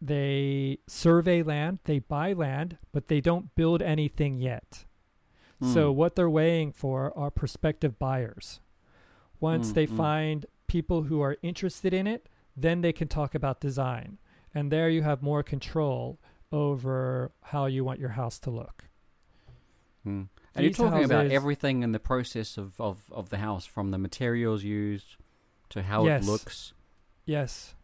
they 0.00 0.78
survey 0.88 1.42
land, 1.42 1.78
they 1.84 2.00
buy 2.00 2.32
land, 2.32 2.78
but 2.92 3.06
they 3.06 3.20
don't 3.20 3.54
build 3.54 3.80
anything 3.82 4.38
yet. 4.40 4.84
So 5.60 5.92
Mm. 5.92 5.94
what 5.94 6.16
they're 6.16 6.28
weighing 6.28 6.72
for 6.72 7.16
are 7.16 7.30
prospective 7.30 7.96
buyers. 8.00 8.60
Once 9.38 9.70
Mm, 9.70 9.74
they 9.74 9.86
mm. 9.86 9.96
find 9.96 10.46
people 10.66 11.04
who 11.04 11.20
are 11.20 11.36
interested 11.40 11.94
in 11.94 12.08
it, 12.08 12.28
then 12.56 12.80
they 12.80 12.92
can 12.92 13.06
talk 13.06 13.32
about 13.36 13.60
design. 13.60 14.18
And 14.52 14.72
there 14.72 14.90
you 14.90 15.02
have 15.02 15.22
more 15.22 15.44
control 15.44 16.18
over 16.50 17.30
how 17.42 17.66
you 17.66 17.84
want 17.84 18.00
your 18.00 18.10
house 18.10 18.40
to 18.40 18.50
look. 18.50 18.88
Mm. 20.04 20.28
And 20.54 20.64
you're 20.64 20.70
These 20.70 20.76
talking 20.76 21.04
about 21.04 21.26
everything 21.30 21.84
in 21.84 21.92
the 21.92 22.00
process 22.00 22.58
of, 22.58 22.80
of, 22.80 23.04
of 23.12 23.28
the 23.28 23.38
house, 23.38 23.64
from 23.64 23.92
the 23.92 23.98
materials 23.98 24.64
used 24.64 25.16
to 25.72 25.82
how 25.82 26.04
Yes. 26.06 26.22
it 26.22 26.26
looks, 26.30 26.72
Yes. 27.26 27.74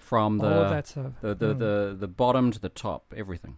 from 0.00 0.38
the 0.38 0.68
that 0.68 0.86
stuff. 0.86 1.12
the, 1.20 1.34
the, 1.34 1.54
Mm, 1.54 1.58
the 1.58 1.96
the 2.00 2.08
bottom 2.08 2.50
to 2.50 2.58
the 2.60 2.68
top, 2.68 3.12
everything. 3.16 3.56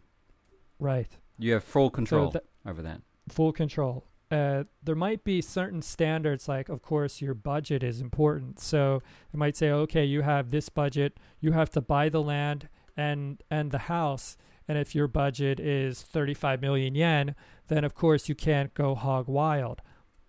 right. 0.79 1.17
You 1.39 1.53
have 1.55 1.65
full 1.65 1.91
control 1.91 2.33
So 2.33 2.41
over 2.65 2.83
that. 2.83 3.01
full 3.29 3.53
control. 3.53 4.05
Uh, 4.31 4.65
there 4.83 4.97
might 4.97 5.23
be 5.23 5.41
certain 5.41 5.83
standards, 5.83 6.49
like, 6.49 6.69
of 6.69 6.83
course, 6.83 7.21
your 7.23 7.35
budget 7.35 7.83
is 7.85 8.01
important. 8.01 8.59
So 8.59 9.01
you 9.33 9.39
might 9.39 9.55
say, 9.57 9.71
okay, 9.71 10.05
you 10.05 10.23
have 10.23 10.51
this 10.51 10.69
budget, 10.69 11.17
you 11.41 11.53
have 11.53 11.71
to 11.71 11.81
buy 11.81 12.09
the 12.09 12.23
land 12.23 12.69
and 12.97 13.43
and 13.51 13.71
the 13.71 13.79
house. 13.87 14.37
And 14.69 14.77
if 14.79 14.95
your 14.97 15.07
budget 15.07 15.61
is 15.61 16.03
35 16.03 16.61
million 16.61 16.95
yen, 16.97 17.37
then 17.69 17.85
of 17.85 17.95
course 17.95 18.29
you 18.29 18.35
can't 18.35 18.75
go 18.75 18.95
hog 18.97 19.29
wild. 19.29 19.81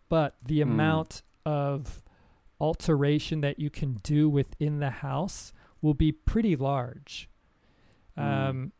But 0.10 0.36
the 0.46 0.62
Hmm. 0.62 0.72
amount 0.74 1.24
of 1.46 2.04
alteration 2.60 3.42
that 3.42 3.60
you 3.60 3.70
can 3.70 3.96
do 4.04 4.30
within 4.30 4.80
the 4.80 4.90
house 4.90 5.54
will 5.82 5.94
be 5.94 6.12
pretty 6.12 6.56
large. 6.56 7.30
Hmm. 8.16 8.24
Um, 8.24 8.72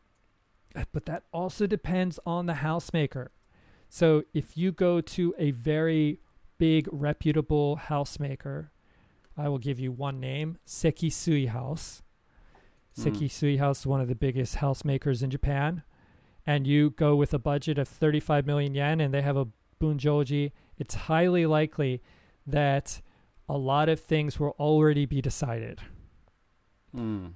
but 0.92 1.06
that 1.06 1.24
also 1.32 1.66
depends 1.66 2.18
on 2.26 2.46
the 2.46 2.54
housemaker. 2.54 3.28
So 3.88 4.24
if 4.34 4.56
you 4.56 4.70
go 4.72 5.00
to 5.00 5.34
a 5.38 5.50
very 5.52 6.20
big, 6.58 6.88
reputable 6.92 7.80
housemaker, 7.88 8.68
I 9.36 9.48
will 9.48 9.58
give 9.58 9.78
you 9.78 9.92
one 9.92 10.20
name 10.20 10.58
Sekisui 10.66 11.48
House. 11.48 12.02
Seki 12.92 13.26
Mm. 13.26 13.30
Sui 13.30 13.56
House 13.58 13.80
is 13.80 13.86
one 13.86 14.00
of 14.00 14.08
the 14.08 14.16
biggest 14.16 14.56
housemakers 14.56 15.22
in 15.22 15.30
Japan. 15.30 15.84
And 16.44 16.66
you 16.66 16.90
go 16.90 17.14
with 17.14 17.32
a 17.32 17.38
budget 17.38 17.78
of 17.78 17.86
35 17.86 18.46
million 18.46 18.74
yen 18.74 19.00
and 19.00 19.14
they 19.14 19.22
have 19.22 19.36
a 19.36 19.46
bunjoji, 19.80 20.52
it's 20.78 20.94
highly 20.94 21.46
likely 21.46 22.02
that 22.46 23.00
a 23.48 23.56
lot 23.56 23.88
of 23.88 23.98
things 24.00 24.38
will 24.38 24.54
already 24.58 25.06
be 25.06 25.20
decided 25.22 25.80
Mm. 26.94 27.32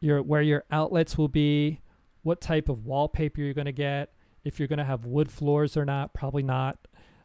your 0.00 0.22
where 0.22 0.42
your 0.42 0.64
outlets 0.70 1.18
will 1.18 1.28
be, 1.28 1.80
what 2.22 2.40
type 2.40 2.68
of 2.68 2.84
wallpaper 2.86 3.40
you're 3.40 3.54
going 3.54 3.66
to 3.66 3.72
get, 3.72 4.12
if 4.44 4.58
you're 4.58 4.68
going 4.68 4.78
to 4.78 4.84
have 4.84 5.04
wood 5.04 5.30
floors 5.30 5.76
or 5.76 5.84
not, 5.84 6.14
probably 6.14 6.42
not. 6.42 6.78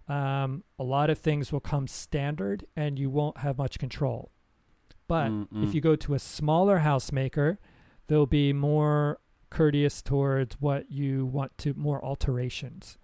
Um, 0.08 0.64
a 0.80 0.84
lot 0.84 1.10
of 1.10 1.18
things 1.20 1.52
will 1.52 1.60
come 1.60 1.86
standard, 1.88 2.66
and 2.76 2.98
you 2.98 3.10
won't 3.10 3.40
have 3.40 3.58
much 3.58 3.78
control. 3.78 4.32
But 5.08 5.30
Mm, 5.30 5.64
if 5.64 5.74
you 5.76 5.82
go 5.82 5.96
to 5.96 6.14
a 6.14 6.20
smaller 6.20 6.80
house 6.80 7.12
maker, 7.12 7.60
they'll 8.08 8.26
be 8.26 8.54
more 8.54 9.20
courteous 9.50 10.02
towards 10.02 10.60
what 10.60 10.92
you 10.92 11.26
want 11.26 11.58
to 11.60 11.74
more 11.76 12.04
alterations. 12.04 12.98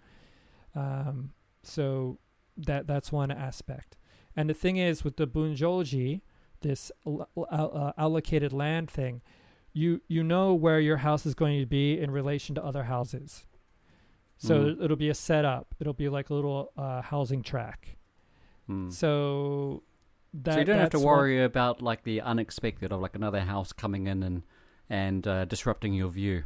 Um, 0.76 1.32
so 1.62 2.18
that 2.58 2.88
that's 2.88 3.12
one 3.12 3.32
aspect. 3.32 3.98
And 4.36 4.50
the 4.50 4.54
thing 4.54 4.78
is 4.78 5.04
with 5.04 5.18
the 5.18 5.28
bunjoji, 5.28 6.22
this 6.62 6.92
al- 7.06 7.30
uh, 7.50 7.92
allocated 7.98 8.52
land 8.54 8.90
thing, 8.90 9.22
you 9.74 10.02
you 10.08 10.24
know 10.24 10.54
where 10.54 10.80
your 10.80 10.98
house 10.98 11.26
is 11.26 11.34
going 11.36 11.60
to 11.60 11.66
be 11.66 12.00
in 12.00 12.12
relation 12.12 12.56
to 12.56 12.64
other 12.64 12.84
houses. 12.84 13.46
So 14.38 14.66
Mhm. 14.66 14.84
it'll 14.84 14.98
be 14.98 15.10
a 15.10 15.14
setup. 15.14 15.74
It'll 15.80 15.94
be 15.94 16.10
like 16.10 16.30
a 16.30 16.34
little 16.34 16.72
uh, 16.78 17.02
housing 17.02 17.44
track. 17.44 17.98
Mm. 18.70 18.92
So 18.92 19.84
that 20.34 20.54
so 20.54 20.60
you 20.60 20.66
don't 20.66 20.80
have 20.80 20.90
to 20.92 21.00
worry 21.00 21.44
about 21.44 21.82
like 21.82 22.04
the 22.04 22.22
unexpected 22.22 22.92
of 22.92 23.00
like 23.02 23.16
another 23.16 23.42
house 23.42 23.72
coming 23.74 24.08
in 24.08 24.24
and 24.24 24.44
and 24.90 25.28
uh, 25.28 25.46
disrupting 25.46 25.94
your 25.94 26.10
view. 26.10 26.44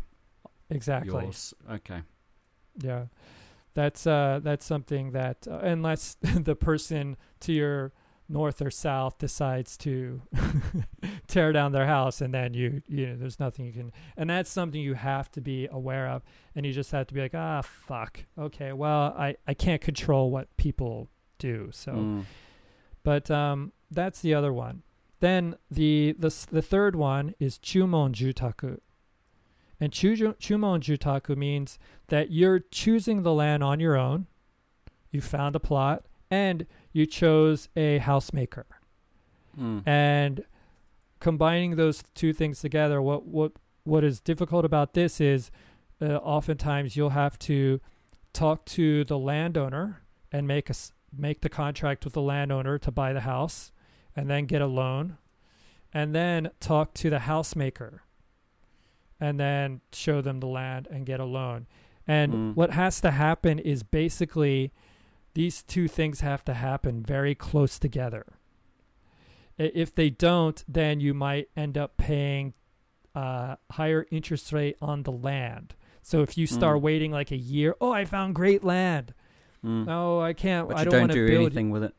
exactly. 0.69 1.23
Yours. 1.23 1.53
Okay. 1.69 2.01
Yeah, 2.83 3.05
that's 3.80 4.03
uh 4.07 4.39
that's 4.47 4.65
something 4.73 5.05
that 5.19 5.38
uh, 5.49 5.59
unless 5.73 6.01
the 6.49 6.55
person 6.55 7.15
to 7.45 7.51
your 7.53 7.91
north 8.30 8.59
or 8.61 8.71
south 8.71 9.17
decides 9.19 9.78
to 9.78 10.21
tear 11.28 11.51
down 11.53 11.71
their 11.71 11.86
house 11.88 12.19
and 12.21 12.34
then 12.34 12.53
you 12.53 12.82
you 12.88 13.05
know 13.07 13.15
there's 13.21 13.39
nothing 13.39 13.65
you 13.65 13.71
can 13.73 13.91
and 14.17 14.30
that's 14.30 14.49
something 14.49 14.82
you 14.82 14.95
have 14.95 15.32
to 15.32 15.39
be 15.41 15.67
aware 15.71 16.07
of 16.09 16.21
and 16.55 16.65
you 16.65 16.73
just 16.73 16.91
have 16.91 17.07
to 17.07 17.13
be 17.13 17.21
like 17.21 17.36
ah 17.36 17.61
fuck 17.61 18.25
okay 18.38 18.73
well 18.73 19.15
I 19.17 19.36
I 19.47 19.53
can't 19.53 19.82
control 19.82 20.30
what 20.32 20.45
people 20.57 21.09
do 21.39 21.69
so 21.71 21.91
Mm. 21.93 22.23
but 23.03 23.30
um, 23.32 23.71
that's 23.91 24.19
the 24.21 24.34
other 24.34 24.51
one. 24.51 24.82
Then 25.19 25.55
the 25.71 26.15
the 26.19 26.32
the 26.51 26.61
third 26.61 26.95
one 26.95 27.34
is 27.39 27.57
chumon 27.57 28.11
jutaku, 28.13 28.80
and 29.80 29.91
chumon 29.91 30.80
jutaku 30.80 31.36
means 31.36 31.78
that 32.07 32.32
you're 32.32 32.59
choosing 32.59 33.23
the 33.23 33.34
land 33.34 33.63
on 33.63 33.80
your 33.80 33.95
own. 33.97 34.28
You 35.11 35.21
found 35.21 35.55
a 35.55 35.59
plot 35.59 36.05
and 36.30 36.65
you 36.91 37.05
chose 37.05 37.69
a 37.75 37.99
housemaker, 37.99 38.63
Mm. 39.57 39.88
and 39.88 40.45
combining 41.19 41.75
those 41.78 42.03
two 42.13 42.34
things 42.34 42.59
together, 42.61 43.01
what 43.01 43.25
what 43.25 43.53
what 43.84 44.03
is 44.03 44.19
difficult 44.19 44.65
about 44.65 44.93
this 44.93 45.21
is, 45.21 45.49
uh, 46.01 46.15
oftentimes 46.17 46.95
you'll 46.97 47.11
have 47.11 47.39
to 47.39 47.80
talk 48.34 48.65
to 48.65 49.03
the 49.05 49.17
landowner 49.17 50.01
and 50.32 50.45
make 50.47 50.69
a 50.69 50.73
make 51.17 51.39
the 51.41 51.49
contract 51.49 52.03
with 52.03 52.13
the 52.13 52.21
landowner 52.21 52.78
to 52.78 52.91
buy 52.91 53.13
the 53.13 53.21
house, 53.21 53.71
and 54.15 54.30
then 54.30 54.45
get 54.45 54.61
a 54.61 54.67
loan, 54.67 55.17
and 55.93 56.13
then 56.13 56.49
talk 56.59 56.93
to 56.93 57.09
the 57.09 57.19
housemaker, 57.19 57.99
and 59.20 59.39
then 59.39 59.82
show 59.91 60.22
them 60.22 60.39
the 60.39 60.47
land 60.47 60.88
and 60.91 61.05
get 61.05 61.20
a 61.20 61.26
loan. 61.26 61.65
And 62.07 62.34
Mm. 62.34 62.55
what 62.55 62.72
has 62.72 63.01
to 63.01 63.11
happen 63.11 63.59
is 63.59 63.84
basically 63.84 64.72
these 65.34 65.61
two 65.63 65.88
things 65.88 66.22
have 66.22 66.43
to 66.45 66.53
happen 66.53 67.03
very 67.03 67.36
close 67.36 67.78
together. 67.80 68.26
If 69.57 69.93
they 69.95 70.09
don't, 70.09 70.63
then 70.68 70.99
you 70.99 71.13
might 71.13 71.49
end 71.55 71.78
up 71.78 71.97
paying 71.97 72.53
uh, 73.15 73.55
higher 73.72 74.05
interest 74.11 74.53
rate 74.53 74.78
on 74.80 75.01
the 75.01 75.11
land. 75.11 75.74
So 76.03 76.22
if 76.22 76.38
you 76.38 76.45
start 76.45 76.78
Mm. 76.78 76.82
waiting 76.82 77.11
like 77.11 77.32
a 77.32 77.36
year, 77.38 77.76
oh, 77.82 77.91
I 77.91 78.05
found 78.05 78.36
great 78.36 78.63
land. 78.63 79.15
Mm. 79.65 79.88
No, 79.88 80.22
I 80.22 80.34
can't. 80.34 80.68
but 80.68 80.78
I 80.78 80.84
don't, 80.84 80.91
don't 80.91 81.01
want 81.01 81.11
to 81.13 81.26
do 81.26 81.28
build. 81.28 81.41
anything 81.47 81.72
with 81.72 81.84
it. 81.84 81.95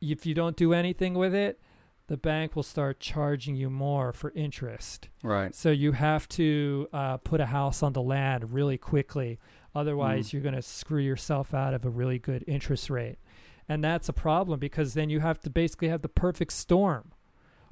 If 0.00 0.26
you 0.26 0.34
don't 0.34 0.56
do 0.56 0.72
anything 0.72 1.14
with 1.14 1.34
it, 1.36 1.60
the 2.08 2.16
bank 2.16 2.54
will 2.54 2.62
start 2.62 3.00
charging 3.00 3.56
you 3.56 3.68
more 3.70 4.12
for 4.12 4.30
interest. 4.34 5.08
Right. 5.22 5.54
So 5.54 5.70
you 5.70 5.92
have 5.92 6.28
to 6.30 6.88
uh, 6.92 7.16
put 7.18 7.40
a 7.40 7.46
house 7.46 7.82
on 7.82 7.92
the 7.94 8.02
land 8.02 8.52
really 8.52 8.78
quickly. 8.78 9.38
Otherwise, 9.74 10.28
Mm. 10.28 10.32
you're 10.34 10.42
going 10.42 10.54
to 10.54 10.62
screw 10.62 11.00
yourself 11.02 11.52
out 11.52 11.74
of 11.74 11.84
a 11.84 11.90
really 11.90 12.18
good 12.18 12.44
interest 12.46 12.88
rate. 12.90 13.16
And 13.68 13.82
that's 13.82 14.08
a 14.08 14.12
problem 14.12 14.60
because 14.60 14.94
then 14.94 15.10
you 15.10 15.20
have 15.20 15.40
to 15.40 15.50
basically 15.50 15.88
have 15.88 16.02
the 16.02 16.08
perfect 16.08 16.52
storm. 16.52 17.12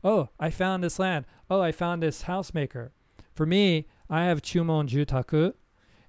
Oh, 0.03 0.29
I 0.41 0.51
found 0.51 0.83
this 0.83 0.99
land. 0.99 1.25
Oh, 1.49 1.61
I 1.61 1.71
found 1.73 2.03
this 2.03 2.25
housemaker. 2.25 2.91
For 3.33 3.47
me, 3.47 3.87
I 4.11 4.25
have 4.25 4.43
Chumon 4.43 4.89
Jutaku, 4.89 5.55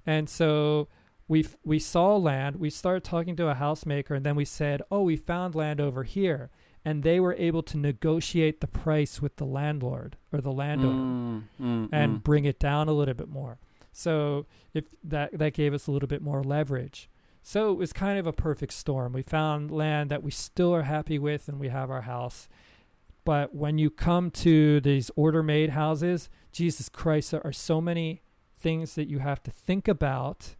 And 0.05 0.29
so 0.29 0.87
we 1.27 1.45
we 1.63 1.79
saw 1.79 2.15
land. 2.17 2.57
We 2.57 2.69
started 2.69 3.03
talking 3.03 3.35
to 3.37 3.47
a 3.49 3.55
housemaker, 3.55 4.15
and 4.15 4.25
then 4.25 4.35
we 4.35 4.45
said, 4.45 4.81
"Oh, 4.91 5.01
we 5.03 5.15
found 5.15 5.55
land 5.55 5.79
over 5.81 6.03
here." 6.03 6.49
And 6.85 7.01
they 7.01 7.19
were 7.19 7.33
able 7.33 7.63
to 7.63 7.77
negotiate 7.77 8.61
the 8.61 8.67
price 8.67 9.19
with 9.21 9.37
the 9.37 9.45
landlord 9.45 10.17
or 10.31 10.39
the 10.39 10.51
landowner 10.51 10.93
Mm, 10.93 11.43
mm, 11.59 11.89
and 11.91 12.17
mm. 12.17 12.23
bring 12.23 12.45
it 12.45 12.59
down 12.59 12.87
a 12.87 12.93
little 12.93 13.15
bit 13.15 13.27
more. 13.27 13.57
So 13.91 14.45
if 14.73 14.85
that 15.03 15.37
that 15.37 15.53
gave 15.53 15.73
us 15.73 15.87
a 15.87 15.91
little 15.91 16.07
bit 16.07 16.21
more 16.21 16.43
leverage. 16.43 17.09
So 17.41 17.71
it 17.71 17.77
was 17.77 17.93
kind 17.93 18.17
of 18.19 18.27
a 18.27 18.33
perfect 18.33 18.73
storm. 18.73 19.13
We 19.13 19.21
found 19.21 19.71
land 19.71 20.09
that 20.11 20.23
we 20.23 20.31
still 20.31 20.73
are 20.73 20.83
happy 20.83 21.19
with 21.19 21.47
and 21.47 21.59
we 21.59 21.69
have 21.69 21.91
our 21.91 22.01
house. 22.01 22.47
But 23.23 23.55
when 23.55 23.77
you 23.77 23.89
come 23.89 24.31
to 24.31 24.79
these 24.81 25.11
order 25.15 25.41
made 25.41 25.71
houses, 25.71 26.29
Jesus 26.51 26.89
Christ, 26.89 27.31
there 27.31 27.45
are 27.45 27.53
so 27.53 27.81
many 27.81 28.21
things 28.57 28.95
that 28.95 29.07
you 29.07 29.19
have 29.19 29.41
to 29.43 29.51
think 29.51 29.87
about 29.87 30.55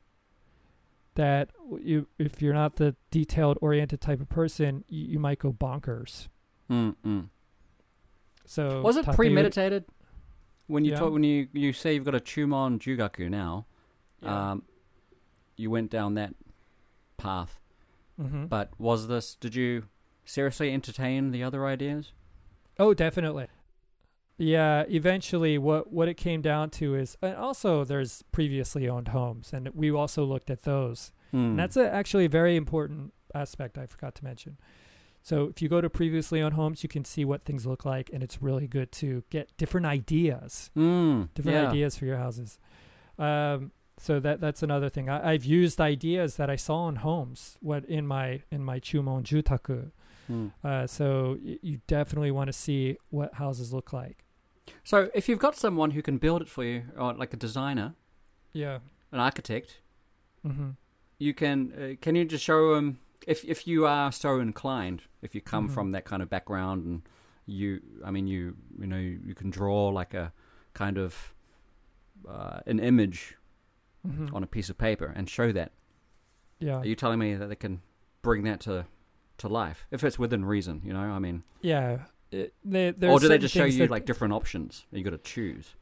that 1.16 1.49
you 1.82 2.07
if 2.20 2.41
you're 2.41 2.53
not 2.53 2.76
the 2.78 2.95
detailed 3.11 3.57
oriented 3.61 4.01
type 4.01 4.22
of 4.22 4.30
person, 4.30 4.84
you, 4.88 5.05
you 5.13 5.20
might 5.20 5.39
go 5.39 5.51
bonkers. 5.51 6.28
Mm, 6.70 6.95
mm. 7.05 7.30
So 8.45 8.82
Was 8.82 8.97
it 8.97 9.05
Takayuri- 9.05 9.16
premeditated? 9.16 9.86
When 10.68 10.84
you 10.86 10.91
Yeah. 10.91 10.97
talk, 10.99 11.13
when 11.13 11.24
you 11.24 11.47
you 11.53 11.74
say 11.74 11.93
you've 11.95 12.05
got 12.05 12.16
a 12.16 12.20
Chumon 12.20 12.80
Jutaku 12.80 13.30
now, 13.30 13.66
Yeah. 14.22 14.51
um, 14.51 14.63
you 15.57 15.70
went 15.70 15.89
down 15.91 16.16
that 16.16 16.34
path. 17.18 17.59
Mhm. 18.20 18.49
But 18.49 18.72
was 18.80 19.07
this? 19.07 19.36
Did 19.36 19.55
you 19.55 19.84
seriously 20.26 20.74
entertain 20.74 21.32
the 21.32 21.43
other 21.43 21.66
ideas? 21.66 22.13
Oh, 22.80 22.93
definitely. 22.93 23.47
Yeah, 24.38 24.83
eventually 24.89 25.57
what 25.57 25.93
what 25.93 26.07
it 26.09 26.15
came 26.15 26.41
down 26.41 26.69
to 26.71 26.95
is 26.95 27.17
and 27.21 27.36
also 27.38 27.83
there's 27.86 28.23
previously 28.33 28.89
owned 28.89 29.09
homes 29.09 29.53
and 29.53 29.69
we 29.73 29.89
also 29.91 30.25
looked 30.25 30.49
at 30.49 30.63
those. 30.63 31.11
Hmm. 31.31 31.38
And 31.38 31.59
that's 31.59 31.77
a, 31.77 31.89
actually 31.91 32.25
a 32.25 32.29
very 32.29 32.55
important 32.57 33.13
aspect 33.33 33.77
I 33.77 33.86
forgot 33.86 34.13
to 34.15 34.23
mention. 34.25 34.57
So 35.21 35.45
if 35.45 35.61
you 35.61 35.69
go 35.69 35.81
to 35.81 35.89
previously 35.89 36.41
owned 36.41 36.53
homes, 36.55 36.83
you 36.83 36.89
can 36.89 37.03
see 37.05 37.23
what 37.25 37.45
things 37.45 37.65
look 37.65 37.86
like 37.86 38.09
and 38.13 38.21
it's 38.21 38.41
really 38.41 38.67
good 38.67 38.91
to 38.93 39.23
get 39.29 39.55
different 39.57 39.86
ideas, 39.88 40.69
Mm, 40.75 41.29
different 41.33 41.57
yeah. 41.57 41.69
ideas 41.69 41.97
for 41.97 42.05
your 42.05 42.17
houses. 42.17 42.59
Um 43.17 43.71
so 43.97 44.19
that 44.19 44.41
that's 44.41 44.61
another 44.61 44.89
thing. 44.89 45.09
I, 45.09 45.31
I've 45.31 45.45
used 45.45 45.79
ideas 45.79 46.36
that 46.36 46.49
I 46.49 46.57
saw 46.57 46.89
in 46.89 46.97
homes 46.97 47.57
what 47.61 47.86
in 47.86 48.05
my 48.05 48.41
in 48.51 48.65
my 48.65 48.81
Chumon 48.81 49.23
Jutaku. 49.23 49.91
Mm. 50.29 50.51
Uh, 50.63 50.88
so 50.88 51.38
y- 51.41 51.59
you 51.61 51.79
definitely 51.88 52.31
want 52.31 52.47
to 52.47 52.53
see 52.53 52.97
what 53.09 53.36
houses 53.36 53.71
look 53.71 53.93
like. 53.93 54.24
So 54.84 55.09
if 55.13 55.28
you've 55.30 55.39
got 55.39 55.55
someone 55.55 55.91
who 55.91 56.01
can 56.01 56.18
build 56.18 56.41
it 56.41 56.47
for 56.49 56.63
you, 56.63 56.84
or 56.97 57.13
like 57.13 57.34
a 57.34 57.38
designer, 57.38 57.93
Yeah. 58.53 58.80
an 59.11 59.20
architect, 59.20 59.80
Mm-hmm. 60.45 60.72
you 61.18 61.34
can 61.34 61.72
uh, 61.74 61.95
can 62.01 62.16
you 62.16 62.26
just 62.26 62.43
show 62.43 62.76
them 62.76 62.99
if 63.28 63.43
if 63.45 63.66
you 63.68 63.86
are 63.88 64.11
so 64.11 64.39
inclined, 64.39 65.01
if 65.22 65.34
you 65.36 65.41
come 65.41 65.68
Mhm. 65.70 65.74
from 65.74 65.91
that 65.91 66.05
kind 66.05 66.22
of 66.22 66.30
background 66.30 66.86
and 66.86 67.01
you, 67.47 67.82
I 68.03 68.11
mean 68.11 68.28
you 68.28 68.55
you 68.80 68.88
know 68.88 68.97
you 68.99 69.34
can 69.36 69.49
draw 69.49 69.88
like 69.89 70.13
a 70.13 70.34
kind 70.74 70.97
of 70.97 71.34
uh, 72.28 72.59
an 72.66 72.80
image 72.80 73.38
Mm-hmm. 74.07 74.36
on 74.36 74.43
a 74.43 74.47
piece 74.47 74.70
of 74.70 74.78
paper 74.78 75.11
and 75.16 75.28
show 75.28 75.51
that. 75.51 75.72
yeah. 76.59 76.78
Are 76.78 76.86
you 76.86 76.95
telling 76.95 77.18
me 77.18 77.34
that 77.34 77.47
they 77.49 77.55
can 77.55 77.82
bring 78.22 78.43
that 78.43 78.59
to 78.61 78.86
to 79.38 79.47
life 79.47 79.88
if 79.89 80.03
it's 80.03 80.20
within 80.20 80.45
reason? 80.45 80.82
You 80.86 80.93
know, 80.93 80.99
I 80.99 81.18
mean, 81.20 81.43
yeah. 81.61 82.05
It, 82.32 82.53
they, 82.63 82.89
or 82.89 82.91
there's 82.93 83.21
do 83.21 83.28
they 83.28 83.38
just 83.38 83.53
show 83.53 83.65
you 83.65 83.78
that- 83.80 83.91
like 83.91 84.05
different 84.05 84.34
options? 84.34 84.86
and 84.91 84.97
You 84.97 85.03
got 85.03 85.11
to 85.11 85.17
choose. 85.17 85.76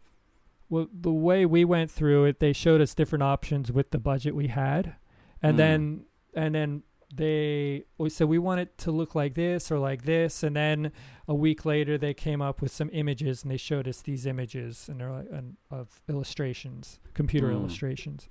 well, 0.70 0.88
the 0.92 1.12
way 1.12 1.46
we 1.46 1.64
went 1.66 1.90
through 1.92 2.26
it, 2.26 2.40
they 2.40 2.54
showed 2.54 2.82
us 2.82 2.94
different 2.94 3.24
options 3.24 3.72
with 3.72 3.92
the 3.92 3.98
budget 4.00 4.36
we 4.36 4.48
had, 4.48 4.96
and 5.42 5.56
Mm. 5.56 5.58
then 5.58 6.06
and 6.36 6.56
then 6.56 6.84
they 7.16 7.84
we 8.00 8.10
said 8.10 8.28
we 8.28 8.40
want 8.40 8.60
it 8.60 8.76
to 8.80 8.92
look 8.92 9.14
like 9.14 9.36
this 9.36 9.72
or 9.72 9.78
like 9.80 10.04
this, 10.04 10.42
and 10.44 10.56
then 10.56 10.92
a 11.28 11.36
week 11.36 11.64
later 11.64 11.98
they 11.98 12.14
came 12.14 12.42
up 12.42 12.62
with 12.62 12.72
some 12.72 12.90
images 12.92 13.44
and 13.44 13.52
they 13.52 13.58
showed 13.58 13.88
us 13.88 14.02
these 14.02 14.26
images 14.26 14.90
and 14.90 15.00
they're 15.00 15.12
like 15.12 15.28
and 15.32 15.56
of 15.70 16.02
illustrations, 16.10 17.00
computer 17.14 17.48
Mm. 17.50 17.54
illustrations, 17.54 18.28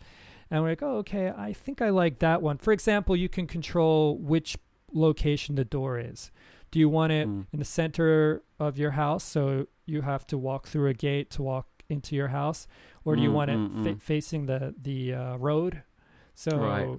and 0.50 0.62
we're 0.62 0.70
like, 0.70 0.82
oh, 0.82 0.96
okay, 0.98 1.28
I 1.36 1.52
think 1.52 1.80
I 1.80 1.90
like 1.90 2.18
that 2.18 2.42
one. 2.42 2.58
For 2.58 2.72
example, 2.72 3.14
you 3.16 3.28
can 3.28 3.46
control 3.46 4.18
which 4.18 4.56
location 4.92 5.54
the 5.54 5.64
door 5.64 5.98
is. 5.98 6.30
Do 6.72 6.78
you 6.80 6.88
want 6.88 7.12
it 7.12 7.28
Mm. 7.28 7.46
in 7.52 7.58
the 7.60 7.64
center 7.64 8.42
of 8.58 8.76
your 8.78 8.92
house, 8.92 9.22
so 9.22 9.66
you 9.86 10.02
have 10.02 10.26
to 10.26 10.36
walk 10.38 10.66
through 10.66 10.88
a 10.88 10.94
gate 10.94 11.30
to 11.30 11.42
walk 11.42 11.66
into 11.88 12.16
your 12.16 12.28
house, 12.28 12.66
or 13.04 13.14
do 13.14 13.22
you 13.22 13.30
Mm, 13.30 13.34
want 13.34 13.50
it 13.50 13.58
mm, 13.58 13.82
fa- 13.84 13.94
mm. 13.94 14.00
facing 14.00 14.46
the 14.46 14.74
the 14.82 15.14
uh, 15.14 15.36
road? 15.36 15.82
So 16.34 16.56
Right. 16.56 16.98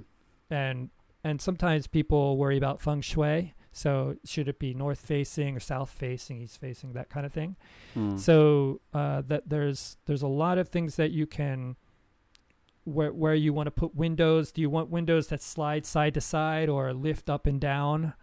and 0.49 0.89
and 1.24 1.41
sometimes 1.41 1.88
people 1.88 2.38
worry 2.38 2.57
about 2.57 2.82
feng 2.82 3.01
shui. 3.01 3.53
So 3.71 4.17
should 4.24 4.47
it 4.47 4.59
be 4.59 4.74
north 4.76 4.99
facing 4.99 5.55
or 5.55 5.59
south 5.59 5.89
facing, 5.89 6.39
east 6.41 6.59
facing, 6.59 6.93
that 6.93 7.09
kind 7.09 7.26
of 7.26 7.34
thing. 7.34 7.55
Mm. 7.95 8.19
So 8.19 8.82
uh, 8.93 9.21
that 9.30 9.49
there's 9.49 9.97
there's 10.05 10.21
a 10.21 10.28
lot 10.28 10.57
of 10.59 10.69
things 10.69 10.95
that 10.97 11.09
you 11.11 11.26
can 11.26 11.76
where 12.84 13.11
where 13.13 13.34
you 13.34 13.53
want 13.53 13.67
to 13.67 13.71
put 13.71 13.95
windows. 13.95 14.51
Do 14.51 14.61
you 14.61 14.69
want 14.69 14.89
windows 14.89 15.28
that 15.30 15.41
slide 15.41 15.86
side 15.86 16.13
to 16.13 16.21
side 16.21 16.69
or 16.69 16.93
lift 16.93 17.30
up 17.30 17.47
and 17.47 17.59
down? 17.59 18.13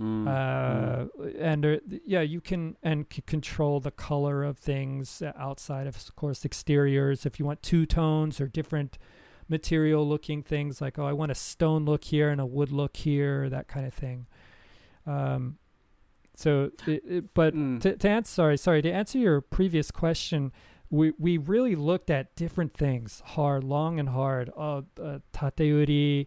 Mm, 0.00 0.24
mm. 0.24 0.28
uh, 0.28 1.28
and 1.38 1.64
there, 1.64 1.80
yeah, 2.04 2.20
you 2.20 2.40
can 2.40 2.76
and 2.82 3.06
c- 3.10 3.22
control 3.26 3.80
the 3.80 3.90
color 3.90 4.44
of 4.44 4.58
things 4.58 5.22
uh, 5.22 5.32
outside 5.38 5.86
of, 5.86 5.96
of 5.96 6.14
course, 6.16 6.44
exteriors. 6.44 7.24
If 7.24 7.38
you 7.38 7.46
want 7.46 7.62
two 7.62 7.86
tones 7.86 8.40
or 8.40 8.46
different 8.46 8.98
material 9.48 10.06
looking 10.06 10.42
things, 10.42 10.80
like 10.80 10.98
oh, 10.98 11.06
I 11.06 11.12
want 11.14 11.32
a 11.32 11.34
stone 11.34 11.84
look 11.86 12.04
here 12.04 12.28
and 12.28 12.40
a 12.40 12.46
wood 12.46 12.70
look 12.72 12.96
here, 12.98 13.48
that 13.48 13.68
kind 13.68 13.86
of 13.86 13.94
thing. 13.94 14.26
Um, 15.06 15.58
so, 16.34 16.70
it, 16.86 17.02
it, 17.06 17.24
but 17.34 17.54
Mm. 17.54 17.80
to, 17.80 17.96
to 17.96 18.08
answer, 18.10 18.30
sorry, 18.34 18.56
sorry, 18.58 18.82
to 18.82 18.92
answer 18.92 19.18
your 19.18 19.40
previous 19.40 19.90
question, 19.90 20.52
we 20.90 21.12
we 21.18 21.38
really 21.38 21.74
looked 21.74 22.10
at 22.10 22.36
different 22.36 22.74
things 22.74 23.22
hard, 23.24 23.64
long 23.64 23.98
and 23.98 24.10
hard. 24.10 24.50
Uh, 24.54 24.82
uh, 25.02 25.18
tateuri, 25.32 26.26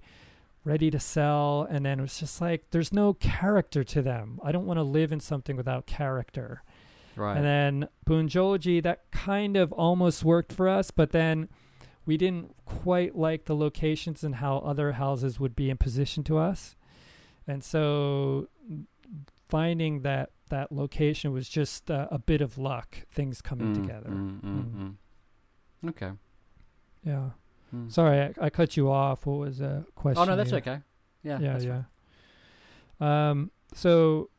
ready 0.69 0.89
to 0.91 0.99
sell, 0.99 1.65
and 1.69 1.85
then 1.85 1.99
it 1.99 2.01
was 2.03 2.19
just 2.19 2.39
like 2.41 2.61
there's 2.71 2.93
no 2.93 3.13
character 3.13 3.83
to 3.83 4.01
them. 4.01 4.39
I 4.43 4.51
don't 4.53 4.65
want 4.69 4.77
to 4.77 4.83
live 4.99 5.11
in 5.11 5.19
something 5.19 5.55
without 5.57 5.85
character. 5.87 6.61
right. 7.15 7.35
And 7.37 7.45
then 7.45 7.89
Bunjoji, 8.05 8.81
that 8.83 8.99
kind 9.11 9.57
of 9.57 9.71
almost 9.73 10.23
worked 10.23 10.53
for 10.53 10.69
us, 10.69 10.91
but 10.91 11.11
then 11.11 11.49
we 12.05 12.17
didn't 12.17 12.55
quite 12.65 13.15
like 13.15 13.45
the 13.45 13.55
locations 13.55 14.23
and 14.23 14.35
how 14.35 14.57
other 14.59 14.93
houses 14.93 15.39
would 15.39 15.55
be 15.55 15.69
in 15.69 15.77
position 15.77 16.23
to 16.25 16.37
us. 16.37 16.75
And 17.47 17.63
so 17.63 18.47
finding 19.47 20.01
that 20.03 20.29
that 20.49 20.71
location 20.71 21.31
was 21.33 21.49
just 21.49 21.89
uh, 21.91 22.07
a 22.11 22.19
bit 22.19 22.41
of 22.41 22.57
luck, 22.57 23.03
things 23.11 23.41
coming 23.41 23.73
Mm, 23.73 23.81
together. 23.81 24.09
mm, 24.09 24.41
mm, 24.41 24.65
Mm. 24.65 24.95
mm. 25.83 25.89
Okay. 25.89 26.11
Yeah. 27.03 27.29
Mm. 27.75 27.91
Sorry, 27.91 28.19
I, 28.21 28.33
I 28.45 28.49
cut 28.49 28.75
you 28.77 28.89
off. 28.91 29.25
What 29.25 29.39
was 29.39 29.61
a 29.61 29.85
question? 29.95 30.21
Oh 30.21 30.25
no, 30.25 30.35
that's 30.35 30.49
here? 30.49 30.59
okay. 30.59 30.79
Yeah. 31.23 31.39
yeah, 31.39 31.59
yeah. 31.59 31.81
fine. 32.99 33.29
Um, 33.31 33.51
so, 33.73 34.29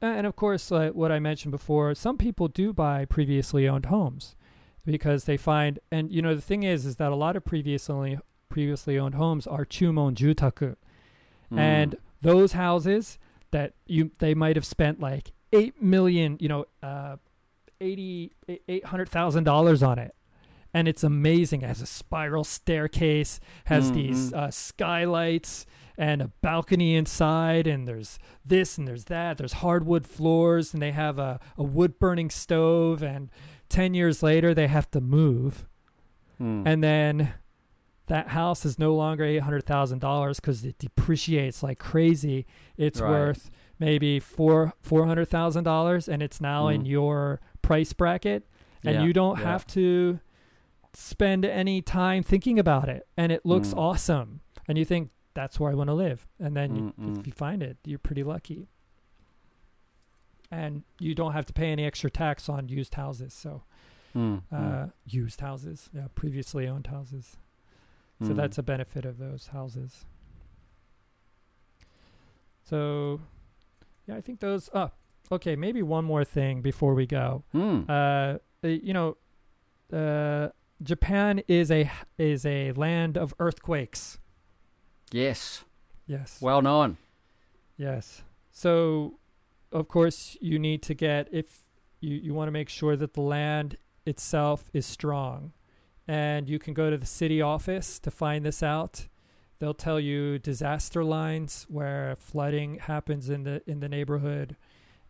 and 0.00 0.26
of 0.26 0.36
course, 0.36 0.70
like 0.70 0.94
what 0.94 1.12
I 1.12 1.18
mentioned 1.18 1.52
before, 1.52 1.94
some 1.94 2.16
people 2.18 2.48
do 2.48 2.72
buy 2.72 3.04
previously 3.04 3.68
owned 3.68 3.86
homes 3.86 4.36
because 4.84 5.24
they 5.24 5.36
find, 5.36 5.78
and 5.90 6.10
you 6.10 6.22
know, 6.22 6.34
the 6.34 6.40
thing 6.40 6.62
is, 6.62 6.86
is 6.86 6.96
that 6.96 7.12
a 7.12 7.16
lot 7.16 7.36
of 7.36 7.44
previously 7.44 8.18
previously 8.48 8.98
owned 8.98 9.14
homes 9.14 9.46
are 9.46 9.64
chumon 9.64 10.14
jutaku, 10.14 10.76
Mm. 11.50 11.58
and 11.58 11.96
those 12.22 12.52
houses 12.52 13.18
that 13.50 13.74
you 13.86 14.10
they 14.18 14.32
might 14.34 14.56
have 14.56 14.64
spent 14.64 15.00
like 15.00 15.32
eight 15.52 15.82
million, 15.82 16.38
you 16.40 16.48
know, 16.48 16.64
uh, 16.82 17.16
eighty 17.80 18.32
eight 18.68 18.86
hundred 18.86 19.08
thousand 19.08 19.44
dollars 19.44 19.82
on 19.82 19.98
it. 19.98 20.14
And 20.74 20.88
it's 20.88 21.04
amazing. 21.04 21.62
It 21.62 21.66
has 21.68 21.82
a 21.82 21.86
spiral 21.86 22.44
staircase, 22.44 23.40
has 23.66 23.92
these 23.92 24.30
Mhm. 24.32 24.36
uh, 24.36 24.50
skylights, 24.50 25.66
and 25.98 26.22
a 26.22 26.28
balcony 26.40 26.96
inside 26.96 27.66
and 27.66 27.86
there's 27.86 28.18
this 28.46 28.78
and 28.78 28.88
there's 28.88 29.04
that 29.04 29.36
there's 29.36 29.52
hardwood 29.52 30.06
floors 30.06 30.72
and 30.72 30.82
they 30.82 30.90
have 30.90 31.18
a, 31.18 31.38
a 31.58 31.62
wood 31.62 31.98
burning 31.98 32.30
stove 32.30 33.02
and 33.02 33.30
10 33.68 33.92
years 33.92 34.22
later 34.22 34.54
they 34.54 34.68
have 34.68 34.90
to 34.90 35.00
move 35.02 35.66
Mm. 36.40 36.66
and 36.66 36.82
then 36.82 37.34
that 38.06 38.28
house 38.28 38.64
is 38.64 38.78
no 38.78 38.94
longer 38.94 39.22
$800000 39.22 40.36
because 40.40 40.64
it 40.64 40.78
depreciates 40.78 41.62
like 41.62 41.78
crazy 41.78 42.46
it's 42.78 42.98
Right. 43.00 43.10
worth 43.10 43.50
maybe 43.78 44.18
four 44.18 44.72
$400000 44.82 46.08
and 46.08 46.22
it's 46.22 46.40
now 46.40 46.68
in 46.68 46.82
Mm. 46.84 46.88
your 46.88 47.40
price 47.60 47.92
bracket 47.92 48.48
and 48.82 48.94
Yeah, 48.96 49.02
you 49.04 49.12
don't 49.12 49.38
yeah. 49.38 49.44
have 49.44 49.66
to 49.68 50.20
spend 50.94 51.44
any 51.44 51.80
time 51.82 52.22
thinking 52.22 52.58
about 52.58 52.88
it 52.88 53.06
and 53.16 53.32
it 53.32 53.44
looks 53.46 53.72
Mm. 53.72 53.78
awesome 53.78 54.40
and 54.68 54.76
you 54.78 54.84
think 54.84 55.10
that's 55.34 55.58
where 55.58 55.70
I 55.72 55.74
want 55.74 55.88
to 55.88 55.94
live 55.94 56.26
and 56.38 56.54
then 56.56 56.76
you, 56.76 56.92
if 57.18 57.26
you 57.26 57.32
find 57.32 57.62
it 57.62 57.78
you're 57.84 57.98
pretty 57.98 58.22
lucky 58.22 58.68
and 60.50 60.82
you 60.98 61.14
don't 61.14 61.32
have 61.32 61.46
to 61.46 61.52
pay 61.52 61.70
any 61.72 61.84
extra 61.84 62.10
tax 62.10 62.48
on 62.48 62.68
used 62.68 62.94
houses 62.94 63.32
so 63.34 63.62
Mm, 64.14 64.42
uh, 64.52 64.56
mm. 64.56 64.92
used 65.06 65.40
houses 65.40 65.88
yeah 65.94 66.08
previously 66.14 66.68
owned 66.68 66.88
houses 66.88 67.36
So 68.20 68.28
Mm. 68.34 68.36
that's 68.36 68.58
a 68.58 68.62
benefit 68.62 69.04
of 69.06 69.16
those 69.18 69.46
houses. 69.48 70.04
So, 72.62 73.20
yeah, 74.06 74.16
I 74.16 74.20
think 74.20 74.40
those. 74.40 74.70
Oh, 74.72 74.90
okay. 75.30 75.56
Maybe 75.56 75.82
one 75.82 76.04
more 76.04 76.24
thing 76.24 76.62
before 76.62 76.94
we 76.94 77.06
go. 77.06 77.42
Hmm. 77.52 77.80
Uh, 77.88 77.92
uh, 77.92 78.68
you 78.68 78.92
know, 78.92 79.16
uh, 79.92 80.50
Japan 80.82 81.42
is 81.48 81.70
a 81.70 81.90
is 82.18 82.44
a 82.44 82.72
land 82.72 83.16
of 83.16 83.34
earthquakes. 83.38 84.18
yes. 85.10 85.64
Yes. 86.06 86.38
Well 86.40 86.60
known. 86.62 86.98
Yes. 87.76 88.22
So, 88.50 89.18
of 89.70 89.88
course, 89.88 90.36
you 90.40 90.58
need 90.58 90.82
to 90.82 90.94
get 90.94 91.28
if 91.32 91.60
you 92.00 92.16
you 92.16 92.34
want 92.34 92.48
to 92.48 92.52
make 92.52 92.68
sure 92.68 92.96
that 92.96 93.14
the 93.14 93.20
land 93.20 93.76
itself 94.04 94.64
is 94.72 94.84
strong, 94.84 95.52
and 96.08 96.48
you 96.48 96.58
can 96.58 96.74
go 96.74 96.90
to 96.90 96.98
the 96.98 97.06
city 97.06 97.40
office 97.40 97.98
to 98.00 98.10
find 98.10 98.44
this 98.44 98.62
out. 98.62 99.06
They'll 99.60 99.74
tell 99.74 100.00
you 100.00 100.40
disaster 100.40 101.04
lines 101.04 101.66
where 101.68 102.16
flooding 102.16 102.80
happens 102.80 103.30
in 103.30 103.44
the 103.44 103.62
in 103.66 103.78
the 103.80 103.88
neighborhood, 103.88 104.56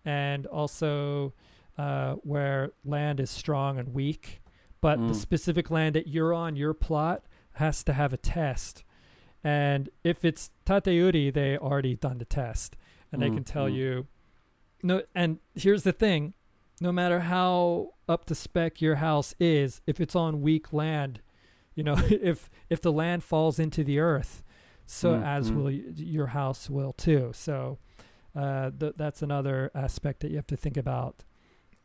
and 0.05 0.47
also 0.47 1.33
uh, 1.79 2.15
where 2.17 2.73
land 2.85 3.19
is 3.19 3.31
strong 3.31 3.79
and 3.79 3.95
weak. 3.95 4.42
But 4.83 4.99
the 5.07 5.15
Mm. 5.15 5.17
specific 5.17 5.71
land 5.71 5.95
that 5.95 6.09
you're 6.09 6.35
on, 6.35 6.57
your 6.57 6.75
plot, 6.75 7.23
has 7.53 7.83
to 7.85 7.95
have 7.95 8.13
a 8.13 8.17
test. 8.19 8.85
And 9.43 9.89
if 10.05 10.25
it's 10.25 10.51
Tateuri, 10.67 11.33
they 11.33 11.57
already 11.57 11.97
done 11.97 12.19
the 12.19 12.25
test, 12.27 12.77
and 13.11 13.23
they 13.23 13.31
Mm, 13.31 13.35
can 13.35 13.45
tell 13.45 13.69
mm. 13.69 13.75
you. 13.75 14.07
No, 14.83 15.03
and 15.15 15.39
here's 15.55 15.85
the 15.85 15.93
thing: 15.93 16.35
no 16.81 16.93
matter 16.93 17.21
how 17.21 17.95
up 18.09 18.25
to 18.27 18.35
spec 18.35 18.81
your 18.83 18.97
house 18.97 19.35
is, 19.41 19.81
if 19.87 20.01
it's 20.01 20.15
on 20.17 20.43
weak 20.43 20.73
land, 20.73 21.21
you 21.75 21.83
know, 21.85 21.95
if 22.11 22.51
if 22.69 22.81
the 22.81 22.93
land 22.93 23.23
falls 23.25 23.59
into 23.59 23.83
the 23.85 23.99
earth, 24.01 24.43
so 24.85 25.15
Mm, 25.15 25.25
as 25.25 25.51
mm. 25.51 25.55
will 25.55 25.65
y- 25.65 25.83
your 25.97 26.29
house 26.29 26.69
will 26.69 26.93
too. 26.93 27.31
So 27.35 27.79
uh, 28.35 28.71
th- 28.79 28.95
that's 28.97 29.23
another 29.23 29.71
aspect 29.75 30.21
that 30.21 30.31
you 30.31 30.37
have 30.37 30.47
to 30.49 30.57
think 30.57 30.77
about. 30.77 31.23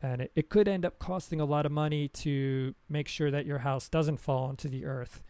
And 0.00 0.22
it, 0.22 0.32
it 0.36 0.48
could 0.48 0.68
end 0.68 0.84
up 0.84 0.98
costing 0.98 1.40
a 1.40 1.44
lot 1.44 1.66
of 1.66 1.72
money 1.72 2.08
to 2.08 2.74
make 2.88 3.08
sure 3.08 3.30
that 3.32 3.46
your 3.46 3.58
house 3.58 3.88
doesn't 3.88 4.18
fall 4.18 4.48
into 4.50 4.68
the 4.68 4.84
earth. 4.84 5.22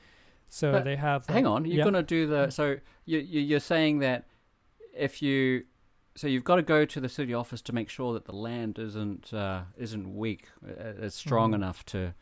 So 0.47 0.73
But 0.73 0.85
they 0.85 0.97
have. 0.97 1.27
Hang 1.27 1.47
on, 1.47 1.65
you're 1.65 1.79
yeah. 1.79 1.85
gonna 1.85 2.03
do 2.03 2.27
the 2.27 2.51
so 2.51 2.77
you, 3.05 3.19
you 3.19 3.41
you're 3.41 3.61
saying 3.61 3.99
that 4.01 4.27
if 4.95 5.21
you 5.23 5.65
so 6.15 6.27
you've 6.27 6.45
got 6.45 6.57
to 6.57 6.63
go 6.63 6.85
to 6.85 7.01
the 7.01 7.09
city 7.09 7.33
office 7.33 7.61
to 7.63 7.73
make 7.73 7.89
sure 7.89 8.13
that 8.13 8.25
the 8.25 8.35
land 8.35 8.79
isn't 8.79 9.33
uh, 9.33 9.63
isn't 9.77 10.17
weak, 10.17 10.49
uh, 10.67 10.85
is 11.05 11.15
strong 11.15 11.53
Mhm. 11.53 11.55
enough 11.57 11.85
to 11.87 12.15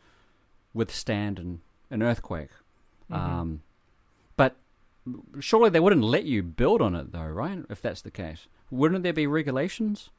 withstand 0.75 1.39
an 1.39 1.61
an 1.91 2.03
earthquake. 2.03 2.51
Mhm. 3.11 3.17
Um, 3.17 3.63
but 4.37 4.57
surely 5.41 5.71
they 5.71 5.81
wouldn't 5.81 6.03
let 6.03 6.25
you 6.25 6.43
build 6.43 6.83
on 6.83 6.95
it, 6.97 7.13
though, 7.13 7.27
right? 7.29 7.65
If 7.71 7.81
that's 7.81 8.03
the 8.03 8.11
case, 8.11 8.49
wouldn't 8.71 9.03
there 9.05 9.13
be 9.13 9.27
regulations 9.27 10.11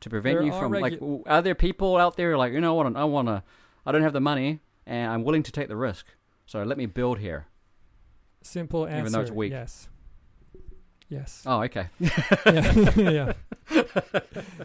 to 0.00 0.10
prevent 0.10 0.38
There 0.38 0.46
you 0.46 0.52
from 0.52 0.72
like? 0.72 0.94
regu- 0.94 1.00
w- 1.00 1.22
Are 1.26 1.42
there 1.42 1.54
people 1.54 1.96
out 1.96 2.16
there 2.16 2.36
like 2.36 2.52
you 2.52 2.60
know 2.60 2.74
what? 2.74 2.94
I 2.96 3.04
want 3.04 3.28
to. 3.28 3.42
I 3.86 3.92
don't 3.92 4.02
have 4.02 4.12
the 4.12 4.20
money, 4.20 4.60
and 4.86 5.10
I'm 5.10 5.24
willing 5.24 5.42
to 5.44 5.52
take 5.52 5.68
the 5.68 5.76
risk. 5.76 6.06
So 6.46 6.62
let 6.62 6.76
me 6.78 6.86
build 6.86 7.18
here. 7.18 7.46
Simple 8.42 8.86
answer. 8.86 8.98
Even 9.00 9.12
though 9.12 9.20
it's 9.20 9.30
weak. 9.30 9.52
Yes. 9.52 9.88
Yes. 11.08 11.42
Oh, 11.44 11.62
okay. 11.62 11.88
yeah. 12.00 12.92
yeah. 12.96 13.32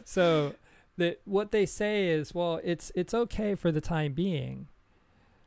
So 0.03 0.55
the 0.97 1.17
what 1.25 1.51
they 1.51 1.65
say 1.65 2.07
is, 2.07 2.33
well, 2.33 2.59
it's 2.63 2.91
it's 2.95 3.13
okay 3.13 3.55
for 3.55 3.71
the 3.71 3.81
time 3.81 4.13
being. 4.13 4.67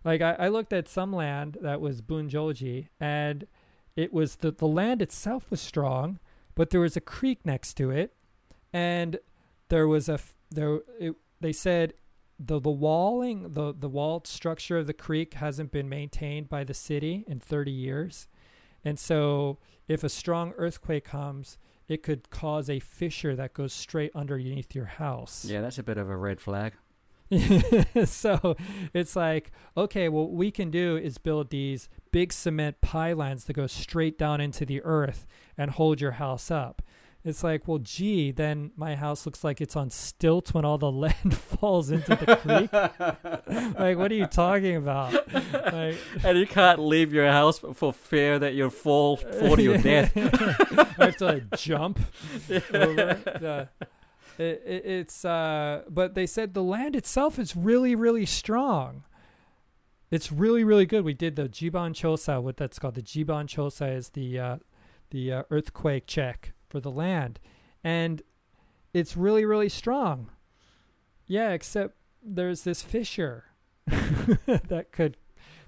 Like 0.05 0.21
I, 0.21 0.33
I 0.35 0.49
looked 0.49 0.73
at 0.73 0.89
some 0.89 1.13
land 1.13 1.59
that 1.61 1.81
was 1.81 2.03
Bunjoji 2.03 2.89
and 3.01 3.47
it 3.97 4.13
was 4.13 4.37
the 4.37 4.51
the 4.51 4.67
land 4.67 5.03
itself 5.03 5.51
was 5.51 5.61
strong, 5.61 6.19
but 6.55 6.71
there 6.71 6.81
was 6.81 6.97
a 6.97 7.01
creek 7.01 7.41
next 7.45 7.75
to 7.75 7.91
it, 7.91 8.15
and 8.73 9.19
there 9.69 9.87
was 9.87 10.09
a 10.09 10.19
there 10.51 10.81
it, 10.99 11.15
they 11.41 11.53
said 11.53 11.95
the 12.39 12.61
the 12.61 12.71
walling 12.71 13.53
the 13.53 13.75
the 13.77 13.89
walled 13.89 14.27
structure 14.27 14.79
of 14.79 14.87
the 14.87 14.93
creek 14.93 15.35
hasn't 15.35 15.73
been 15.73 15.89
maintained 15.89 16.49
by 16.49 16.65
the 16.65 16.75
city 16.75 17.25
in 17.27 17.41
30 17.41 17.71
years. 17.71 18.29
And 18.85 18.99
so 18.99 19.59
if 19.89 20.05
a 20.05 20.09
strong 20.09 20.53
earthquake 20.57 21.05
comes, 21.05 21.59
it 21.89 22.03
could 22.03 22.31
cause 22.31 22.71
a 22.71 22.79
fissure 22.79 23.35
that 23.35 23.55
goes 23.55 23.73
straight 23.73 24.13
underneath 24.15 24.75
your 24.75 24.85
house. 24.85 25.45
Yeah, 25.45 25.61
that's 25.61 25.79
a 25.79 25.83
bit 25.83 25.99
of 25.99 26.09
a 26.09 26.17
red 26.17 26.41
flag. 26.41 26.75
so 28.05 28.57
it's 28.95 29.15
like, 29.15 29.51
okay, 29.77 30.09
what 30.09 30.31
we 30.31 30.51
can 30.51 30.71
do 30.71 30.97
is 30.97 31.19
build 31.19 31.51
these 31.51 31.89
big 32.11 32.33
cement 32.33 32.81
pylons 32.81 33.45
that 33.45 33.53
go 33.53 33.67
straight 33.67 34.19
down 34.19 34.41
into 34.41 34.65
the 34.65 34.83
earth 34.83 35.27
and 35.57 35.73
hold 35.73 36.01
your 36.01 36.13
house 36.13 36.51
up. 36.51 36.83
It's 37.25 37.43
like, 37.43 37.67
well, 37.67 37.79
gee, 37.79 38.31
then 38.31 38.71
my 38.77 38.95
house 38.95 39.27
looks 39.27 39.43
like 39.43 39.61
it's 39.61 39.75
on 39.75 39.91
stilts 39.91 40.55
when 40.55 40.65
all 40.65 40.79
the 40.79 40.91
land 41.07 41.37
falls 41.37 41.91
into 41.91 42.15
the 42.15 42.37
creek. 42.37 42.73
like, 43.79 43.99
what 43.99 44.13
are 44.13 44.15
you 44.15 44.27
talking 44.27 44.77
about? 44.77 45.13
Like, 45.33 45.99
and 46.25 46.39
you 46.39 46.47
can't 46.47 46.79
leave 46.79 47.13
your 47.13 47.27
house 47.27 47.59
for 47.59 47.93
fear 47.93 48.39
that 48.39 48.55
you'll 48.55 48.71
fall 48.71 49.17
fall 49.17 49.57
to 49.57 49.63
your 49.63 49.79
death. 49.79 50.17
I 50.17 51.07
have 51.07 51.17
to 51.17 51.25
like 51.25 51.57
jump 51.57 51.99
over. 52.73 53.69
It, 54.39 54.63
it, 54.65 54.83
it's 54.87 55.25
uh, 55.25 55.83
but 55.89 56.15
they 56.15 56.27
said 56.27 56.55
the 56.55 56.63
land 56.63 56.95
itself 56.95 57.41
is 57.41 57.57
really, 57.57 57.97
really 57.97 58.27
strong. 58.27 59.03
It's 60.11 60.31
really, 60.31 60.63
really 60.63 60.87
good. 60.87 61.05
We 61.05 61.13
did 61.13 61.35
the 61.35 61.49
Jiban 61.49 61.93
Chosa, 61.93 62.41
what 62.41 62.57
that's 62.57 62.79
called. 62.79 62.95
The 62.95 63.03
Jiban 63.03 63.47
Chosa 63.47 63.95
is 63.97 64.11
the 64.11 64.39
uh, 64.39 64.57
the 65.11 65.33
uh, 65.33 65.43
earthquake 65.51 66.07
check 66.07 66.53
for 66.69 66.81
the 66.81 66.91
land, 66.91 67.39
and 67.83 68.23
it's 68.95 69.17
really, 69.17 69.45
really 69.45 69.69
strong. 69.69 70.31
Yeah, 71.27 71.51
except 71.51 71.95
there's 72.23 72.63
this 72.63 72.83
fissure 72.83 73.45
that 73.87 74.89
could 74.93 75.17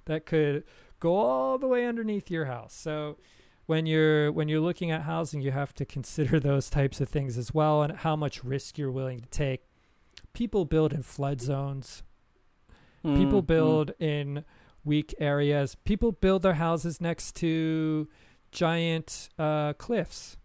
that 0.07 0.27
could 0.27 0.65
go 0.99 1.15
all 1.17 1.59
the 1.59 1.67
way 1.67 1.87
underneath 1.87 2.31
your 2.31 2.47
house. 2.47 2.75
So 2.75 3.19
when 3.67 3.87
you're 3.87 4.33
when 4.33 4.49
you're 4.49 4.61
looking 4.61 4.91
at 4.91 5.03
housing, 5.03 5.41
you 5.41 5.51
have 5.53 5.75
to 5.75 5.85
consider 5.85 6.41
those 6.41 6.71
types 6.71 7.01
of 7.01 7.09
things 7.09 7.39
as 7.39 7.53
well 7.55 7.83
and 7.83 7.99
how 7.99 8.17
much 8.17 8.43
risk 8.45 8.79
you're 8.79 8.91
willing 8.91 9.21
to 9.21 9.29
take. 9.29 9.63
People 10.33 10.65
build 10.65 10.93
in 10.93 11.03
flood 11.03 11.41
zones. 11.41 12.03
People 13.03 13.41
Mm, 13.41 13.45
mm. 13.45 13.47
build 13.47 13.91
in 13.99 14.45
weak 14.85 15.15
areas. 15.19 15.75
People 15.85 16.13
build 16.13 16.43
their 16.43 16.55
houses 16.55 17.01
next 17.01 17.35
to 17.37 18.09
giant 18.53 19.29
uh, 19.39 19.73
cliffs. 19.75 20.37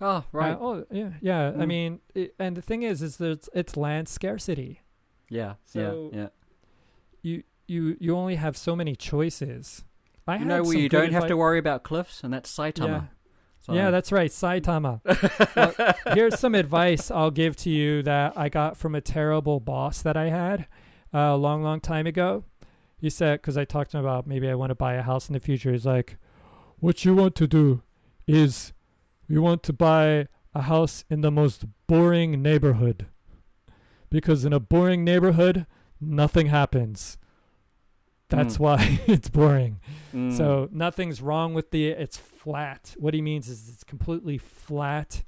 Oh, 0.00 0.24
right. 0.32 0.52
Uh, 0.52 0.58
oh, 0.60 0.84
yeah, 0.90 1.10
yeah. 1.20 1.48
I 1.48 1.52
Mm. 1.64 1.66
mean, 1.66 2.00
it, 2.14 2.34
and 2.38 2.56
the 2.56 2.62
thing 2.62 2.82
is, 2.82 3.02
is 3.02 3.16
that 3.16 3.30
it's, 3.32 3.48
it's 3.54 3.76
land 3.76 4.08
scarcity. 4.08 4.80
yeah, 5.28 5.54
so- 5.64 6.10
yeah, 6.12 6.18
yeah. 6.20 6.28
You 7.22 7.42
you 7.66 7.96
you 8.00 8.16
only 8.16 8.36
have 8.36 8.56
so 8.56 8.74
many 8.76 8.94
choices. 8.96 9.84
I 10.26 10.36
You 10.36 10.44
know 10.44 10.62
where 10.62 10.76
you 10.78 10.88
don't 10.88 11.12
have 11.12 11.26
to 11.26 11.36
worry 11.36 11.58
about 11.58 11.82
cliffs, 11.82 12.22
and 12.22 12.32
that's 12.32 12.54
Saitama. 12.54 12.86
Yeah. 12.86 13.02
So- 13.60 13.72
Yeah, 13.74 13.90
that's 13.90 14.12
right, 14.12 14.30
Saitama. 14.30 15.00
Well, 15.56 16.14
here's 16.14 16.38
some 16.38 16.54
advice 16.54 17.10
I'll 17.10 17.30
give 17.32 17.56
to 17.56 17.70
you 17.70 18.02
that 18.04 18.34
I 18.38 18.48
got 18.48 18.76
from 18.76 18.94
a 18.94 19.00
terrible 19.00 19.58
boss 19.58 20.00
that 20.02 20.16
I 20.16 20.28
had 20.30 20.66
uh, 21.12 21.18
a 21.18 21.36
long, 21.36 21.62
long 21.62 21.80
time 21.80 22.06
ago. 22.06 22.44
He 22.98 23.10
said, 23.10 23.40
because 23.40 23.56
I 23.56 23.64
talked 23.64 23.90
to 23.92 23.98
him 23.98 24.04
about 24.04 24.26
maybe 24.26 24.48
I 24.48 24.54
want 24.54 24.70
to 24.70 24.74
buy 24.74 24.94
a 24.94 25.02
house 25.02 25.28
in 25.28 25.32
the 25.32 25.40
future. 25.40 25.72
He's 25.72 25.86
like, 25.86 26.16
"What 26.78 27.04
you 27.04 27.14
want 27.14 27.34
to 27.36 27.46
do 27.46 27.82
is, 28.26 28.72
you 29.28 29.42
want 29.42 29.62
to 29.64 29.72
buy 29.72 30.28
a 30.54 30.62
house 30.62 31.04
in 31.10 31.20
the 31.20 31.30
most 31.30 31.64
boring 31.86 32.42
neighborhood, 32.42 33.06
because 34.10 34.44
in 34.44 34.52
a 34.52 34.60
boring 34.60 35.04
neighborhood, 35.04 35.66
nothing 36.00 36.46
happens. 36.46 37.18
That's 38.28 38.56
Mm. 38.56 38.60
why 38.60 39.00
it's 39.06 39.28
boring." 39.28 39.80
Mm. 40.12 40.36
So 40.36 40.68
nothing's 40.72 41.20
wrong 41.22 41.54
with 41.54 41.70
the. 41.70 41.88
It's 41.88 42.16
flat. 42.16 42.94
What 42.98 43.14
he 43.14 43.22
means 43.22 43.48
is 43.48 43.68
it's 43.68 43.84
completely 43.84 44.38
flat. 44.38 45.22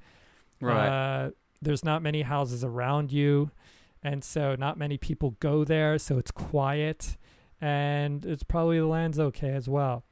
right. 0.61 0.86
Uh, 1.26 1.30
there's 1.62 1.84
not 1.84 2.03
many 2.03 2.22
houses 2.22 2.64
around 2.64 3.12
you, 3.12 3.51
and 4.03 4.24
so 4.24 4.55
not 4.57 4.78
many 4.78 4.96
people 4.98 5.36
go 5.40 5.64
there. 5.64 5.98
So 5.98 6.16
it's 6.18 6.30
quiet, 6.30 7.16
and 7.61 8.24
it's 8.24 8.42
probably 8.42 8.78
the 8.78 8.86
land's 8.86 9.18
okay 9.18 9.51
as 9.51 9.68
well. 9.68 10.05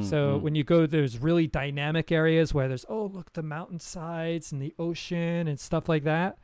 Mm, 0.00 0.04
So 0.04 0.36
when 0.38 0.54
you 0.54 0.64
go, 0.64 0.86
there's 0.86 1.18
really 1.18 1.46
dynamic 1.46 2.10
areas 2.12 2.52
where 2.54 2.68
there's 2.68 2.84
oh 2.88 3.06
look 3.06 3.32
the 3.34 3.42
mountainsides 3.42 4.52
and 4.52 4.60
the 4.62 4.74
ocean 4.78 5.48
and 5.48 5.58
stuff 5.58 5.88
like 5.88 6.04
that. 6.04 6.38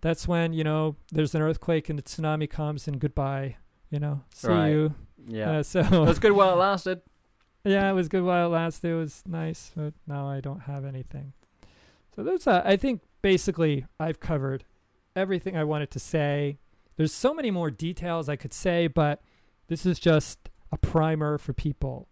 That's 0.00 0.28
when 0.28 0.52
you 0.52 0.64
know 0.64 0.96
there's 1.10 1.34
an 1.34 1.42
earthquake 1.42 1.88
and 1.88 1.98
the 1.98 2.02
tsunami 2.02 2.48
comes 2.48 2.86
and 2.88 3.00
goodbye. 3.00 3.56
You 3.90 3.98
know, 3.98 4.22
see 4.34 4.48
Right. 4.48 4.68
you. 4.68 4.94
yeah, 5.26 5.50
Uh, 5.58 5.62
so 5.62 5.82
that's 6.04 6.18
good 6.18 6.32
while 6.32 6.52
it 6.52 6.56
lasted. 6.56 7.00
yeah, 7.64 7.90
it 7.90 7.94
was 7.94 8.08
good 8.08 8.22
while 8.22 8.46
it 8.46 8.50
lasted. 8.50 8.88
It 8.90 8.94
was 8.96 9.22
nice, 9.26 9.72
but 9.74 9.94
now 10.06 10.28
I 10.28 10.40
don't 10.40 10.60
have 10.60 10.84
anything. 10.84 11.32
So 12.14 12.22
those, 12.22 12.46
uh, 12.46 12.62
I 12.64 12.76
think, 12.76 13.02
basically 13.22 13.86
I've 13.98 14.20
covered 14.20 14.64
everything 15.16 15.56
I 15.56 15.64
wanted 15.64 15.90
to 15.92 15.98
say. 15.98 16.58
There's 16.96 17.12
so 17.14 17.32
many 17.34 17.50
more 17.50 17.70
details 17.70 18.28
I 18.28 18.36
could 18.36 18.52
say, 18.52 18.86
but 18.88 19.22
this 19.68 19.84
is 19.86 19.98
just 19.98 20.50
a 20.70 20.76
primer 20.76 21.38
for 21.38 21.52
people. 21.52 22.08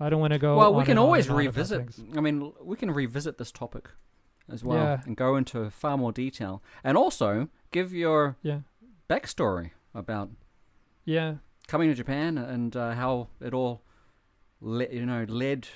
I 0.00 0.08
don't 0.08 0.20
want 0.20 0.32
to 0.32 0.38
go. 0.38 0.56
well, 0.56 0.74
we 0.74 0.84
can 0.84 0.98
always 0.98 1.26
and 1.26 1.36
on 1.36 1.40
about 1.42 1.56
revisit. 1.56 2.16
I 2.16 2.20
mean, 2.20 2.52
we 2.62 2.76
can 2.76 2.90
revisit 2.90 3.38
this 3.38 3.52
topic 3.52 3.90
as 4.50 4.62
well 4.64 4.78
Yeah. 4.78 5.00
and 5.06 5.16
go 5.16 5.36
into 5.36 5.70
far 5.70 5.96
more 5.96 6.12
detail, 6.12 6.62
and 6.82 6.96
also 6.98 7.48
give 7.70 7.92
your 7.92 8.36
Yeah, 8.42 8.60
backstory 9.08 9.70
about 9.94 10.30
yeah, 11.04 11.36
coming 11.68 11.88
to 11.88 11.94
Japan 11.94 12.36
and 12.38 12.74
uh, 12.76 12.92
how 12.94 13.28
it 13.40 13.54
all, 13.54 13.82
le- 14.60 14.88
you 14.90 15.06
know, 15.06 15.24
led 15.28 15.68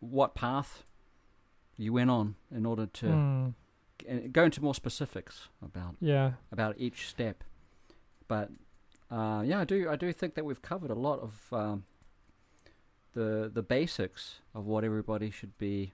what 0.00 0.34
path 0.34 0.84
you 1.76 1.92
went 1.92 2.10
on 2.10 2.36
in 2.50 2.64
order 2.66 2.86
to 2.86 3.06
Mm, 3.06 3.54
g- 3.98 4.28
go 4.28 4.44
into 4.44 4.62
more 4.62 4.74
specifics 4.74 5.48
about 5.62 5.96
yeah. 6.00 6.32
about 6.50 6.74
each 6.78 7.08
step. 7.08 7.44
But 8.28 8.50
uh, 9.10 9.42
yeah, 9.44 9.60
I 9.60 9.64
do 9.64 9.88
I 9.88 9.96
do 9.96 10.12
think 10.12 10.34
that 10.34 10.44
we've 10.44 10.62
covered 10.62 10.90
a 10.90 10.94
lot 10.94 11.20
of 11.20 11.52
um, 11.52 11.84
the 13.14 13.50
the 13.52 13.62
basics 13.62 14.40
of 14.54 14.66
what 14.66 14.84
everybody 14.84 15.30
should 15.30 15.56
be 15.58 15.92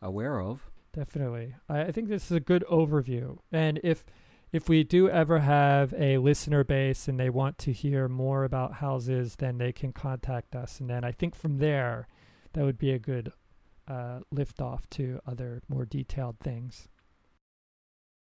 aware 0.00 0.40
of. 0.40 0.70
Definitely. 0.92 1.54
I, 1.68 1.82
I 1.82 1.92
think 1.92 2.08
this 2.08 2.26
is 2.26 2.32
a 2.32 2.40
good 2.40 2.64
overview. 2.70 3.38
And 3.52 3.80
if 3.82 4.04
if 4.52 4.68
we 4.68 4.84
do 4.84 5.08
ever 5.08 5.40
have 5.40 5.92
a 5.98 6.18
listener 6.18 6.64
base 6.64 7.08
and 7.08 7.18
they 7.18 7.30
want 7.30 7.58
to 7.58 7.72
hear 7.72 8.08
more 8.08 8.44
about 8.44 8.74
houses, 8.74 9.36
then 9.36 9.58
they 9.58 9.72
can 9.72 9.92
contact 9.92 10.54
us. 10.54 10.80
And 10.80 10.88
then 10.88 11.04
I 11.04 11.12
think 11.12 11.34
from 11.34 11.58
there, 11.58 12.06
that 12.52 12.64
would 12.64 12.78
be 12.78 12.92
a 12.92 12.98
good 12.98 13.32
uh, 13.88 14.20
lift 14.30 14.60
off 14.60 14.88
to 14.90 15.20
other 15.26 15.62
more 15.68 15.84
detailed 15.84 16.38
things. 16.38 16.88